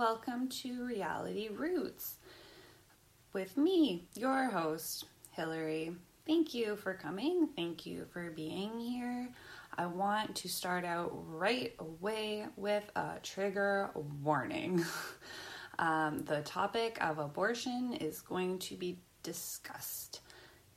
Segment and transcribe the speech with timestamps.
[0.00, 2.16] welcome to Reality Roots
[3.34, 5.94] with me, your host, Hillary.
[6.26, 7.50] Thank you for coming.
[7.54, 9.28] Thank you for being here.
[9.76, 13.90] I want to start out right away with a trigger
[14.22, 14.82] warning.
[15.78, 20.22] um, the topic of abortion is going to be discussed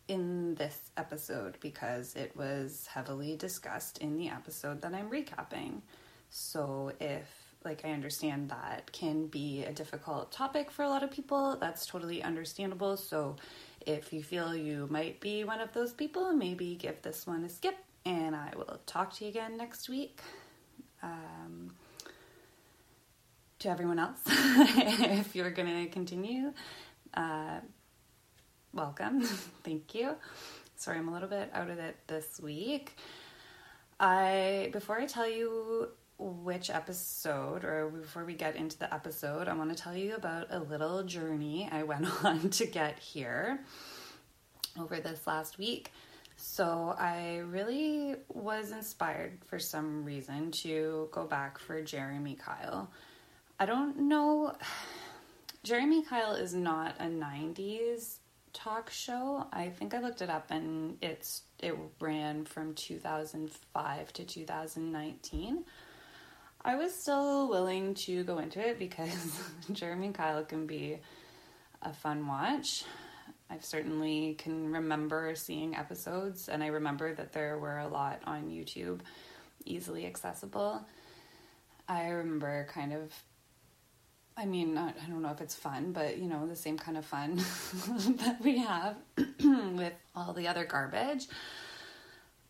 [0.10, 5.80] in this episode because it was heavily discussed in the episode that I'm recapping.
[6.30, 11.12] So if like I understand that can be a difficult topic for a lot of
[11.12, 12.98] people, that's totally understandable.
[12.98, 13.36] So
[13.86, 17.50] if you feel you might be one of those people, maybe give this one a
[17.50, 20.20] skip and I will talk to you again next week.
[21.02, 21.74] Um,
[23.60, 26.54] to everyone else, if you're going to continue,
[27.14, 27.60] uh,
[28.74, 29.22] welcome.
[29.64, 30.16] Thank you.
[30.76, 32.98] Sorry, I'm a little bit out of it this week.
[34.00, 39.54] I before I tell you which episode or before we get into the episode, I
[39.54, 43.60] want to tell you about a little journey I went on to get here
[44.80, 45.92] over this last week.
[46.36, 52.90] So, I really was inspired for some reason to go back for Jeremy Kyle.
[53.60, 54.56] I don't know.
[55.64, 58.18] Jeremy Kyle is not a 90s
[58.54, 59.48] talk show.
[59.52, 65.66] I think I looked it up and it's it ran from 2005 to 2019.
[66.66, 71.00] I was still willing to go into it because Jeremy Kyle can be
[71.82, 72.86] a fun watch.
[73.50, 78.50] I certainly can remember seeing episodes, and I remember that there were a lot on
[78.50, 79.02] YouTube,
[79.66, 80.86] easily accessible.
[81.88, 83.12] I remember kind of
[84.36, 87.06] I mean, I don't know if it's fun, but you know, the same kind of
[87.06, 87.36] fun
[88.18, 91.28] that we have with all the other garbage.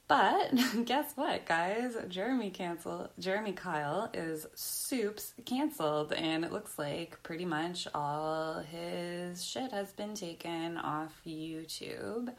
[0.08, 0.52] But
[0.86, 1.96] guess what, guys?
[2.08, 9.44] Jeremy cancel Jeremy Kyle is soups canceled, and it looks like pretty much all his
[9.44, 12.34] shit has been taken off YouTube.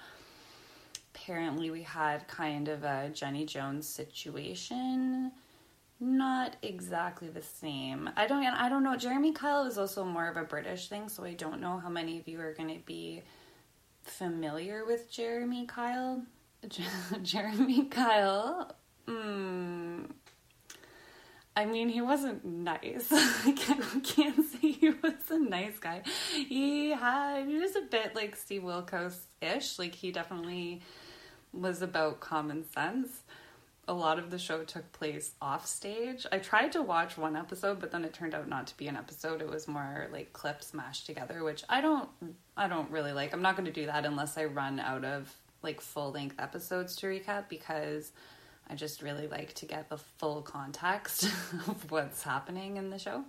[1.15, 5.33] Apparently, we had kind of a Jenny Jones situation
[6.01, 8.11] not exactly the same.
[8.17, 8.97] I don't I don't know.
[8.97, 12.19] Jeremy Kyle is also more of a British thing, so I don't know how many
[12.19, 13.23] of you are going to be
[14.03, 16.23] familiar with Jeremy Kyle.
[17.23, 18.75] Jeremy Kyle.
[19.07, 20.11] Mm,
[21.57, 23.09] I mean, he wasn't nice.
[23.13, 26.03] I can't, can't say he was a nice guy.
[26.33, 29.79] He had he was a bit like Steve Wilkos ish.
[29.79, 30.83] Like he definitely
[31.53, 33.23] was about common sense
[33.87, 36.27] a lot of the show took place off stage.
[36.33, 38.97] I tried to watch one episode, but then it turned out not to be an
[38.97, 39.41] episode.
[39.41, 42.09] It was more like clips mashed together, which I don't
[42.57, 43.33] I don't really like.
[43.33, 47.07] I'm not going to do that unless I run out of like full-length episodes to
[47.07, 48.13] recap because
[48.71, 51.25] I just really like to get the full context
[51.67, 53.25] of what's happening in the show.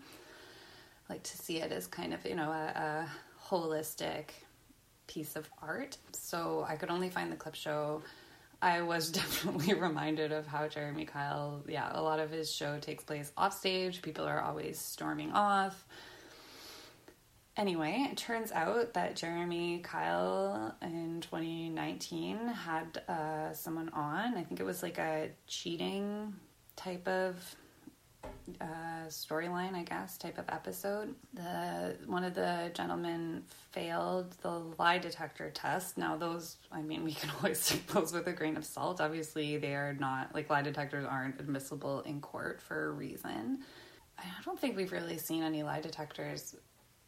[1.09, 3.09] I like to see it as kind of, you know, a, a
[3.49, 4.25] holistic
[5.07, 5.97] piece of art.
[6.13, 8.01] So I could only find the clip show
[8.61, 13.03] I was definitely reminded of how Jeremy Kyle, yeah, a lot of his show takes
[13.03, 14.01] place off stage.
[14.01, 15.85] People are always storming off.
[17.57, 24.35] Anyway, it turns out that Jeremy Kyle in 2019 had uh, someone on.
[24.35, 26.33] I think it was like a cheating
[26.75, 27.55] type of
[28.59, 31.15] uh, storyline, I guess, type of episode.
[31.33, 35.97] The one of the gentlemen failed the lie detector test.
[35.97, 38.99] Now, those, I mean, we can always take those with a grain of salt.
[38.99, 43.59] Obviously, they are not like lie detectors aren't admissible in court for a reason.
[44.17, 46.55] I don't think we've really seen any lie detectors,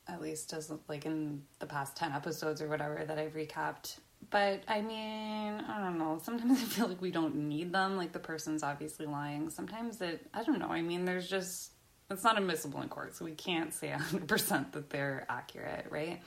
[0.07, 3.97] at least as like in the past ten episodes or whatever that I've recapped
[4.29, 6.19] but I mean, I don't know.
[6.21, 7.97] Sometimes I feel like we don't need them.
[7.97, 9.49] Like the person's obviously lying.
[9.49, 10.69] Sometimes it, I don't know.
[10.69, 11.71] I mean, there's just,
[12.09, 16.21] it's not admissible in court, so we can't say 100% that they're accurate, right?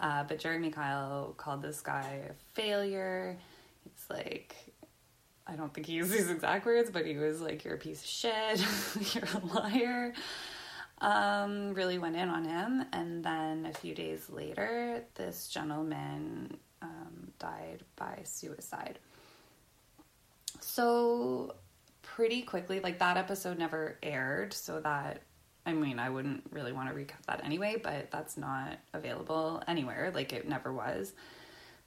[0.00, 3.36] Uh, but Jeremy Kyle called this guy a failure.
[3.84, 4.54] He's like,
[5.46, 8.00] I don't think he used these exact words, but he was like, You're a piece
[8.00, 10.12] of shit, you're a liar.
[11.00, 12.84] Um, really went in on him.
[12.92, 18.98] And then a few days later, this gentleman um, died by suicide.
[20.60, 21.54] So,
[22.02, 25.22] pretty quickly, like that episode never aired, so that
[25.68, 30.10] I mean, I wouldn't really want to recap that anyway, but that's not available anywhere,
[30.14, 31.12] like it never was.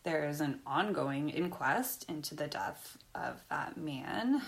[0.04, 4.44] There's an ongoing inquest into the death of that man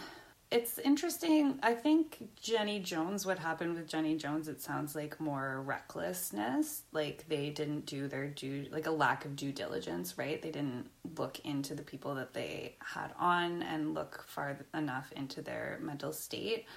[0.53, 1.57] it's interesting.
[1.63, 6.83] I think Jenny Jones, what happened with Jenny Jones, it sounds like more recklessness.
[6.91, 10.39] Like they didn't do their due, like a lack of due diligence, right?
[10.39, 15.41] They didn't look into the people that they had on and look far enough into
[15.41, 16.67] their mental state.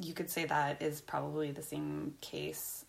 [0.00, 2.84] you could say that is probably the same case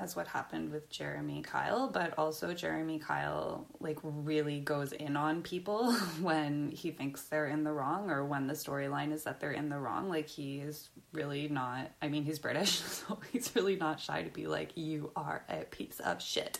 [0.00, 5.42] as what happened with Jeremy Kyle, but also Jeremy Kyle like really goes in on
[5.42, 9.52] people when he thinks they're in the wrong or when the storyline is that they're
[9.52, 10.08] in the wrong.
[10.08, 14.30] Like he is really not I mean he's British, so he's really not shy to
[14.30, 16.58] be like you are a piece of shit.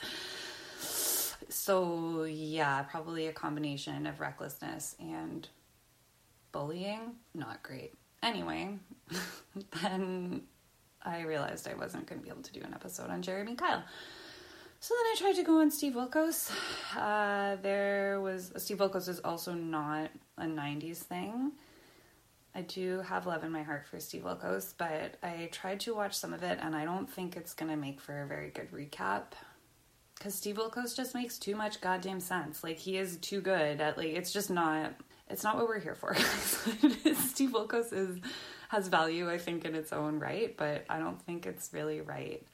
[1.48, 5.48] So yeah, probably a combination of recklessness and
[6.52, 7.14] bullying.
[7.34, 7.94] Not great.
[8.22, 8.76] Anyway,
[9.82, 10.42] then
[11.02, 13.82] I realized I wasn't going to be able to do an episode on Jeremy Kyle.
[14.82, 16.50] So then I tried to go on Steve Wilkos.
[16.96, 21.52] Uh, there was Steve Wilkos is also not a '90s thing.
[22.54, 26.14] I do have love in my heart for Steve Wilkos, but I tried to watch
[26.14, 29.32] some of it, and I don't think it's gonna make for a very good recap.
[30.14, 32.64] Because Steve Wilkos just makes too much goddamn sense.
[32.64, 34.92] Like he is too good at like it's just not.
[35.28, 36.14] It's not what we're here for.
[37.28, 38.18] Steve Wilkos is
[38.70, 42.46] has value, I think, in its own right, but I don't think it's really right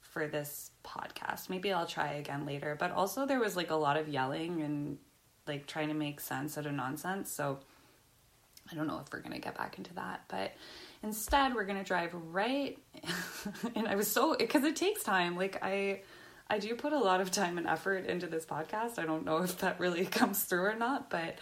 [0.00, 1.48] for this podcast.
[1.48, 2.76] Maybe I'll try again later.
[2.76, 4.98] But also, there was like a lot of yelling and
[5.46, 7.30] like trying to make sense out of nonsense.
[7.30, 7.60] So
[8.68, 10.24] I don't know if we're going to get back into that.
[10.26, 10.54] But
[11.04, 12.76] instead, we're going to drive right.
[13.76, 15.36] and I was so, because it takes time.
[15.36, 16.02] Like, I.
[16.50, 18.98] I do put a lot of time and effort into this podcast.
[18.98, 21.38] I don't know if that really comes through or not, but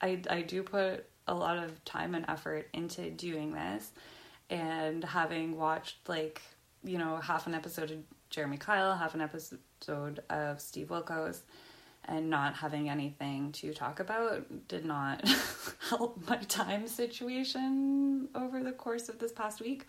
[0.00, 3.92] I I do put a lot of time and effort into doing this
[4.48, 6.42] and having watched like
[6.82, 7.98] you know half an episode of
[8.30, 11.40] Jeremy Kyle, half an episode of Steve Wilkos
[12.06, 15.26] and not having anything to talk about did not
[15.88, 19.86] help my time situation over the course of this past week.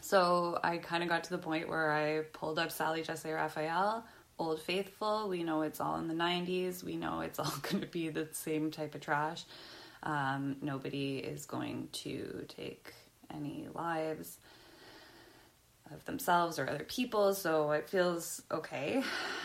[0.00, 4.04] So I kind of got to the point where I pulled up Sally Jessy Raphael,
[4.38, 5.28] Old Faithful.
[5.28, 6.82] We know it's all in the 90s.
[6.82, 9.44] We know it's all going to be the same type of trash.
[10.02, 12.92] Um, nobody is going to take
[13.32, 14.38] any lives
[15.92, 19.02] of themselves or other people, so it feels okay.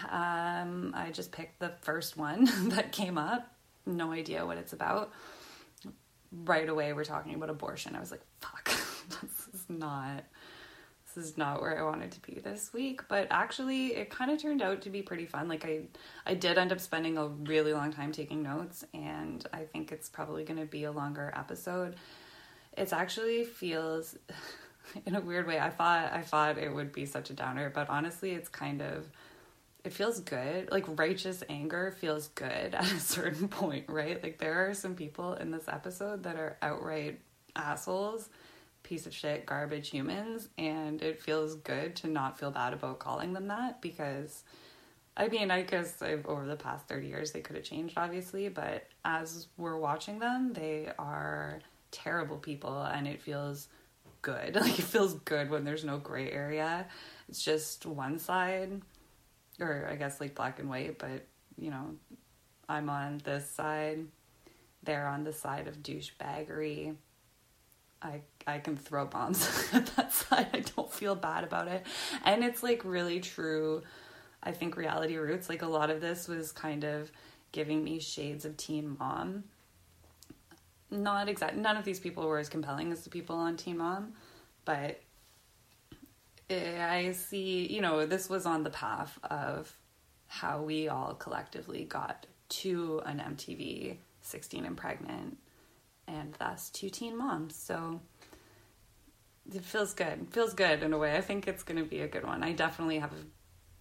[0.09, 3.51] Um, I just picked the first one that came up,
[3.85, 5.11] no idea what it's about.
[6.31, 7.95] Right away, we're talking about abortion.
[7.95, 8.65] I was like, fuck,
[9.21, 10.23] this is not
[11.17, 13.01] is not where I wanted to be this week.
[13.07, 15.47] But actually, it kind of turned out to be pretty fun.
[15.47, 15.81] Like I,
[16.25, 20.09] I did end up spending a really long time taking notes, and I think it's
[20.09, 21.95] probably going to be a longer episode.
[22.77, 24.15] It actually feels,
[25.05, 25.59] in a weird way.
[25.59, 29.05] I thought I thought it would be such a downer, but honestly, it's kind of.
[29.83, 30.69] It feels good.
[30.69, 34.21] Like righteous anger feels good at a certain point, right?
[34.21, 37.19] Like there are some people in this episode that are outright
[37.55, 38.29] assholes
[38.87, 43.33] piece of shit, garbage humans, and it feels good to not feel bad about calling
[43.33, 44.43] them that because
[45.17, 48.49] I mean, I guess I've, over the past 30 years they could have changed, obviously,
[48.49, 51.59] but as we're watching them, they are
[51.91, 53.67] terrible people and it feels
[54.21, 54.55] good.
[54.61, 56.85] Like, it feels good when there's no gray area.
[57.27, 58.81] It's just one side,
[59.59, 61.25] or I guess like black and white, but
[61.57, 61.95] you know,
[62.69, 64.05] I'm on this side,
[64.83, 66.95] they're on the side of douchebaggery
[68.01, 70.47] I I can throw bombs at that side.
[70.53, 71.85] I don't feel bad about it.
[72.23, 73.83] And it's like really true.
[74.43, 77.11] I think reality roots, like a lot of this was kind of
[77.51, 79.45] giving me shades of teen mom.
[80.89, 84.13] Not exact none of these people were as compelling as the people on Teen Mom,
[84.63, 85.01] but
[86.49, 89.75] I see, you know, this was on the path of
[90.27, 95.37] how we all collectively got to an MTV 16 and pregnant
[96.07, 97.55] and thus two teen moms.
[97.55, 98.01] So
[99.53, 100.21] it feels good.
[100.21, 101.15] It feels good in a way.
[101.15, 102.43] I think it's going to be a good one.
[102.43, 103.25] I definitely have a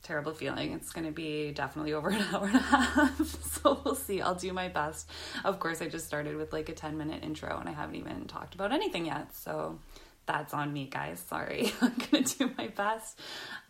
[0.02, 3.18] terrible feeling it's going to be definitely over an hour and a half.
[3.62, 4.20] so we'll see.
[4.20, 5.10] I'll do my best.
[5.44, 8.26] Of course, I just started with like a 10 minute intro and I haven't even
[8.26, 9.34] talked about anything yet.
[9.34, 9.78] So
[10.26, 11.22] that's on me, guys.
[11.28, 11.72] Sorry.
[11.80, 13.18] I'm going to do my best,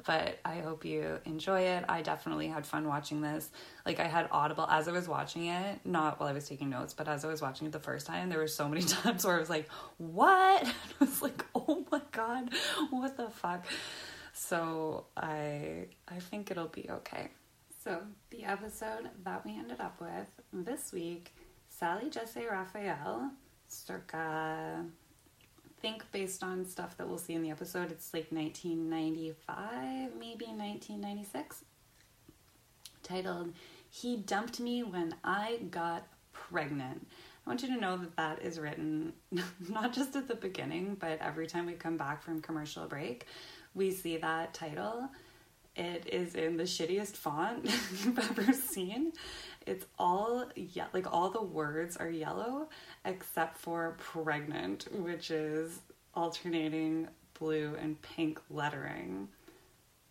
[0.06, 1.84] but I hope you enjoy it.
[1.88, 3.48] I definitely had fun watching this.
[3.84, 6.94] Like, I had Audible as I was watching it, not while I was taking notes,
[6.94, 9.36] but as I was watching it the first time, there were so many times where
[9.36, 10.62] I was like, what?
[10.62, 12.50] And I was like, oh my God,
[12.90, 13.66] what the fuck?
[14.32, 17.28] So I, I think it'll be okay.
[17.84, 21.32] So, the episode that we ended up with this week
[21.68, 23.30] Sally Jessy Raphael,
[23.68, 24.84] circa
[25.80, 31.64] think based on stuff that we'll see in the episode, it's like 1995, maybe 1996.
[33.02, 33.52] Titled,
[33.88, 37.06] He Dumped Me When I Got Pregnant.
[37.46, 39.12] I want you to know that that is written
[39.68, 43.26] not just at the beginning, but every time we come back from commercial break,
[43.74, 45.08] we see that title.
[45.76, 47.64] It is in the shittiest font
[48.04, 49.12] you've ever seen.
[49.66, 52.68] It's all yeah, like all the words are yellow
[53.04, 55.80] except for pregnant, which is
[56.14, 57.08] alternating
[57.38, 59.28] blue and pink lettering.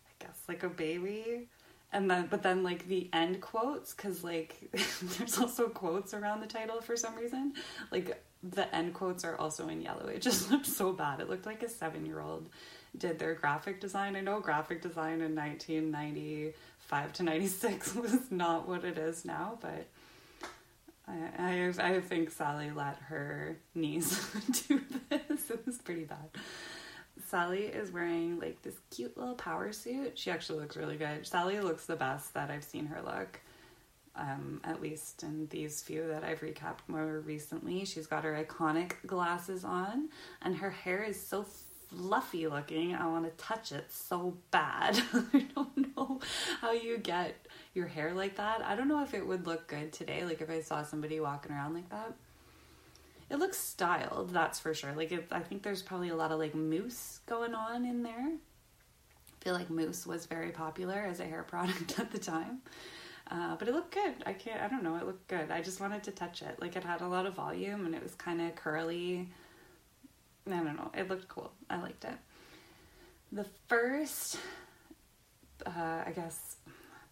[0.06, 1.48] I guess like a baby.
[1.92, 4.58] And then, but then like the end quotes, because like
[5.18, 7.54] there's also quotes around the title for some reason.
[7.90, 10.06] Like the end quotes are also in yellow.
[10.06, 11.20] It just looked so bad.
[11.20, 12.50] It looked like a seven year old
[12.98, 14.16] did their graphic design.
[14.16, 15.34] I know graphic design in
[16.90, 19.86] 1995 to 96 was not what it is now, but
[21.08, 24.30] I, I, I think Sally let her niece
[24.68, 25.50] do this.
[25.50, 26.30] It was pretty bad.
[27.28, 30.18] Sally is wearing like this cute little power suit.
[30.18, 31.26] She actually looks really good.
[31.26, 33.40] Sally looks the best that I've seen her look.
[34.18, 37.84] Um, at least in these few that I've recapped more recently.
[37.84, 40.08] She's got her iconic glasses on,
[40.40, 41.44] and her hair is so
[41.88, 42.94] fluffy looking.
[42.94, 45.00] I want to touch it so bad.
[45.32, 46.20] I don't know
[46.60, 48.62] how you get your hair like that.
[48.62, 51.52] I don't know if it would look good today, like if I saw somebody walking
[51.52, 52.14] around like that.
[53.28, 54.92] It looks styled, that's for sure.
[54.94, 58.28] Like, it, I think there's probably a lot of like mousse going on in there.
[58.28, 62.60] I feel like mousse was very popular as a hair product at the time.
[63.28, 64.14] Uh, but it looked good.
[64.24, 65.50] I can't, I don't know, it looked good.
[65.50, 66.60] I just wanted to touch it.
[66.60, 69.28] Like, it had a lot of volume and it was kind of curly.
[70.46, 71.52] I don't know, it looked cool.
[71.68, 72.16] I liked it.
[73.32, 74.38] The first,
[75.64, 76.56] uh, I guess,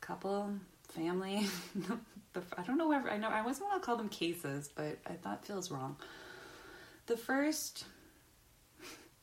[0.01, 0.51] couple,
[0.89, 1.47] family,
[2.33, 4.99] the, I don't know where I know I wasn't want to call them cases, but
[5.07, 5.97] I thought feels wrong.
[7.07, 7.85] The first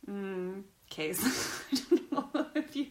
[0.09, 2.87] mm, case, I don't know if you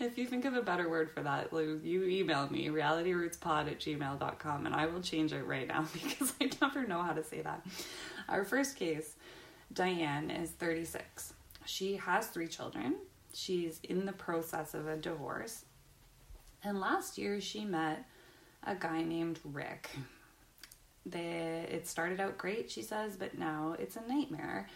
[0.00, 4.66] if you think of a better word for that, you email me realityrootspod at gmail.com
[4.66, 7.64] and I will change it right now because I never know how to say that.
[8.28, 9.14] Our first case,
[9.72, 11.32] Diane is 36.
[11.64, 12.96] She has three children.
[13.32, 15.64] She's in the process of a divorce.
[16.62, 18.04] And last year she met
[18.64, 19.90] a guy named Rick.
[21.06, 24.68] They, it started out great, she says, but now it's a nightmare.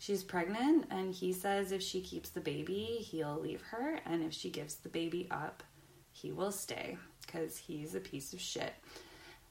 [0.00, 4.32] She's pregnant, and he says if she keeps the baby, he'll leave her, and if
[4.32, 5.62] she gives the baby up,
[6.12, 8.72] he will stay because he's a piece of shit.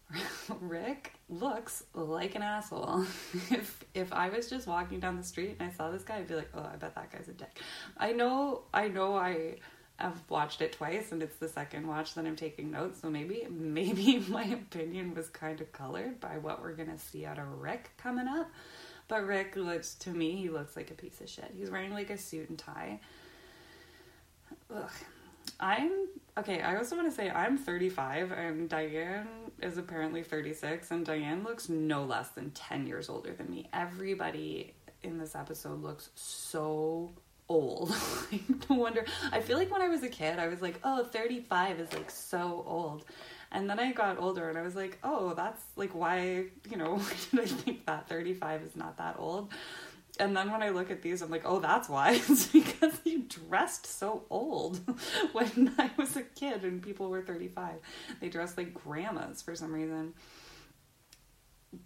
[0.62, 3.06] Rick looks like an asshole.
[3.52, 6.28] if if I was just walking down the street and I saw this guy, I'd
[6.28, 7.60] be like, "Oh, I bet that guy's a dick."
[7.98, 9.56] I know, I know, I
[10.00, 13.02] I've watched it twice and it's the second watch that I'm taking notes.
[13.02, 17.40] So maybe maybe my opinion was kind of colored by what we're gonna see out
[17.40, 18.50] of Rick coming up.
[19.08, 21.52] But Rick looks to me, he looks like a piece of shit.
[21.58, 23.00] He's wearing like a suit and tie.
[24.74, 24.92] Ugh.
[25.60, 29.28] I'm okay, I also want to say I'm 35 and Diane
[29.62, 33.70] is apparently 36 and Diane looks no less than 10 years older than me.
[33.74, 34.74] Everybody
[35.04, 37.12] in this episode looks so
[37.50, 37.96] old.
[38.70, 39.06] no wonder.
[39.32, 42.12] I feel like when I was a kid, I was like, oh, 35 is like
[42.12, 43.06] so old.
[43.52, 47.02] And then I got older and I was like, oh, that's like why, you know,
[47.32, 49.54] did I think that 35 is not that old?
[50.20, 52.14] And then when I look at these, I'm like, oh, that's why.
[52.14, 54.80] It's because you dressed so old
[55.32, 57.76] when I was a kid and people were 35.
[58.20, 60.14] They dressed like grandmas for some reason.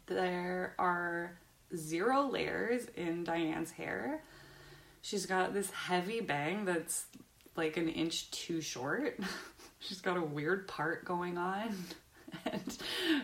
[0.06, 1.38] There are
[1.76, 4.22] zero layers in Diane's hair
[5.02, 7.06] She's got this heavy bang that's
[7.56, 9.20] like an inch too short.
[9.80, 11.76] she's got a weird part going on.
[12.46, 12.78] And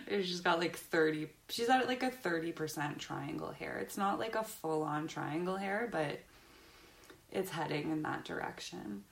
[0.26, 3.80] she's got like 30, she's at like a 30% triangle hair.
[3.80, 6.20] It's not like a full on triangle hair, but
[7.32, 9.04] it's heading in that direction.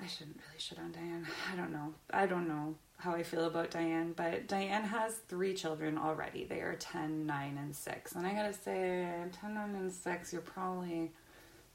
[0.00, 1.26] I shouldn't really shit on Diane.
[1.52, 1.94] I don't know.
[2.10, 6.44] I don't know how I feel about Diane, but Diane has three children already.
[6.44, 8.12] They are 10, 9, and 6.
[8.12, 9.08] And I gotta say,
[9.40, 11.12] 10, 9, and 6, you're probably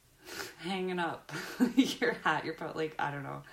[0.59, 1.31] hanging up
[1.75, 2.43] your hat.
[2.45, 3.43] You're probably like, I don't know.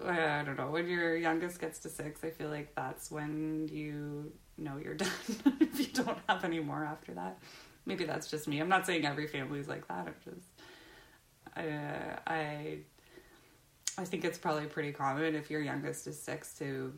[0.00, 0.70] I don't know.
[0.70, 5.10] When your youngest gets to six, I feel like that's when you know you're done.
[5.60, 7.38] if you don't have any more after that,
[7.84, 8.58] maybe that's just me.
[8.60, 10.06] I'm not saying every family's like that.
[10.08, 10.46] I'm just,
[11.56, 12.78] I
[13.98, 16.94] I think it's probably pretty common if your youngest is six to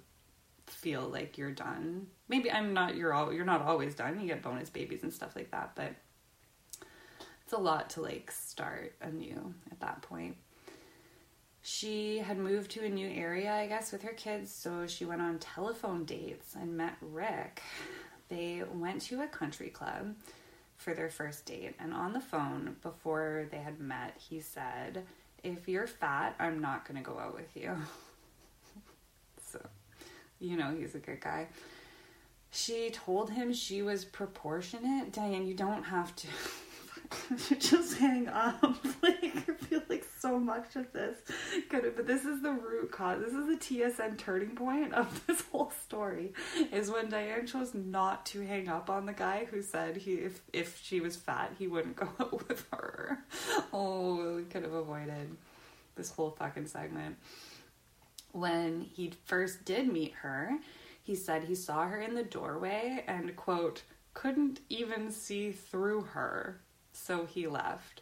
[0.67, 2.07] feel like you're done.
[2.29, 2.97] Maybe I'm not.
[2.97, 3.33] You're all.
[3.33, 4.21] You're not always done.
[4.21, 5.93] You get bonus babies and stuff like that, but
[7.43, 10.37] it's a lot to like start anew at that point.
[11.67, 15.23] She had moved to a new area, I guess, with her kids, so she went
[15.23, 17.63] on telephone dates and met Rick.
[18.29, 20.15] They went to a country club
[20.77, 25.05] for their first date, and on the phone before they had met, he said
[25.43, 27.75] if you're fat, I'm not to go out with you.
[29.51, 29.59] so,
[30.41, 31.47] you know, he's a good guy.
[32.51, 35.13] She told him she was proportionate.
[35.13, 36.27] Diane, you don't have to
[37.59, 38.77] just hang up.
[39.03, 39.14] like
[40.25, 41.19] so much of this
[41.69, 43.21] could have, but this is the root cause.
[43.23, 46.33] This is the TSN turning point of this whole story.
[46.73, 50.41] Is when Diane chose not to hang up on the guy who said he if
[50.55, 53.19] if she was fat he wouldn't go out with her.
[53.71, 55.37] Oh, we could have avoided
[55.95, 57.17] this whole fucking segment.
[58.33, 60.59] When he first did meet her,
[61.03, 63.83] he said he saw her in the doorway and quote
[64.15, 66.61] couldn't even see through her,
[66.93, 68.01] so he left.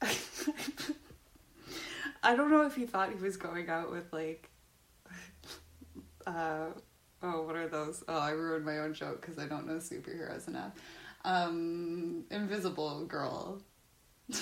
[2.26, 4.50] I don't know if he thought he was going out with like,
[6.26, 6.66] uh,
[7.22, 8.02] oh, what are those?
[8.08, 10.72] Oh, I ruined my own joke because I don't know superheroes enough.
[11.24, 13.62] Um, Invisible Girl.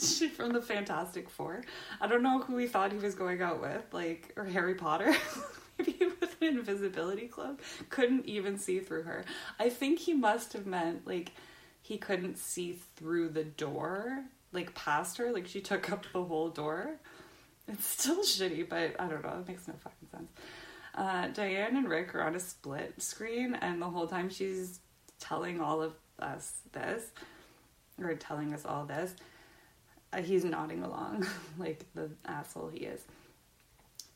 [0.00, 1.64] she from the Fantastic Four.
[2.00, 5.14] I don't know who he thought he was going out with, like, or Harry Potter.
[5.78, 7.60] Maybe with an invisibility cloak.
[7.90, 9.22] Couldn't even see through her.
[9.60, 11.32] I think he must have meant like
[11.82, 16.48] he couldn't see through the door like past her, like she took up the whole
[16.48, 16.98] door.
[17.68, 19.38] It's still shitty, but I don't know.
[19.40, 20.30] It makes no fucking sense.
[20.94, 24.80] Uh, Diane and Rick are on a split screen, and the whole time she's
[25.20, 27.12] telling all of us this,
[28.02, 29.14] or telling us all this,
[30.12, 31.26] uh, he's nodding along
[31.58, 33.02] like the asshole he is.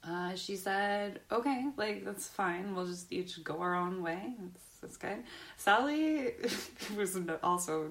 [0.02, 2.75] Uh, she said, "Okay, like that's fine.
[2.75, 4.35] We'll just each go our own way.
[4.40, 5.23] That's that's good."
[5.56, 6.32] Sally
[6.97, 7.90] was also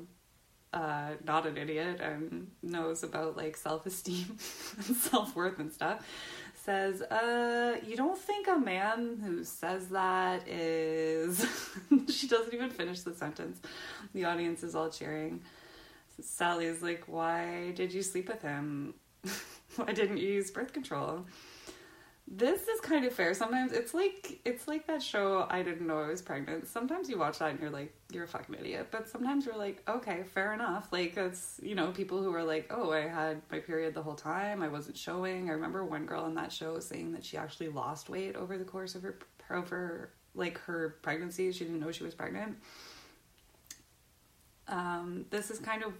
[0.74, 4.38] uh, not an idiot and knows about like self esteem
[4.78, 6.06] and self worth and stuff,
[6.64, 11.46] says, uh, you don't think a man who says that is.
[12.10, 13.60] she doesn't even finish the sentence.
[14.14, 15.42] The audience is all cheering.
[16.22, 18.94] Sally is like, why did you sleep with him?
[19.76, 21.26] why didn't you use birth control?
[22.34, 23.34] This is kind of fair.
[23.34, 26.66] Sometimes it's like it's like that show I didn't know I was pregnant.
[26.66, 28.88] Sometimes you watch that and you're like, you're a fucking idiot.
[28.90, 30.88] But sometimes you're like, okay, fair enough.
[30.94, 34.16] Like it's you know, people who are like, Oh, I had my period the whole
[34.16, 35.50] time, I wasn't showing.
[35.50, 38.64] I remember one girl on that show saying that she actually lost weight over the
[38.64, 39.18] course of her
[39.50, 41.52] over like her pregnancy.
[41.52, 42.58] She didn't know she was pregnant.
[44.70, 45.92] Um, this is kind of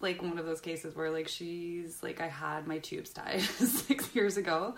[0.00, 4.14] like one of those cases where like she's like I had my tubes tied six
[4.14, 4.74] years ago.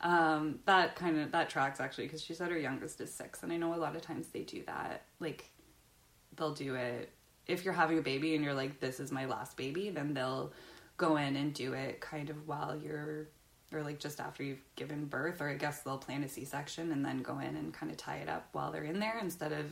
[0.00, 3.52] Um, that kind of that tracks actually because she said her youngest is six, and
[3.52, 5.02] I know a lot of times they do that.
[5.18, 5.50] Like
[6.36, 7.10] they'll do it
[7.46, 10.52] if you're having a baby and you're like this is my last baby, then they'll
[10.96, 13.28] go in and do it kind of while you're
[13.72, 16.92] or like just after you've given birth, or I guess they'll plan a C section
[16.92, 19.52] and then go in and kind of tie it up while they're in there instead
[19.52, 19.66] of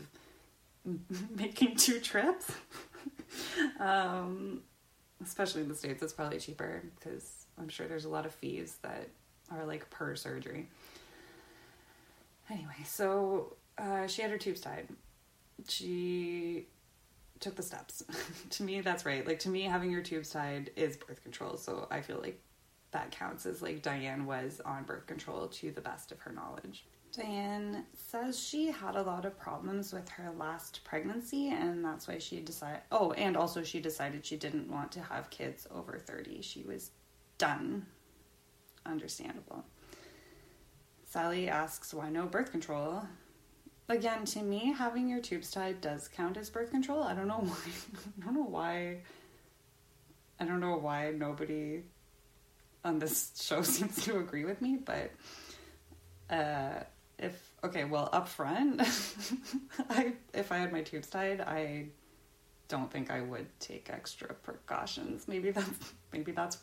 [1.36, 2.50] making two trips.
[3.80, 4.62] um,
[5.22, 8.78] especially in the states it's probably cheaper because i'm sure there's a lot of fees
[8.82, 9.08] that
[9.50, 10.68] are like per surgery.
[12.50, 14.88] Anyway so uh, she had her tubes tied.
[15.68, 16.66] She
[17.40, 18.02] took the steps.
[18.50, 19.26] To me that's right.
[19.26, 21.56] Like to me having your tubes tied is birth control.
[21.56, 22.40] So i feel like
[22.90, 26.84] that counts as like diane was on birth control to the best of her knowledge
[27.12, 32.18] Diane says she had a lot of problems with her last pregnancy, and that's why
[32.18, 32.82] she decided.
[32.92, 36.42] Oh, and also she decided she didn't want to have kids over 30.
[36.42, 36.90] She was
[37.38, 37.86] done.
[38.84, 39.64] Understandable.
[41.06, 43.02] Sally asks why no birth control.
[43.88, 47.02] Again, to me, having your tubes tied does count as birth control.
[47.02, 47.56] I don't know why.
[48.20, 48.98] I don't know why.
[50.38, 51.82] I don't know why nobody
[52.84, 55.10] on this show seems to agree with me, but
[56.30, 56.84] uh,
[57.18, 58.80] if okay, well, up front,
[59.90, 61.86] I if I had my tubes tied, I
[62.68, 65.26] don't think I would take extra precautions.
[65.26, 66.58] Maybe that's maybe that's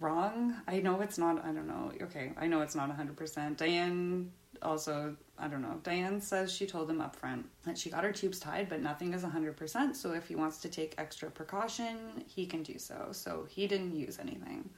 [0.00, 0.54] wrong.
[0.66, 1.44] I know it's not.
[1.44, 1.92] I don't know.
[2.02, 3.58] Okay, I know it's not hundred percent.
[3.58, 4.30] Diane
[4.62, 5.80] also, I don't know.
[5.82, 9.14] Diane says she told him up front that she got her tubes tied, but nothing
[9.14, 9.96] is hundred percent.
[9.96, 13.08] So if he wants to take extra precaution, he can do so.
[13.12, 14.68] So he didn't use anything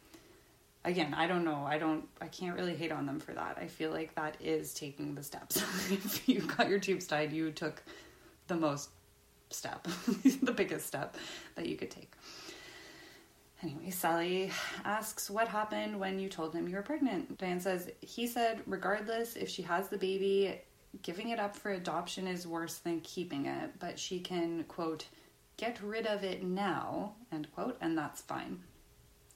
[0.84, 1.64] again, I don't know.
[1.66, 3.58] I don't, I can't really hate on them for that.
[3.60, 5.56] I feel like that is taking the steps.
[5.90, 7.82] if you got your tubes tied, you took
[8.46, 8.90] the most
[9.50, 9.84] step,
[10.42, 11.16] the biggest step
[11.56, 12.12] that you could take.
[13.62, 14.50] Anyway, Sally
[14.86, 17.36] asks what happened when you told him you were pregnant.
[17.36, 20.58] Diane says, he said, regardless if she has the baby,
[21.02, 25.04] giving it up for adoption is worse than keeping it, but she can, quote,
[25.58, 28.60] get rid of it now, end quote, and that's fine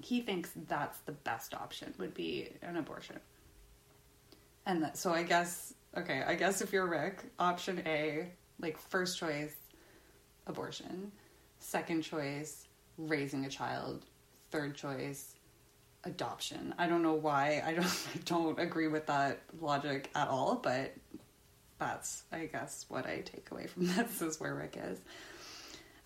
[0.04, 3.18] he thinks that's the best option would be an abortion.
[4.66, 9.18] And that, so I guess okay, I guess if you're Rick, option A, like first
[9.18, 9.54] choice
[10.46, 11.10] abortion,
[11.58, 14.04] second choice raising a child,
[14.50, 15.36] third choice
[16.04, 16.74] adoption.
[16.76, 17.62] I don't know why.
[17.64, 20.94] I don't I don't agree with that logic at all, but
[21.78, 24.98] that's I guess what I take away from this is where Rick is.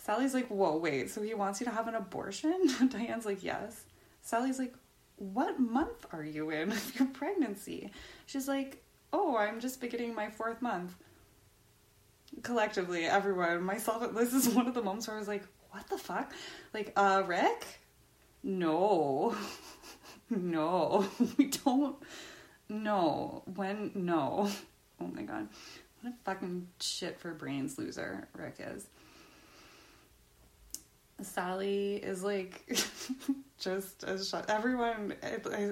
[0.08, 2.58] Sally's like, whoa, wait, so he wants you to have an abortion?
[2.88, 3.84] Diane's like, yes.
[4.28, 4.74] Sally's like,
[5.16, 7.90] what month are you in of your pregnancy?
[8.26, 10.92] She's like, oh, I'm just beginning my fourth month.
[12.42, 15.88] Collectively, everyone, myself, at this is one of the moments where I was like, what
[15.88, 16.34] the fuck?
[16.74, 17.80] Like, uh, Rick?
[18.42, 19.34] No.
[20.30, 21.06] no.
[21.38, 21.96] We don't.
[22.68, 23.44] No.
[23.54, 23.92] When?
[23.94, 24.50] No.
[25.00, 25.48] Oh my god.
[26.02, 28.88] What a fucking shit for brains loser Rick is.
[31.20, 32.64] Sally is like
[33.58, 34.48] just as shut.
[34.48, 35.14] Everyone,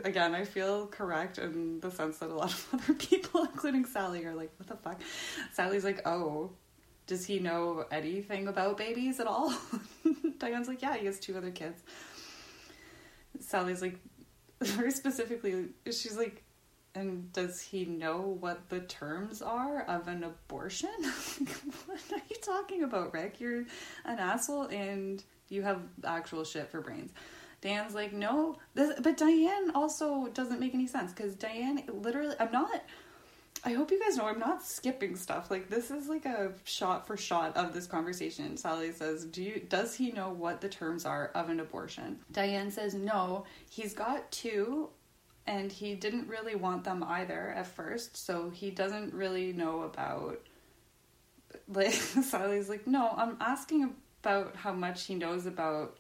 [0.04, 4.24] again, I feel correct in the sense that a lot of other people, including Sally,
[4.24, 5.00] are like, what the fuck?
[5.52, 6.50] Sally's like, oh,
[7.06, 9.54] does he know anything about babies at all?
[10.38, 11.80] Diane's like, yeah, he has two other kids.
[13.38, 13.98] Sally's like,
[14.61, 16.42] very specifically, she's like,
[16.96, 20.88] and does he know what the terms are of an abortion?
[21.87, 23.38] what are you talking about, Rick?
[23.38, 23.64] You're
[24.06, 27.12] an asshole and you have actual shit for brains.
[27.61, 32.52] Dan's like, no, this, but Diane also doesn't make any sense because Diane literally, I'm
[32.52, 32.82] not.
[33.64, 35.50] I hope you guys know I'm not skipping stuff.
[35.50, 38.56] Like this is like a shot for shot of this conversation.
[38.56, 42.70] Sally says, "Do you does he know what the terms are of an abortion?" Diane
[42.70, 44.90] says, "No, he's got two
[45.46, 50.40] and he didn't really want them either at first, so he doesn't really know about
[51.68, 55.96] like Sally's like, "No, I'm asking about how much he knows about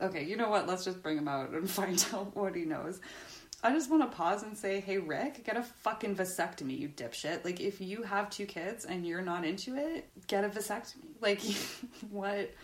[0.00, 0.68] Okay, you know what?
[0.68, 3.00] Let's just bring him out and find out what he knows."
[3.60, 7.44] I just want to pause and say, hey, Rick, get a fucking vasectomy, you dipshit.
[7.44, 11.08] Like, if you have two kids and you're not into it, get a vasectomy.
[11.20, 11.40] Like,
[12.10, 12.54] what?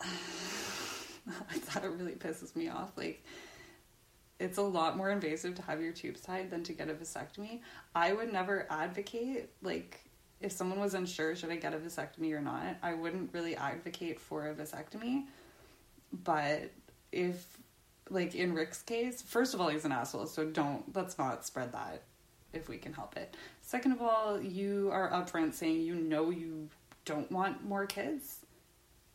[1.74, 2.92] that really pisses me off.
[2.96, 3.24] Like,
[4.38, 7.62] it's a lot more invasive to have your tubes tied than to get a vasectomy.
[7.92, 10.05] I would never advocate, like,
[10.40, 14.20] if someone was unsure, should I get a vasectomy or not, I wouldn't really advocate
[14.20, 15.24] for a vasectomy.
[16.12, 16.70] But
[17.12, 17.58] if
[18.10, 21.72] like in Rick's case, first of all, he's an asshole, so don't let's not spread
[21.72, 22.02] that
[22.52, 23.36] if we can help it.
[23.62, 26.68] Second of all, you are upfront saying you know you
[27.04, 28.40] don't want more kids.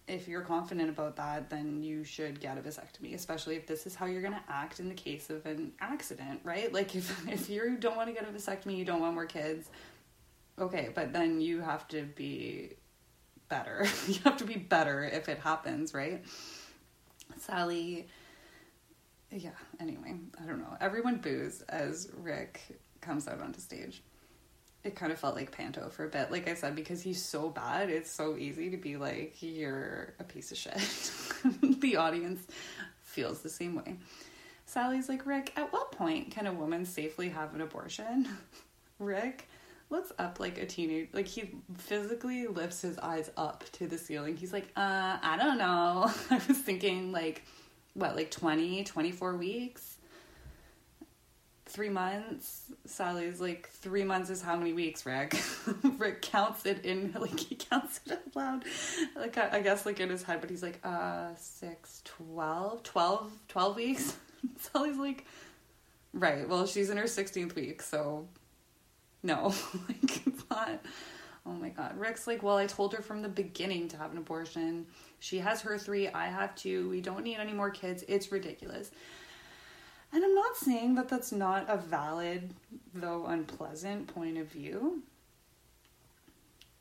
[0.07, 3.95] If you're confident about that, then you should get a vasectomy, especially if this is
[3.95, 6.73] how you're going to act in the case of an accident, right?
[6.73, 9.69] Like if if you don't want to get a vasectomy, you don't want more kids.
[10.61, 12.73] Okay, but then you have to be
[13.49, 13.85] better.
[14.07, 16.23] you have to be better if it happens, right?
[17.37, 18.07] Sally
[19.31, 20.75] yeah, anyway, I don't know.
[20.81, 22.61] Everyone boos as Rick
[22.99, 24.03] comes out onto stage.
[24.83, 26.31] It kind of felt like Panto for a bit.
[26.31, 30.23] Like I said, because he's so bad, it's so easy to be like, you're a
[30.23, 31.11] piece of shit.
[31.81, 32.45] the audience
[33.03, 33.97] feels the same way.
[34.65, 38.27] Sally's like, Rick, at what point can a woman safely have an abortion?
[38.99, 39.47] Rick
[39.91, 41.09] looks up like a teenager.
[41.13, 44.37] Like he physically lifts his eyes up to the ceiling.
[44.37, 46.11] He's like, uh, I don't know.
[46.29, 47.43] I was thinking like
[47.93, 49.97] what, like 20, 24 weeks?
[51.65, 52.71] Three months.
[52.85, 55.37] Sally's like, three months is how many weeks, Rick?
[55.97, 58.65] Rick counts it in, like, he counts it out loud.
[59.15, 63.31] Like, I, I guess, like, in his head, but he's like, uh, six, 12, 12,
[63.47, 64.17] 12 weeks?
[64.57, 65.25] Sally's like,
[66.13, 68.27] right, well, she's in her 16th week, so
[69.23, 69.47] no.
[69.87, 70.81] like, it's not.
[71.45, 71.97] Oh my god.
[71.97, 74.85] Rick's like, well, I told her from the beginning to have an abortion.
[75.19, 76.89] She has her three, I have two.
[76.89, 78.03] We don't need any more kids.
[78.07, 78.91] It's ridiculous.
[80.13, 82.53] And I'm not saying that that's not a valid,
[82.93, 85.03] though unpleasant, point of view.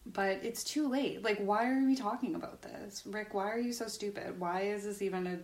[0.04, 1.22] But it's too late.
[1.22, 3.02] Like, why are we talking about this?
[3.06, 4.40] Rick, why are you so stupid?
[4.40, 5.38] Why is this even a.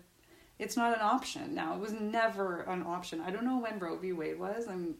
[0.58, 1.74] It's not an option now.
[1.74, 3.20] It was never an option.
[3.20, 4.12] I don't know when Roe v.
[4.12, 4.66] Wade was.
[4.66, 4.94] I'm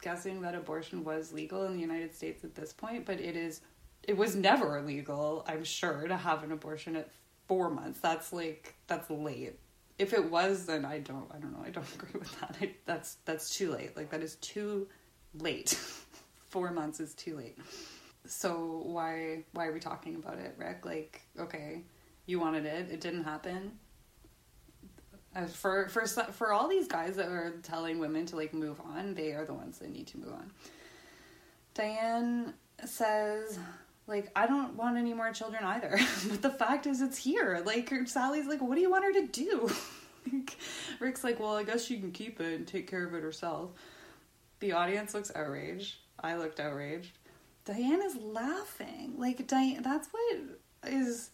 [0.00, 3.60] guessing that abortion was legal in the United States at this point, but it is.
[4.04, 7.10] It was never illegal, I'm sure, to have an abortion at
[7.46, 8.00] four months.
[8.00, 9.58] That's like that's late.
[9.98, 11.28] If it was, then I don't.
[11.34, 11.64] I don't know.
[11.64, 12.56] I don't agree with that.
[12.60, 13.96] I, that's that's too late.
[13.96, 14.88] Like that is too
[15.34, 15.70] late.
[16.48, 17.58] four months is too late.
[18.26, 20.84] So why why are we talking about it, Rick?
[20.84, 21.82] Like, okay,
[22.26, 22.90] you wanted it.
[22.90, 23.72] It didn't happen.
[25.46, 29.32] For for for all these guys that are telling women to like move on, they
[29.32, 30.50] are the ones that need to move on.
[31.74, 33.58] Diane says
[34.08, 35.96] like I don't want any more children either.
[36.28, 37.62] but the fact is it's here.
[37.64, 39.70] Like Sally's like, what do you want her to do?
[40.98, 43.70] Rick's like, well, I guess she can keep it and take care of it herself.
[44.60, 45.96] The audience looks outraged.
[46.20, 47.16] I looked outraged.
[47.64, 49.14] Diane is laughing.
[49.18, 50.38] Like Diane that's what
[50.86, 51.30] is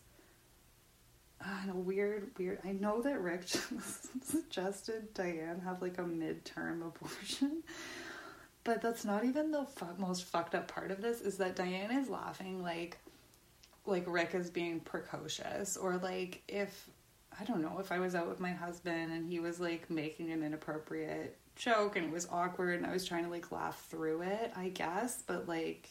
[1.68, 2.60] uh, a weird, weird.
[2.64, 3.42] I know that Rick
[4.22, 7.62] suggested Diane have like a midterm abortion,
[8.64, 11.90] but that's not even the fu- most fucked up part of this is that Diane
[11.90, 12.98] is laughing like
[13.86, 16.88] like Rick is being precocious or like if
[17.38, 20.30] I don't know if I was out with my husband and he was like making
[20.30, 24.22] an inappropriate joke and it was awkward and I was trying to like laugh through
[24.22, 25.88] it, I guess, but like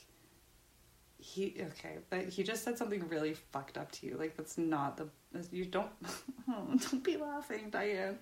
[1.23, 4.17] he okay, but he just said something really fucked up to you.
[4.17, 5.07] Like that's not the
[5.51, 5.89] you don't
[6.47, 8.19] don't be laughing, Diane.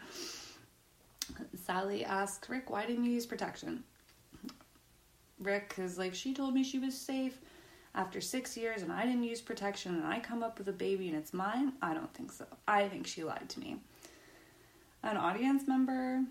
[1.66, 3.84] Sally asks Rick, "Why didn't you use protection?"
[5.40, 7.40] Rick is like, "She told me she was safe."
[7.94, 11.10] after six years and I didn't use protection and I come up with a baby
[11.10, 11.74] and it's mine?
[11.82, 12.46] I don't think so.
[12.66, 13.82] I think she lied to me.
[15.04, 16.24] An audience member,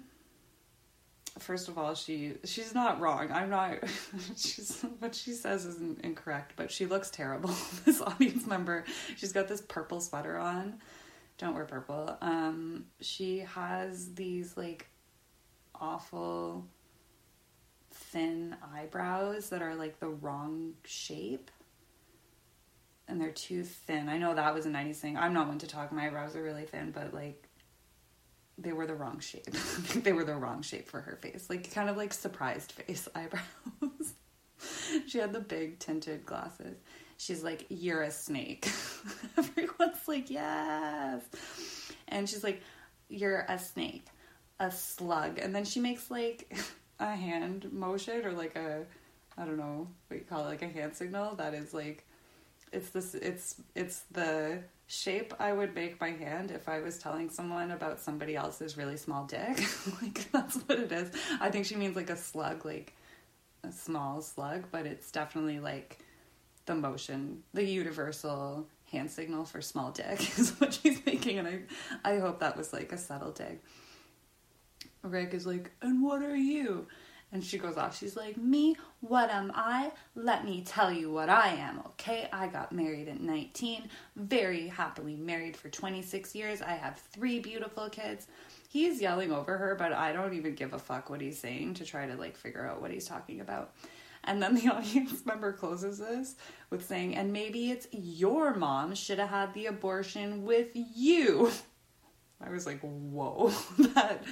[1.42, 3.30] first of all, she she's not wrong.
[3.32, 3.78] I'm not.
[4.36, 7.50] she's what she says isn't incorrect, but she looks terrible.
[7.84, 8.84] this audience member,
[9.16, 10.80] she's got this purple sweater on.
[11.38, 12.16] Don't wear purple.
[12.20, 14.88] Um, she has these like
[15.74, 16.66] awful
[17.92, 21.50] thin eyebrows that are like the wrong shape
[23.10, 24.08] and they're too thin.
[24.08, 25.16] I know that was a 90s thing.
[25.16, 25.92] I'm not one to talk.
[25.92, 27.48] My eyebrows are really thin, but like
[28.60, 29.50] they were the wrong shape.
[29.94, 31.48] they were the wrong shape for her face.
[31.48, 34.14] Like kind of like surprised face eyebrows.
[35.06, 36.76] she had the big tinted glasses.
[37.16, 38.68] She's like, You're a snake.
[39.36, 41.22] Everyone's like, Yes.
[42.08, 42.62] And she's like,
[43.08, 44.06] You're a snake,
[44.58, 45.38] a slug.
[45.38, 46.54] And then she makes like
[46.98, 48.84] a hand motion or like a
[49.38, 52.06] I don't know what you call it, like a hand signal that is like
[52.72, 57.30] it's this it's it's the shape I would make my hand if I was telling
[57.30, 59.64] someone about somebody else's really small dick.
[60.02, 61.12] like that's what it is.
[61.40, 62.92] I think she means like a slug, like
[63.62, 66.00] a small slug, but it's definitely like
[66.66, 72.14] the motion, the universal hand signal for small dick is what she's making and I
[72.16, 73.60] I hope that was like a subtle dig.
[75.02, 76.88] Rick is like, and what are you?
[77.32, 77.96] And she goes off.
[77.96, 79.92] She's like, Me, what am I?
[80.14, 82.28] Let me tell you what I am, okay?
[82.32, 86.60] I got married at 19, very happily married for 26 years.
[86.60, 88.26] I have three beautiful kids.
[88.68, 91.84] He's yelling over her, but I don't even give a fuck what he's saying to
[91.84, 93.74] try to like figure out what he's talking about.
[94.24, 96.36] And then the audience member closes this
[96.70, 101.50] with saying, and maybe it's your mom should have had the abortion with you.
[102.40, 103.52] I was like, whoa,
[103.94, 104.24] that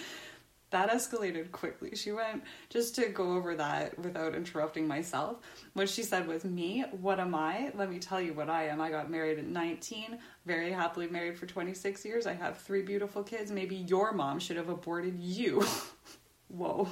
[0.70, 1.94] that escalated quickly.
[1.94, 5.38] She went just to go over that without interrupting myself.
[5.72, 7.72] What she said was, Me, what am I?
[7.74, 8.80] Let me tell you what I am.
[8.80, 12.26] I got married at 19, very happily married for 26 years.
[12.26, 13.50] I have three beautiful kids.
[13.50, 15.64] Maybe your mom should have aborted you.
[16.48, 16.88] Whoa.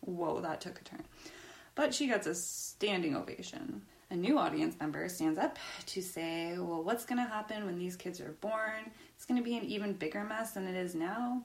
[0.00, 1.04] Whoa, that took a turn.
[1.74, 3.82] But she gets a standing ovation.
[4.10, 7.94] A new audience member stands up to say, Well, what's going to happen when these
[7.94, 8.90] kids are born?
[9.14, 11.42] It's going to be an even bigger mess than it is now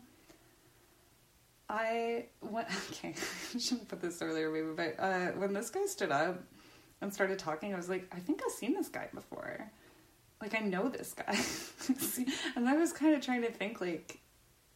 [1.70, 3.14] I went, okay,
[3.56, 6.44] I shouldn't put this earlier maybe, but uh, when this guy stood up
[7.02, 9.70] and started talking, I was like, I think I've seen this guy before.
[10.42, 11.38] Like, I know this guy.
[12.56, 14.20] and I was kind of trying to think, like,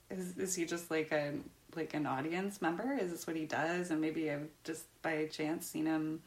[0.10, 1.34] is, is he just like a
[1.76, 2.98] like an audience member?
[3.00, 3.92] Is this what he does?
[3.92, 6.22] And maybe I've just by chance seen him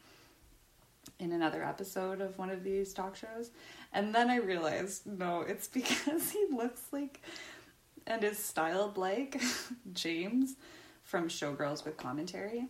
[1.19, 3.51] in another episode of one of these talk shows.
[3.91, 7.21] And then I realized, no, it's because he looks like
[8.07, 9.41] and is styled like
[9.93, 10.55] James
[11.03, 12.67] from Showgirls with Commentary.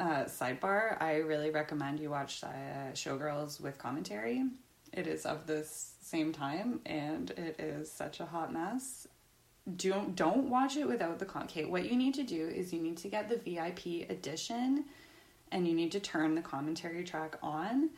[0.00, 4.44] Uh, sidebar, I really recommend you watch uh, Showgirls with Commentary.
[4.92, 9.06] It is of this same time and it is such a hot mess.
[9.76, 11.42] Don't don't watch it without the con.
[11.42, 14.84] Okay, what you need to do is you need to get the VIP edition
[15.52, 17.90] and you need to turn the commentary track on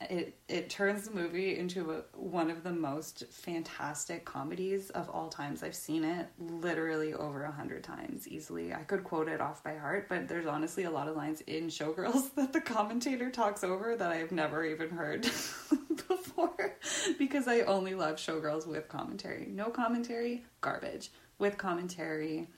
[0.00, 5.28] it it turns the movie into a, one of the most fantastic comedies of all
[5.28, 5.62] times.
[5.62, 8.72] I've seen it literally over a hundred times easily.
[8.72, 11.66] I could quote it off by heart, but there's honestly a lot of lines in
[11.66, 15.22] Showgirls that the commentator talks over that I've never even heard
[16.08, 16.76] before
[17.18, 19.46] because I only love Showgirls with commentary.
[19.50, 21.10] No commentary, garbage.
[21.38, 22.48] With commentary,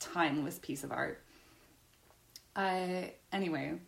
[0.00, 1.22] timeless piece of art.
[2.54, 3.78] I anyway,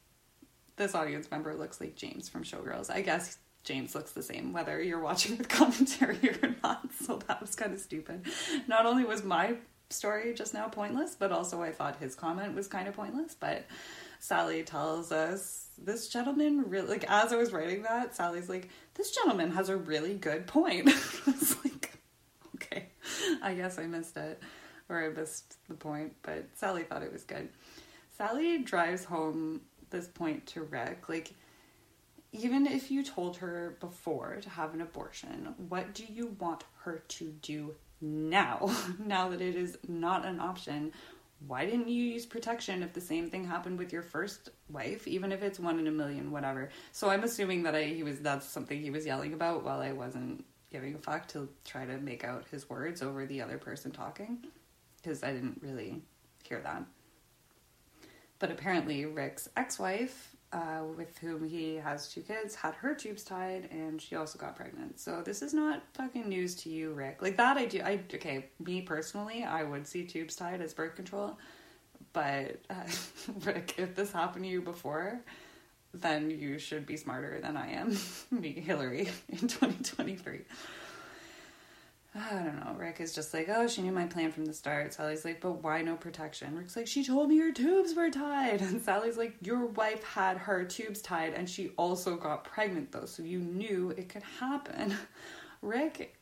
[0.79, 2.91] this audience member looks like James from Showgirls.
[2.91, 6.88] I guess James looks the same whether you're watching with commentary or not.
[7.03, 8.25] So that was kind of stupid.
[8.67, 9.57] Not only was my
[9.91, 13.35] story just now pointless, but also I thought his comment was kind of pointless.
[13.38, 13.67] But
[14.21, 19.11] Sally tells us this gentleman really like as I was writing that, Sally's like, this
[19.11, 20.88] gentleman has a really good point.
[21.27, 21.99] I was like,
[22.57, 22.88] okay,
[23.43, 24.43] I guess I missed it
[24.88, 27.49] or I missed the point, but Sally thought it was good.
[28.17, 31.09] Sally drives home this point to Rick.
[31.09, 31.33] Like,
[32.33, 37.03] even if you told her before to have an abortion, what do you want her
[37.09, 38.70] to do now?
[38.98, 40.92] now that it is not an option,
[41.46, 45.31] why didn't you use protection if the same thing happened with your first wife, even
[45.31, 46.70] if it's one in a million, whatever?
[46.92, 49.92] So I'm assuming that I he was that's something he was yelling about while I
[49.92, 53.90] wasn't giving a fuck to try to make out his words over the other person
[53.90, 54.38] talking
[54.96, 56.03] because I didn't really
[56.44, 56.83] hear that.
[58.38, 63.24] But apparently, Rick's ex wife, uh, with whom he has two kids, had her tubes
[63.24, 64.98] tied and she also got pregnant.
[64.98, 67.20] So this is not fucking news to you, Rick.
[67.20, 67.81] Like that, I do.
[67.83, 68.46] I okay.
[68.64, 71.38] Me personally, I would see tubes tied as birth control.
[72.12, 72.74] But uh,
[73.44, 75.20] Rick, if this happened to you before,
[75.94, 77.96] then you should be smarter than I am,
[78.31, 80.40] me, Hillary, in 2023.
[82.18, 82.74] I don't know.
[82.76, 84.92] Rick is just like, oh, she knew my plan from the start.
[84.92, 86.57] Sally's like, but why no protection?
[86.57, 88.61] Rick's like, she told me her tubes were tied.
[88.68, 93.04] And Sally's like, your wife had her tubes tied and she also got pregnant though,
[93.04, 94.94] so you knew it could happen.
[95.62, 96.18] Rick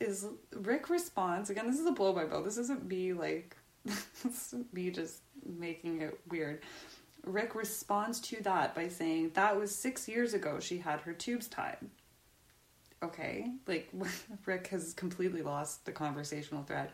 [0.00, 2.42] is, Rick responds, again, this is a blow by blow.
[2.42, 6.62] This isn't me like, this me just making it weird.
[7.24, 11.46] Rick responds to that by saying, that was six years ago she had her tubes
[11.46, 11.78] tied
[13.02, 13.88] okay, like
[14.46, 16.90] Rick has completely lost the conversational thread.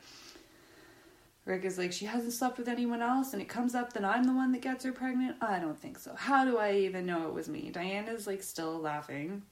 [1.44, 4.24] Rick is like, she hasn't slept with anyone else, and it comes up that I'm
[4.24, 5.36] the one that gets her pregnant.
[5.40, 6.14] I don't think so.
[6.14, 7.70] How do I even know it was me?
[7.72, 9.42] Diana's like still laughing.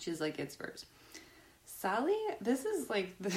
[0.00, 0.86] She's like, it's first.
[1.64, 3.32] Sally, this is like the,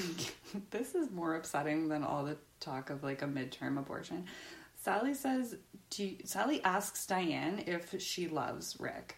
[0.71, 4.25] this is more upsetting than all the talk of like a midterm abortion.
[4.81, 5.55] Sally says,
[5.89, 9.17] do you, Sally asks Diane if she loves Rick.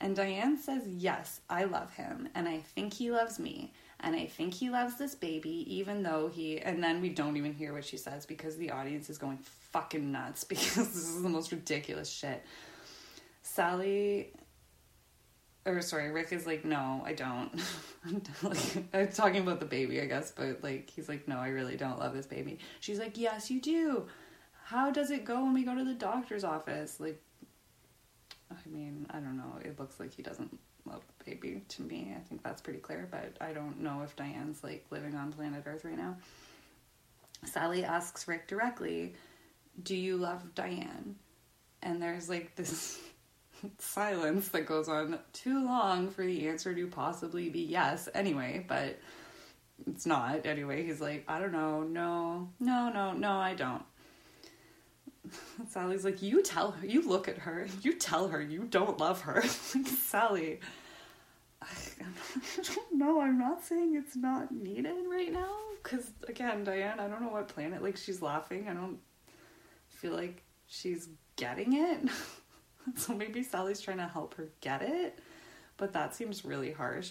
[0.00, 4.26] And Diane says, Yes, I love him, and I think he loves me, and I
[4.26, 6.60] think he loves this baby, even though he.
[6.60, 9.38] And then we don't even hear what she says because the audience is going
[9.72, 12.44] fucking nuts because this is the most ridiculous shit.
[13.42, 14.32] Sally.
[15.66, 17.50] Or sorry, Rick is like, no, I don't.
[18.42, 21.76] like, I'm talking about the baby, I guess, but like, he's like, no, I really
[21.76, 22.58] don't love this baby.
[22.80, 24.06] She's like, yes, you do.
[24.64, 27.00] How does it go when we go to the doctor's office?
[27.00, 27.20] Like,
[28.50, 29.58] I mean, I don't know.
[29.64, 32.14] It looks like he doesn't love the baby to me.
[32.16, 35.64] I think that's pretty clear, but I don't know if Diane's like living on planet
[35.66, 36.16] Earth right now.
[37.44, 39.14] Sally asks Rick directly,
[39.82, 41.16] Do you love Diane?
[41.82, 42.98] And there's like this
[43.78, 48.98] silence that goes on too long for the answer to possibly be yes anyway, but
[49.86, 50.84] it's not anyway.
[50.84, 53.82] He's like, I don't know, no, no, no, no, I don't.
[55.68, 59.22] Sally's like, you tell her, you look at her, you tell her you don't love
[59.22, 59.34] her.
[59.74, 60.60] like, Sally,
[61.62, 61.66] I,
[62.56, 63.20] don't know.
[63.20, 65.56] I'm not saying it's not needed right now.
[65.82, 68.68] Because, again, Diane, I don't know what planet, like, she's laughing.
[68.68, 68.98] I don't
[69.88, 72.00] feel like she's getting it.
[72.96, 75.18] so maybe Sally's trying to help her get it.
[75.76, 77.10] But that seems really harsh.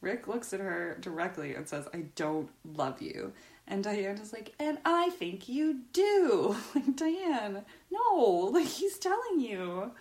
[0.00, 3.32] Rick looks at her directly and says, I don't love you.
[3.70, 6.56] And Diane is like, and I think you do.
[6.74, 9.92] Like, Diane, no, like he's telling you.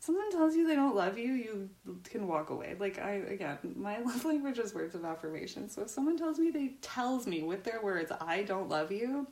[0.00, 1.70] Someone tells you they don't love you, you
[2.04, 2.74] can walk away.
[2.78, 5.68] Like I again, my love language is words of affirmation.
[5.68, 9.26] So if someone tells me they tells me with their words, I don't love you,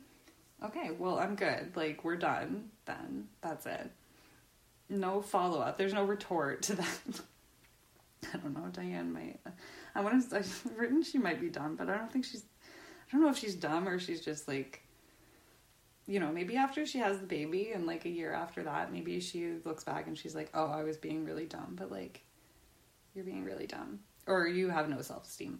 [0.63, 1.75] okay, well I'm good.
[1.75, 3.27] Like we're done then.
[3.41, 3.91] That's it.
[4.89, 5.77] No follow up.
[5.77, 7.21] There's no retort to that.
[8.33, 8.69] I don't know.
[8.71, 9.39] Diane might.
[9.95, 10.37] I want to.
[10.37, 12.43] I've written she might be done, but I don't think she's
[13.09, 14.83] I don't know if she's dumb or she's just like,
[16.05, 19.19] you know, maybe after she has the baby and like a year after that, maybe
[19.19, 21.75] she looks back and she's like, oh, I was being really dumb.
[21.77, 22.23] But like,
[23.13, 23.99] you're being really dumb.
[24.27, 25.59] Or you have no self esteem.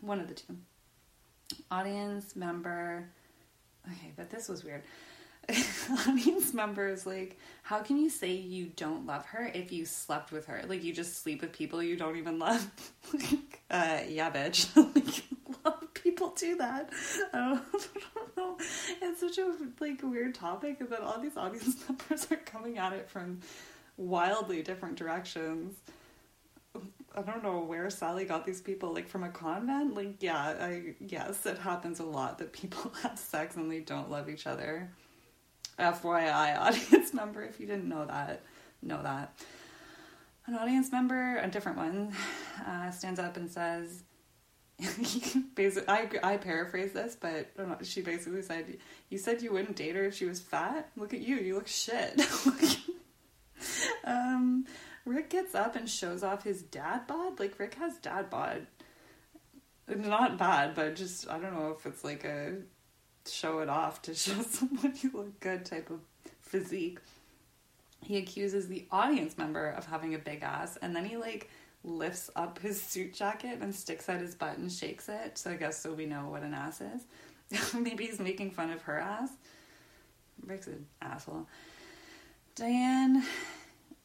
[0.00, 0.56] One of the two.
[1.70, 3.08] Audience member.
[3.86, 4.82] Okay, but this was weird.
[6.06, 10.46] audience members like how can you say you don't love her if you slept with
[10.46, 10.62] her?
[10.66, 12.70] Like you just sleep with people you don't even love?
[13.12, 14.68] Like, uh yeah bitch.
[14.94, 16.90] Like love people do that.
[17.32, 18.56] I don't, I don't know.
[19.02, 23.08] It's such a like weird topic then all these audience members are coming at it
[23.08, 23.40] from
[23.96, 25.76] wildly different directions.
[27.16, 29.94] I don't know where Sally got these people, like from a convent.
[29.94, 34.10] Like, yeah, I yes, it happens a lot that people have sex and they don't
[34.10, 34.90] love each other.
[35.78, 38.42] FYI, audience member, if you didn't know that,
[38.82, 39.38] know that.
[40.46, 42.12] An audience member, a different one,
[42.66, 44.02] uh, stands up and says,
[45.54, 47.50] basically, I, I paraphrase this, but
[47.82, 48.78] she basically said,
[49.10, 50.90] You said you wouldn't date her if she was fat?
[50.96, 52.20] Look at you, you look shit.
[54.04, 54.66] um,
[55.04, 57.40] Rick gets up and shows off his dad bod.
[57.40, 58.66] Like, Rick has dad bod.
[59.88, 62.58] Not bad, but just, I don't know if it's like a
[63.32, 66.00] show it off to show someone you look good type of
[66.40, 66.98] physique.
[68.02, 71.50] He accuses the audience member of having a big ass, and then he like
[71.84, 75.38] lifts up his suit jacket and sticks out his butt and shakes it.
[75.38, 77.74] So I guess so we know what an ass is.
[77.74, 79.30] Maybe he's making fun of her ass.
[80.46, 81.46] Rick's an asshole.
[82.54, 83.24] Diane,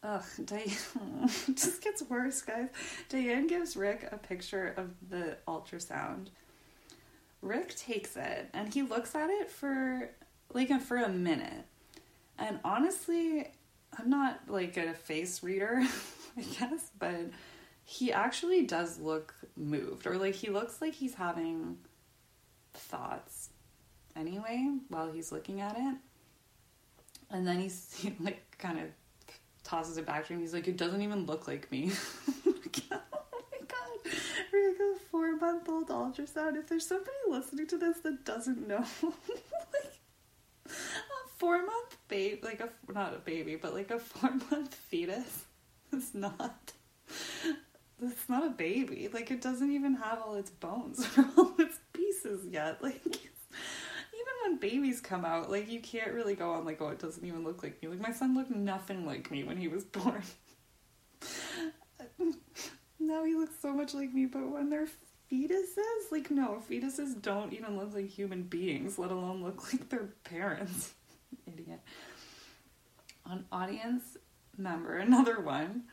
[0.04, 0.70] ugh, Diane,
[1.54, 2.70] just gets worse, guys.
[3.10, 6.28] Diane gives Rick a picture of the ultrasound.
[7.44, 10.10] Rick takes it and he looks at it for
[10.54, 11.66] like for a minute.
[12.40, 13.52] And honestly,
[13.98, 15.84] I'm not like a face reader,
[16.38, 17.30] I guess, but
[17.84, 21.78] he actually does look moved or like he looks like he's having
[22.74, 23.50] thoughts
[24.16, 25.96] anyway while he's looking at it.
[27.30, 28.86] And then he's he like kind of
[29.64, 30.40] tosses it back to him.
[30.40, 31.92] He's like, it doesn't even look like me.
[34.54, 36.56] Rick, a four month old ultrasound.
[36.58, 40.00] If there's somebody listening to this that doesn't know, like
[40.68, 40.70] a
[41.38, 45.46] four month baby, like a, not a baby, but like a four month fetus
[45.92, 46.74] is not,
[48.02, 49.10] it's not a baby.
[49.12, 52.82] Like it doesn't even have all its bones or all its pieces yet.
[52.84, 57.00] Like, even when babies come out, like you can't really go on like, oh, it
[57.00, 57.90] doesn't even look like me.
[57.90, 60.22] Like my son looked nothing like me when he was born.
[63.08, 64.88] Now he looks so much like me, but when they're
[65.32, 70.10] fetuses, like no, fetuses don't even look like human beings, let alone look like their
[70.24, 70.94] parents.
[71.48, 71.82] Idiot.
[73.26, 74.18] An audience
[74.58, 75.84] member, another one.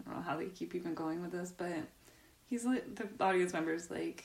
[0.00, 1.72] I don't know how they keep even going with this, but
[2.48, 4.24] he's like the audience member's like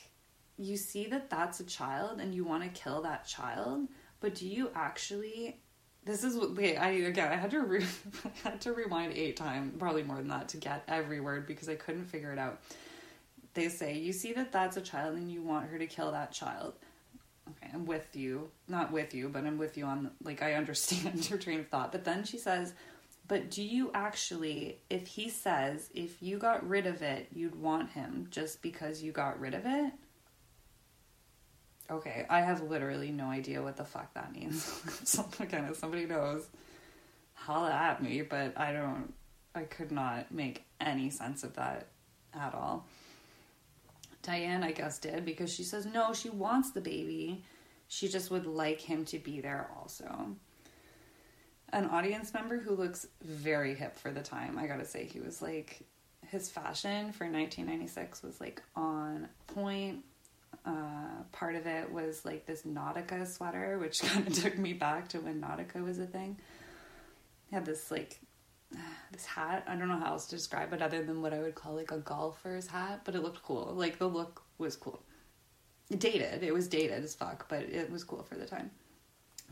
[0.56, 3.88] you see that that's a child and you want to kill that child,
[4.20, 5.60] but do you actually?
[6.04, 6.76] This is what wait.
[6.76, 7.32] I again.
[7.32, 7.84] I had to re,
[8.44, 11.76] had to rewind eight times, probably more than that, to get every word because I
[11.76, 12.60] couldn't figure it out.
[13.54, 16.32] They say you see that that's a child and you want her to kill that
[16.32, 16.74] child.
[17.48, 21.28] Okay, I'm with you, not with you, but I'm with you on like I understand
[21.30, 21.92] your train of thought.
[21.92, 22.74] But then she says,
[23.26, 27.90] "But do you actually, if he says if you got rid of it, you'd want
[27.90, 29.92] him just because you got rid of it?"
[31.90, 34.64] Okay, I have literally no idea what the fuck that means.
[35.04, 36.46] so again, if somebody knows,
[37.34, 39.12] holla at me, but I don't,
[39.54, 41.88] I could not make any sense of that
[42.32, 42.86] at all.
[44.22, 47.44] Diane, I guess, did because she says no, she wants the baby.
[47.88, 50.28] She just would like him to be there also.
[51.72, 55.42] An audience member who looks very hip for the time, I gotta say, he was
[55.42, 55.82] like,
[56.28, 60.02] his fashion for 1996 was like on point
[60.66, 65.08] uh, part of it was like this Nautica sweater, which kind of took me back
[65.08, 66.38] to when Nautica was a thing.
[67.48, 68.20] He had this like
[69.12, 69.64] this hat.
[69.66, 71.90] I don't know how else to describe it other than what I would call like
[71.90, 73.72] a golfer's hat, but it looked cool.
[73.74, 75.02] Like the look was cool.
[75.98, 76.42] Dated.
[76.42, 78.70] It was dated as fuck, but it was cool for the time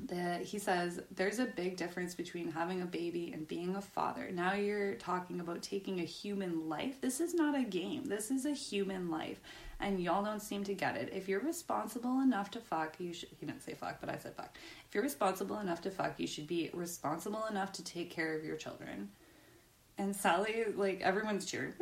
[0.06, 4.30] that he says there's a big difference between having a baby and being a father.
[4.32, 7.00] Now you're talking about taking a human life.
[7.00, 8.04] This is not a game.
[8.06, 9.40] This is a human life.
[9.80, 11.10] And y'all don't seem to get it.
[11.12, 14.34] If you're responsible enough to fuck, you should he didn't say fuck, but I said
[14.34, 14.56] fuck.
[14.88, 18.44] If you're responsible enough to fuck, you should be responsible enough to take care of
[18.44, 19.10] your children.
[19.98, 21.72] And Sally, like everyone's cheering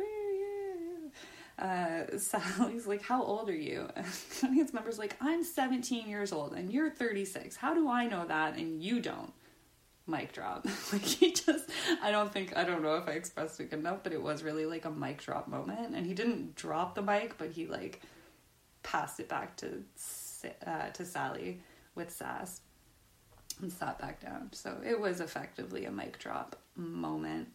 [1.61, 3.87] uh, Sally's like, How old are you?
[3.95, 7.55] And audience member's like, I'm 17 years old and you're 36.
[7.55, 9.31] How do I know that and you don't?
[10.07, 10.65] Mic drop.
[10.91, 11.69] like, he just,
[12.01, 14.65] I don't think, I don't know if I expressed it enough, but it was really
[14.65, 15.95] like a mic drop moment.
[15.95, 18.01] And he didn't drop the mic, but he like
[18.83, 19.83] passed it back to,
[20.65, 21.61] uh, to Sally
[21.93, 22.61] with sass
[23.61, 24.49] and sat back down.
[24.53, 27.49] So it was effectively a mic drop moment.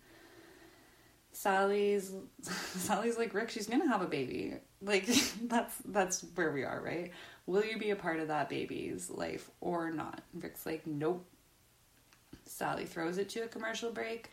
[1.37, 2.12] Sally's
[2.43, 4.55] Sally's like Rick, she's gonna have a baby.
[4.80, 5.07] Like
[5.43, 7.12] that's that's where we are, right?
[7.45, 10.22] Will you be a part of that baby's life or not?
[10.34, 11.26] Rick's like, nope.
[12.47, 14.30] Sally throws it to a commercial break.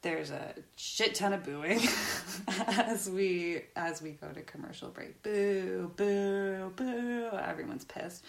[0.00, 1.80] There's a shit ton of booing
[2.68, 5.22] as we as we go to commercial break.
[5.22, 7.28] Boo, boo, boo.
[7.32, 8.24] Everyone's pissed.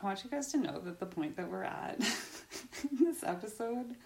[0.00, 1.98] I want you guys to know that the point that we're at
[2.90, 3.96] in this episode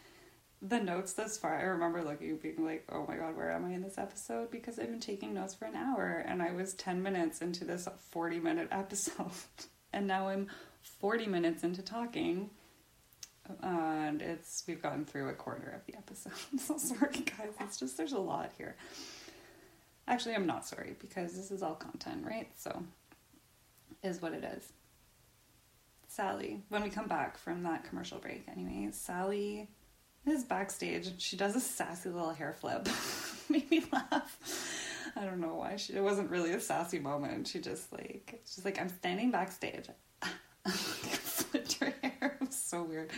[0.63, 3.73] the notes thus far, I remember looking being like, oh my god, where am I
[3.73, 4.51] in this episode?
[4.51, 7.89] Because I've been taking notes for an hour and I was 10 minutes into this
[8.11, 9.31] 40 minute episode.
[9.93, 10.49] and now I'm
[10.83, 12.51] 40 minutes into talking.
[13.63, 16.33] And it's we've gotten through a quarter of the episode.
[16.61, 18.77] so sorry guys, it's just there's a lot here.
[20.07, 22.49] Actually, I'm not sorry because this is all content, right?
[22.57, 22.83] So
[24.03, 24.73] is what it is.
[26.09, 29.69] Sally, when we come back from that commercial break anyway, Sally
[30.27, 32.89] is backstage she does a sassy little hair flip.
[33.49, 34.39] Made me laugh.
[35.17, 35.77] I don't know why.
[35.77, 37.49] She, it wasn't really a sassy moment.
[37.49, 39.87] She just like she's like, I'm standing backstage.
[40.69, 42.39] Flipped her hair.
[42.41, 43.11] It was so weird.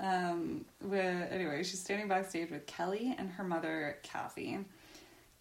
[0.00, 4.58] Um, with, anyway, she's standing backstage with Kelly and her mother, Kathy.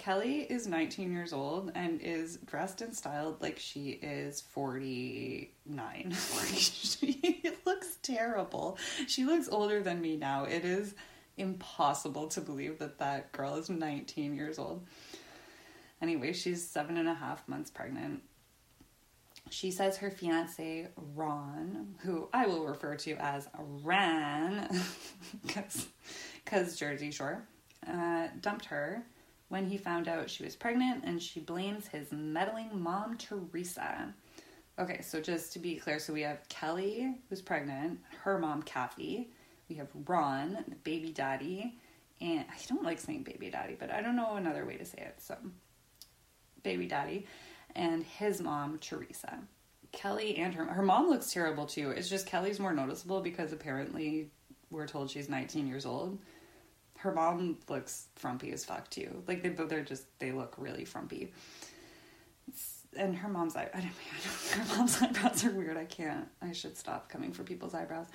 [0.07, 6.15] Kelly is 19 years old and is dressed and styled like she is 49.
[6.55, 8.77] she looks terrible.
[9.07, 10.45] She looks older than me now.
[10.45, 10.95] It is
[11.35, 14.87] impossible to believe that that girl is 19 years old.
[16.01, 18.21] Anyway, she's seven and a half months pregnant.
[19.49, 23.49] She says her fiance, Ron, who I will refer to as
[23.83, 24.69] Ran,
[25.45, 27.43] because Jersey Shore,
[27.85, 29.03] uh, dumped her
[29.49, 34.13] when he found out she was pregnant and she blames his meddling mom, Teresa.
[34.79, 39.29] Okay, so just to be clear, so we have Kelly, who's pregnant, her mom, Kathy.
[39.69, 41.77] We have Ron, the baby daddy,
[42.21, 44.99] and I don't like saying baby daddy, but I don't know another way to say
[44.99, 45.15] it.
[45.19, 45.35] So,
[46.63, 47.25] baby daddy,
[47.75, 49.39] and his mom, Teresa.
[49.91, 51.91] Kelly and her her mom looks terrible too.
[51.91, 54.29] It's just Kelly's more noticeable because apparently
[54.69, 56.19] we're told she's 19 years old
[56.97, 59.23] her mom looks frumpy as fuck too.
[59.27, 61.33] Like they they're just they look really frumpy.
[62.95, 63.91] and her mom's eye, I don't,
[64.55, 65.77] I don't, her mom's eyebrows are weird.
[65.77, 66.27] I can't.
[66.41, 68.07] I should stop coming for people's eyebrows.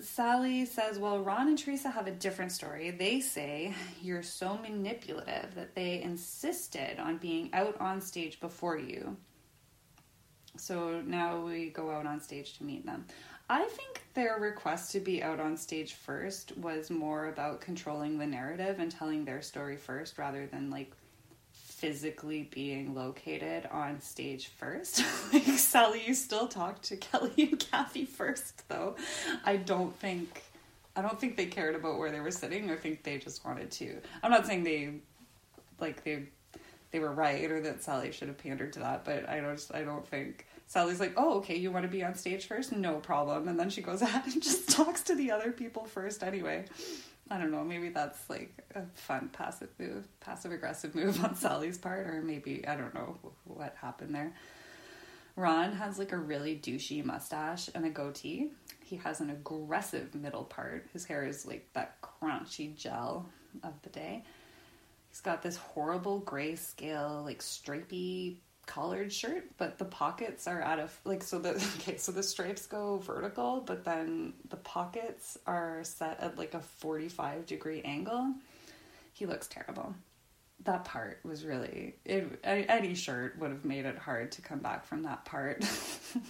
[0.00, 2.90] Sally says, Well, Ron and Teresa have a different story.
[2.90, 9.16] They say you're so manipulative that they insisted on being out on stage before you.
[10.58, 13.06] So now we go out on stage to meet them.
[13.48, 18.26] I think their request to be out on stage first was more about controlling the
[18.26, 20.90] narrative and telling their story first rather than like
[21.52, 25.04] physically being located on stage first.
[25.32, 28.96] like Sally, you still talk to Kelly and Kathy first though.
[29.44, 30.42] I don't think
[30.96, 32.70] I don't think they cared about where they were sitting.
[32.70, 33.98] I think they just wanted to.
[34.22, 34.94] I'm not saying they
[35.78, 36.24] like they
[36.90, 39.82] they were right or that Sally should have pandered to that, but I don't I
[39.82, 42.72] don't think Sally's like, "Oh, okay, you want to be on stage first?
[42.72, 46.22] No problem." And then she goes ahead and just talks to the other people first
[46.22, 46.64] anyway.
[47.28, 51.76] I don't know, maybe that's like a fun passive move, passive aggressive move on Sally's
[51.76, 54.32] part or maybe I don't know what happened there.
[55.34, 58.50] Ron has like a really douchey mustache and a goatee.
[58.84, 60.86] He has an aggressive middle part.
[60.92, 63.26] His hair is like that crunchy gel
[63.62, 64.24] of the day.
[65.10, 70.78] He's got this horrible gray scale, like stripy collared shirt, but the pockets are out
[70.78, 75.82] of like so the okay, so the stripes go vertical, but then the pockets are
[75.82, 78.34] set at like a 45 degree angle.
[79.12, 79.94] He looks terrible.
[80.64, 84.84] That part was really it any shirt would have made it hard to come back
[84.84, 85.64] from that part.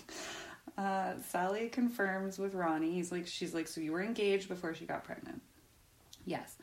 [0.79, 2.93] uh, Sally confirms with Ronnie.
[2.93, 5.41] He's like she's like so you were engaged before she got pregnant.
[6.25, 6.57] Yes.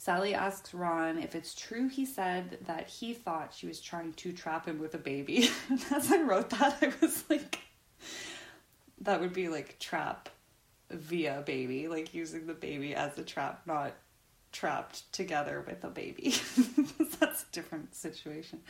[0.00, 4.32] Sally asks Ron if it's true he said that he thought she was trying to
[4.32, 5.50] trap him with a baby.
[5.94, 7.58] As I wrote that, I was like,
[9.00, 10.28] that would be like trap
[10.90, 13.92] via baby, like using the baby as a trap, not
[14.52, 16.34] trapped together with a baby.
[17.20, 18.60] That's a different situation.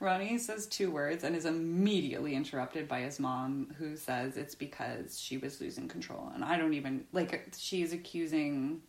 [0.00, 5.18] Ronnie says two words and is immediately interrupted by his mom, who says it's because
[5.20, 6.30] she was losing control.
[6.34, 8.80] And I don't even, like, she's accusing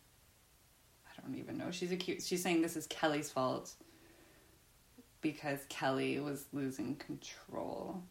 [1.23, 1.71] don't even know.
[1.71, 2.27] She's accused.
[2.27, 3.73] She's saying this is Kelly's fault
[5.21, 8.01] because Kelly was losing control.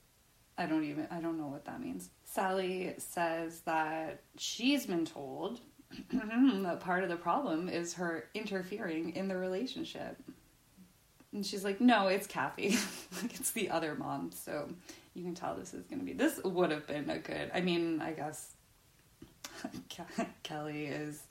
[0.57, 1.07] I don't even.
[1.11, 2.11] I don't know what that means.
[2.25, 5.61] Sally says that she's been told
[6.13, 10.17] that part of the problem is her interfering in the relationship.
[11.33, 12.71] And she's like, no, it's Kathy.
[13.23, 14.31] like, it's the other mom.
[14.33, 14.69] So
[15.15, 16.13] you can tell this is going to be.
[16.13, 17.51] This would have been a good.
[17.55, 18.55] I mean, I guess
[20.43, 21.23] Kelly is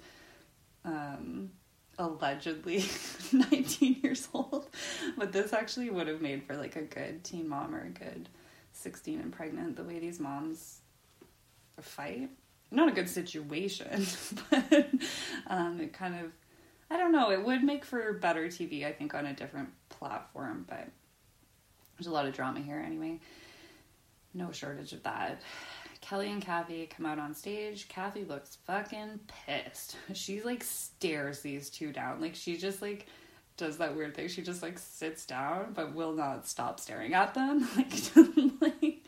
[0.85, 1.51] um,
[1.99, 2.85] allegedly
[3.31, 4.69] 19 years old,
[5.17, 8.29] but this actually would have made for like a good teen mom or a good
[8.71, 9.75] 16 and pregnant.
[9.75, 10.79] The way these moms
[11.81, 12.29] fight,
[12.71, 14.05] not a good situation,
[14.49, 14.89] but
[15.47, 16.31] um, it kind of,
[16.89, 20.65] I don't know, it would make for better TV, I think, on a different platform,
[20.67, 20.87] but
[21.97, 23.19] there's a lot of drama here anyway.
[24.33, 25.41] No shortage of that.
[26.01, 27.87] Kelly and Kathy come out on stage.
[27.87, 29.97] Kathy looks fucking pissed.
[30.13, 32.21] She like stares these two down.
[32.21, 33.07] Like she just like
[33.57, 34.27] does that weird thing.
[34.29, 37.67] She just like sits down but will not stop staring at them.
[37.77, 39.05] Like, like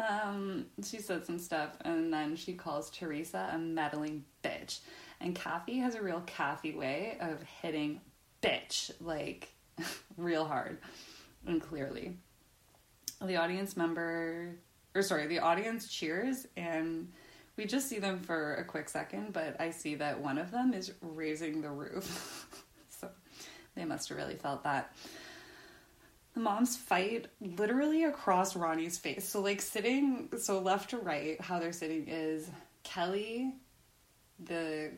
[0.10, 4.80] um she said some stuff and then she calls Teresa a meddling bitch.
[5.20, 8.00] And Kathy has a real Kathy way of hitting
[8.42, 9.48] bitch like
[10.16, 10.78] real hard
[11.46, 12.16] and clearly.
[13.20, 14.54] The audience member
[14.94, 17.08] or sorry, the audience cheers and
[17.58, 20.72] we just see them for a quick second, but I see that one of them
[20.72, 22.46] is raising the roof.
[22.88, 23.10] so
[23.74, 24.94] they must have really felt that.
[26.34, 29.28] The moms fight literally across Ronnie's face.
[29.28, 32.48] So, like, sitting, so left to right, how they're sitting is
[32.84, 33.56] Kelly,
[34.38, 34.92] the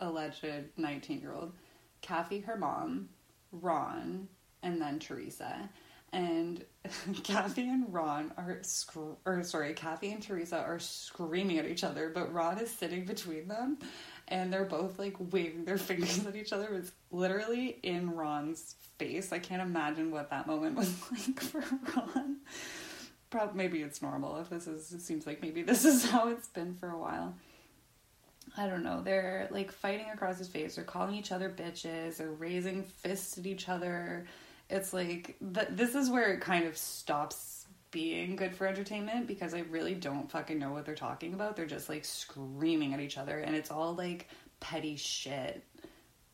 [0.00, 0.44] alleged
[0.76, 1.52] 19 year old,
[2.02, 3.08] Kathy, her mom,
[3.52, 4.28] Ron,
[4.62, 5.70] and then Teresa.
[6.14, 6.64] And
[7.24, 12.08] Kathy and Ron are, scr- or sorry, Kathy and Teresa are screaming at each other,
[12.08, 13.78] but Ron is sitting between them,
[14.28, 16.72] and they're both like waving their fingers at each other.
[16.74, 19.32] It's literally in Ron's face.
[19.32, 21.64] I can't imagine what that moment was like for
[21.96, 22.36] Ron.
[23.28, 24.92] Probably maybe it's normal if this is.
[24.92, 27.34] It seems like maybe this is how it's been for a while.
[28.56, 29.02] I don't know.
[29.02, 30.76] They're like fighting across his face.
[30.76, 32.18] They're calling each other bitches.
[32.18, 34.26] They're raising fists at each other.
[34.70, 39.54] It's like th- this is where it kind of stops being good for entertainment because
[39.54, 41.56] I really don't fucking know what they're talking about.
[41.56, 44.28] They're just like screaming at each other, and it's all like
[44.60, 45.62] petty shit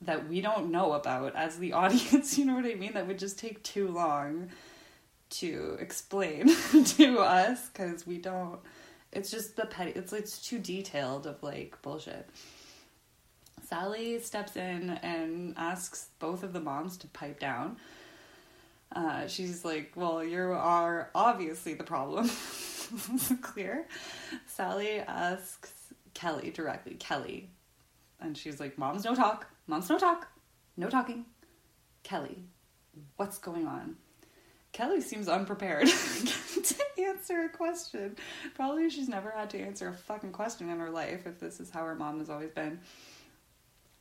[0.03, 2.39] that we don't know about as the audience.
[2.39, 2.93] You know what I mean?
[2.95, 4.51] That would just take too long
[5.31, 6.49] to explain
[6.85, 8.59] to us because we don't
[9.13, 9.93] it's just the petty.
[9.93, 12.29] It's it's too detailed of like bullshit.
[13.67, 17.77] Sally steps in and asks both of the moms to pipe down.
[18.95, 22.29] Uh, she's like, "Well, you are obviously the problem."
[23.43, 23.87] Clear.
[24.47, 25.73] Sally asks
[26.15, 27.51] Kelly directly, Kelly,
[28.21, 29.47] and she's like, "Moms, no talk.
[29.67, 30.29] Moms, no talk.
[30.77, 31.25] No talking."
[32.03, 32.45] Kelly,
[33.17, 33.97] what's going on?
[34.73, 35.87] Kelly seems unprepared
[36.65, 38.17] to answer a question.
[38.55, 41.71] Probably she's never had to answer a fucking question in her life if this is
[41.71, 42.81] how her mom has always been.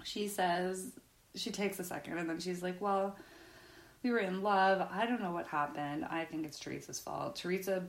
[0.03, 0.91] She says,
[1.35, 3.15] she takes a second and then she's like, Well,
[4.03, 4.87] we were in love.
[4.91, 6.05] I don't know what happened.
[6.05, 7.35] I think it's Teresa's fault.
[7.35, 7.83] Teresa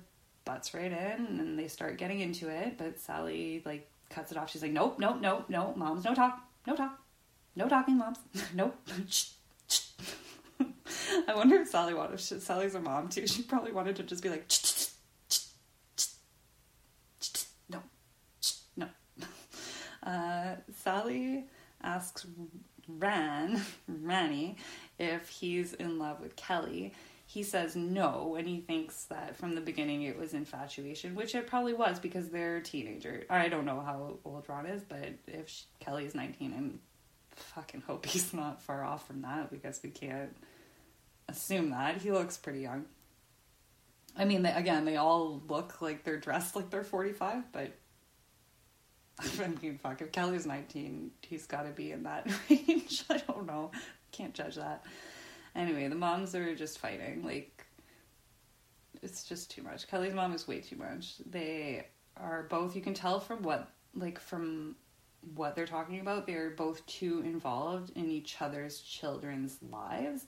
[0.44, 4.50] butts right in and they start getting into it, but Sally, like, cuts it off.
[4.50, 6.98] She's like, Nope, nope, nope, nope, moms, no talk, no talk,
[7.54, 8.18] no talking, moms,
[8.54, 8.76] nope.
[11.28, 12.20] I wonder if Sally wanted.
[12.20, 13.26] Sally's a mom too.
[13.26, 14.46] She probably wanted to just be like,
[17.68, 17.80] no,
[18.76, 18.88] no.
[20.72, 21.44] Sally
[21.82, 22.26] asks
[22.98, 24.56] Ran, Ranny,
[25.00, 26.92] if he's in love with Kelly.
[27.26, 31.46] He says no, and he thinks that from the beginning it was infatuation, which it
[31.46, 33.24] probably was because they're teenager.
[33.30, 36.78] I don't know how old Ron is, but if she, Kelly's nineteen, and
[37.30, 40.36] fucking hope he's not far off from that because we can't
[41.28, 41.98] assume that.
[41.98, 42.84] He looks pretty young.
[44.16, 47.70] I mean, they, again, they all look like they're dressed like they're 45, but
[49.40, 53.04] I mean, fuck, if Kelly's 19, he's got to be in that range.
[53.10, 53.70] I don't know.
[54.12, 54.84] Can't judge that.
[55.54, 57.24] Anyway, the moms are just fighting.
[57.24, 57.66] Like,
[59.02, 59.88] it's just too much.
[59.88, 61.14] Kelly's mom is way too much.
[61.28, 61.86] They
[62.16, 64.76] are both, you can tell from what, like, from
[65.34, 70.26] what they're talking about, they're both too involved in each other's children's lives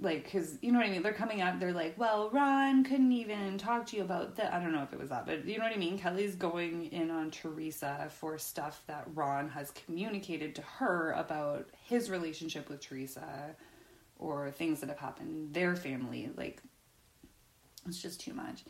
[0.00, 1.02] like because you know what I mean.
[1.02, 1.60] They're coming out.
[1.60, 4.52] They're like, well, Ron couldn't even talk to you about that.
[4.52, 5.98] I don't know if it was that, but you know what I mean.
[5.98, 12.10] Kelly's going in on Teresa for stuff that Ron has communicated to her about his
[12.10, 13.54] relationship with Teresa,
[14.18, 16.30] or things that have happened in their family.
[16.36, 16.62] Like,
[17.86, 18.64] it's just too much.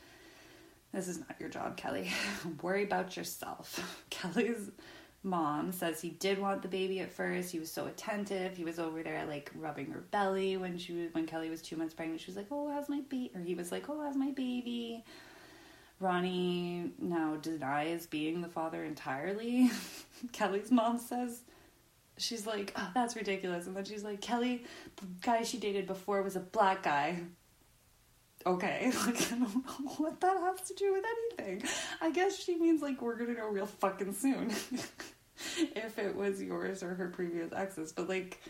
[0.92, 2.10] This is not your job, Kelly.
[2.62, 4.04] Worry about yourself.
[4.10, 4.70] Kelly's
[5.22, 7.52] mom says he did want the baby at first.
[7.52, 8.56] He was so attentive.
[8.56, 11.76] He was over there like rubbing her belly when she was when Kelly was two
[11.76, 12.20] months pregnant.
[12.20, 15.04] She was like, "Oh, how's my baby?" Or he was like, "Oh, how's my baby?"
[15.98, 19.70] Ronnie now denies being the father entirely.
[20.32, 21.42] Kelly's mom says
[22.16, 24.64] she's like, oh, "That's ridiculous," and then she's like, "Kelly,
[24.96, 27.20] the guy she dated before was a black guy."
[28.46, 31.04] Okay, like I don't know what that has to do with
[31.38, 31.68] anything.
[32.00, 34.50] I guess she means like we're gonna know real fucking soon.
[35.74, 38.40] if it was yours or her previous exes, but like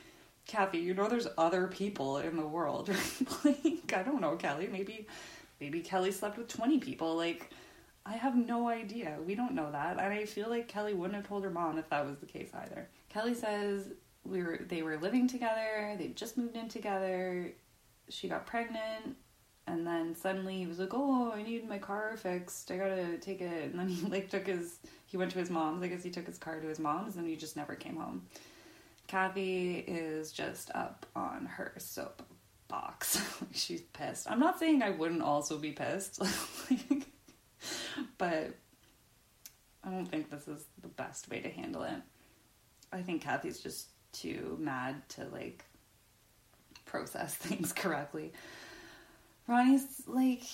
[0.46, 2.88] Kathy, you know there's other people in the world.
[3.44, 5.06] like I don't know, Kelly, maybe
[5.60, 7.16] maybe Kelly slept with 20 people.
[7.16, 7.50] Like
[8.06, 9.18] I have no idea.
[9.24, 9.98] We don't know that.
[9.98, 12.50] And I feel like Kelly wouldn't have told her mom if that was the case
[12.54, 12.88] either.
[13.08, 13.90] Kelly says
[14.24, 17.52] we were they were living together, they just moved in together.
[18.08, 19.16] She got pregnant
[19.70, 22.70] and then suddenly he was like, "Oh, I need my car fixed.
[22.70, 25.82] I gotta take it." And then he like took his he went to his mom's.
[25.82, 28.26] I guess he took his car to his mom's, and he just never came home.
[29.06, 33.20] Kathy is just up on her soapbox.
[33.52, 34.30] She's pissed.
[34.30, 36.20] I'm not saying I wouldn't also be pissed,
[38.18, 38.54] but
[39.82, 42.02] I don't think this is the best way to handle it.
[42.92, 45.64] I think Kathy's just too mad to like
[46.86, 48.32] process things correctly.
[49.50, 50.44] Ronnie's like,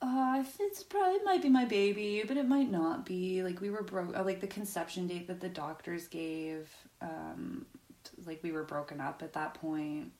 [0.00, 3.42] uh, it's probably might be my baby, but it might not be.
[3.42, 6.70] Like we were broke, uh, like the conception date that the doctors gave,
[7.02, 7.66] um,
[8.24, 10.12] like we were broken up at that point.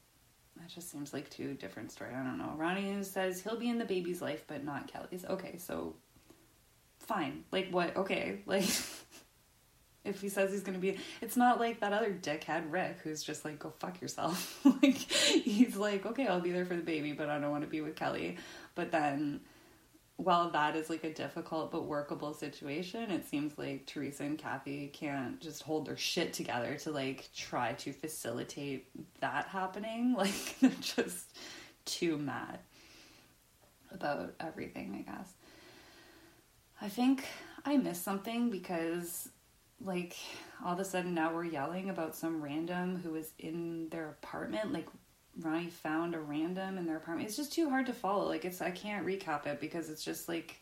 [0.57, 2.15] That just seems like two different stories.
[2.17, 2.53] I don't know.
[2.57, 5.25] Ronnie says he'll be in the baby's life, but not Kelly's.
[5.25, 5.95] Okay, so
[6.99, 7.45] fine.
[7.53, 7.97] Like what?
[7.97, 8.69] Okay, like
[10.07, 13.45] if he says he's gonna be, it's not like that other dickhead Rick who's just
[13.45, 14.61] like, go fuck yourself.
[14.83, 17.71] like he's like, okay, I'll be there for the baby, but I don't want to
[17.71, 18.37] be with Kelly.
[18.75, 19.41] But then,
[20.17, 24.89] while that is like a difficult but workable situation, it seems like Teresa and Kathy
[24.89, 28.89] can't just hold their shit together to like try to facilitate
[29.21, 30.15] that happening.
[30.17, 31.37] Like they're just
[31.85, 32.61] too mad
[33.93, 35.33] about everything, I guess.
[36.81, 37.25] I think
[37.65, 39.29] I missed something because
[39.81, 40.17] like
[40.65, 44.73] all of a sudden now we're yelling about some random who was in their apartment
[44.73, 44.87] like
[45.41, 47.29] ronnie found a random in their apartment.
[47.29, 48.27] It's just too hard to follow.
[48.27, 50.61] Like it's i can't recap it because it's just like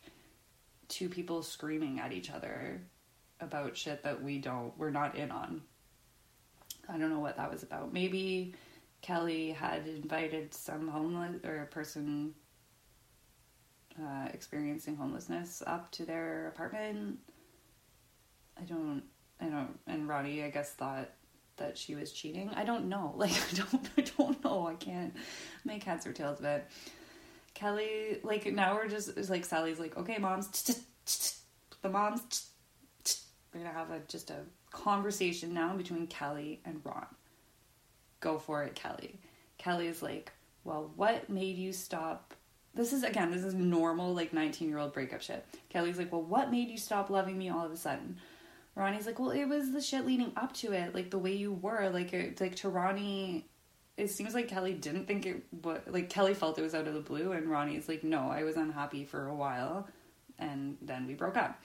[0.88, 2.82] two people screaming at each other
[3.40, 5.62] about shit that we don't we're not in on.
[6.88, 7.92] I don't know what that was about.
[7.92, 8.54] Maybe
[9.00, 12.34] kelly had invited some homeless or a person
[14.00, 17.18] uh, experiencing homelessness up to their apartment
[18.58, 19.02] I don't,
[19.40, 21.10] I don't, and Ronnie, I guess, thought
[21.56, 22.50] that she was cheating.
[22.54, 23.14] I don't know.
[23.16, 24.66] Like, I don't, I don't know.
[24.66, 25.14] I can't
[25.64, 26.66] make heads or tails of it.
[27.54, 30.48] Kelly, like, now we're just, it's like, Sally's like, okay, moms,
[31.82, 32.48] the moms,
[33.54, 34.40] we're gonna have a, just a
[34.72, 37.06] conversation now between Kelly and Ron.
[38.20, 39.20] Go for it, Kelly.
[39.58, 40.32] Kelly's like,
[40.64, 42.34] well, what made you stop
[42.74, 46.22] this is again this is normal like 19 year old breakup shit kelly's like well
[46.22, 48.16] what made you stop loving me all of a sudden
[48.76, 51.52] Ronnie's like, well, it was the shit leading up to it, like the way you
[51.52, 53.46] were, like it, like to Ronnie.
[53.96, 56.94] It seems like Kelly didn't think it, but like Kelly felt it was out of
[56.94, 59.86] the blue, and Ronnie's like, no, I was unhappy for a while,
[60.38, 61.60] and then we broke up.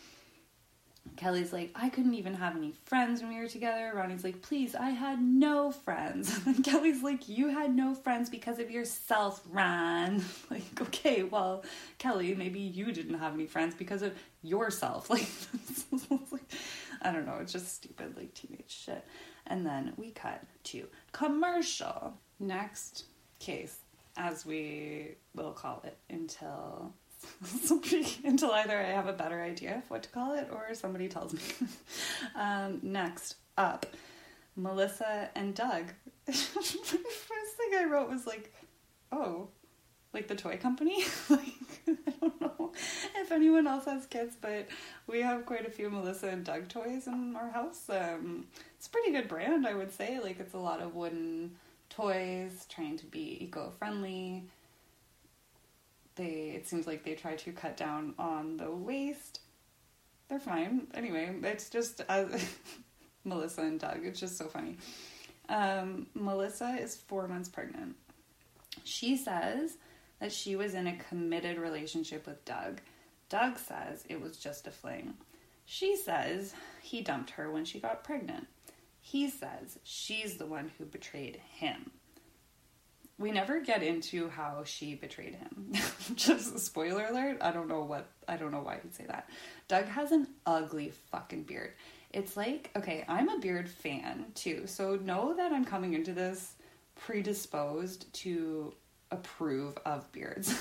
[1.16, 3.92] Kelly's like, I couldn't even have any friends when we were together.
[3.96, 6.40] Ronnie's like, please, I had no friends.
[6.46, 10.24] And Kelly's like, you had no friends because of yourself, Ron.
[10.50, 11.64] Like, okay, well,
[11.98, 15.10] Kelly, maybe you didn't have any friends because of yourself.
[15.20, 15.28] Like,
[17.02, 19.06] I don't know, it's just stupid, like teenage shit.
[19.48, 22.14] And then we cut to commercial.
[22.40, 23.06] Next
[23.40, 23.80] case,
[24.16, 26.94] as we will call it until
[28.24, 31.34] until either I have a better idea of what to call it or somebody tells
[31.34, 31.42] me.
[32.36, 33.86] um, next up,
[34.56, 35.86] Melissa and Doug.
[36.26, 38.54] first thing I wrote was like,
[39.12, 39.50] oh,
[40.14, 41.04] like the toy company.
[41.30, 41.42] like
[41.88, 42.72] I don't know
[43.16, 44.68] if anyone else has kids, but
[45.08, 47.90] we have quite a few Melissa and Doug toys in our house.
[47.90, 48.46] Um,
[48.78, 50.20] it's a pretty good brand, I would say.
[50.20, 51.56] Like it's a lot of wooden
[51.90, 54.46] toys, trying to be eco-friendly.
[56.16, 59.42] They it seems like they try to cut down on the waste.
[60.28, 60.88] They're fine.
[60.94, 62.56] Anyway, it's just as
[63.24, 64.06] Melissa and Doug.
[64.06, 64.78] It's just so funny.
[65.50, 67.96] Um, Melissa is four months pregnant.
[68.84, 69.78] She says
[70.20, 72.82] that she was in a committed relationship with Doug.
[73.30, 75.14] Doug says it was just a fling.
[75.66, 78.48] She says he dumped her when she got pregnant.
[79.00, 81.92] He says she's the one who betrayed him.
[83.18, 85.74] We never get into how she betrayed him.
[86.16, 87.38] just a spoiler alert.
[87.42, 89.30] I don't know what I don't know why he'd say that.
[89.68, 91.74] Doug has an ugly fucking beard.
[92.12, 94.66] It's like, okay, I'm a beard fan too.
[94.66, 96.56] So know that I'm coming into this
[96.96, 98.74] predisposed to
[99.12, 100.54] approve of beards.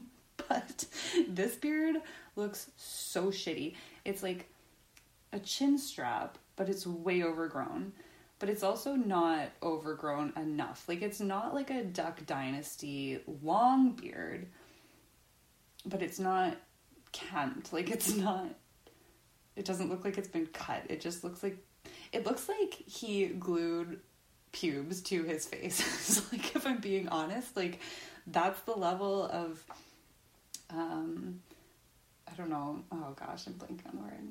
[0.48, 0.84] but
[1.28, 1.96] this beard
[2.36, 3.74] looks so shitty.
[4.04, 4.48] It's like
[5.32, 7.92] a chin strap, but it's way overgrown.
[8.38, 10.88] But it's also not overgrown enough.
[10.88, 14.48] Like it's not like a Duck Dynasty long beard,
[15.86, 16.56] but it's not
[17.12, 17.72] kempt.
[17.72, 18.46] Like it's not
[19.54, 20.82] it doesn't look like it's been cut.
[20.88, 21.58] It just looks like
[22.12, 24.00] it looks like he glued
[24.52, 26.22] pubes to his face.
[26.32, 27.80] like if I'm being honest, like
[28.26, 29.64] that's the level of
[30.70, 31.40] um
[32.30, 32.82] I don't know.
[32.90, 34.28] Oh gosh, I'm blanking on the word.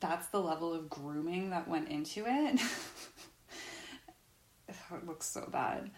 [0.00, 2.60] That's the level of grooming that went into it.
[4.68, 5.90] it looks so bad.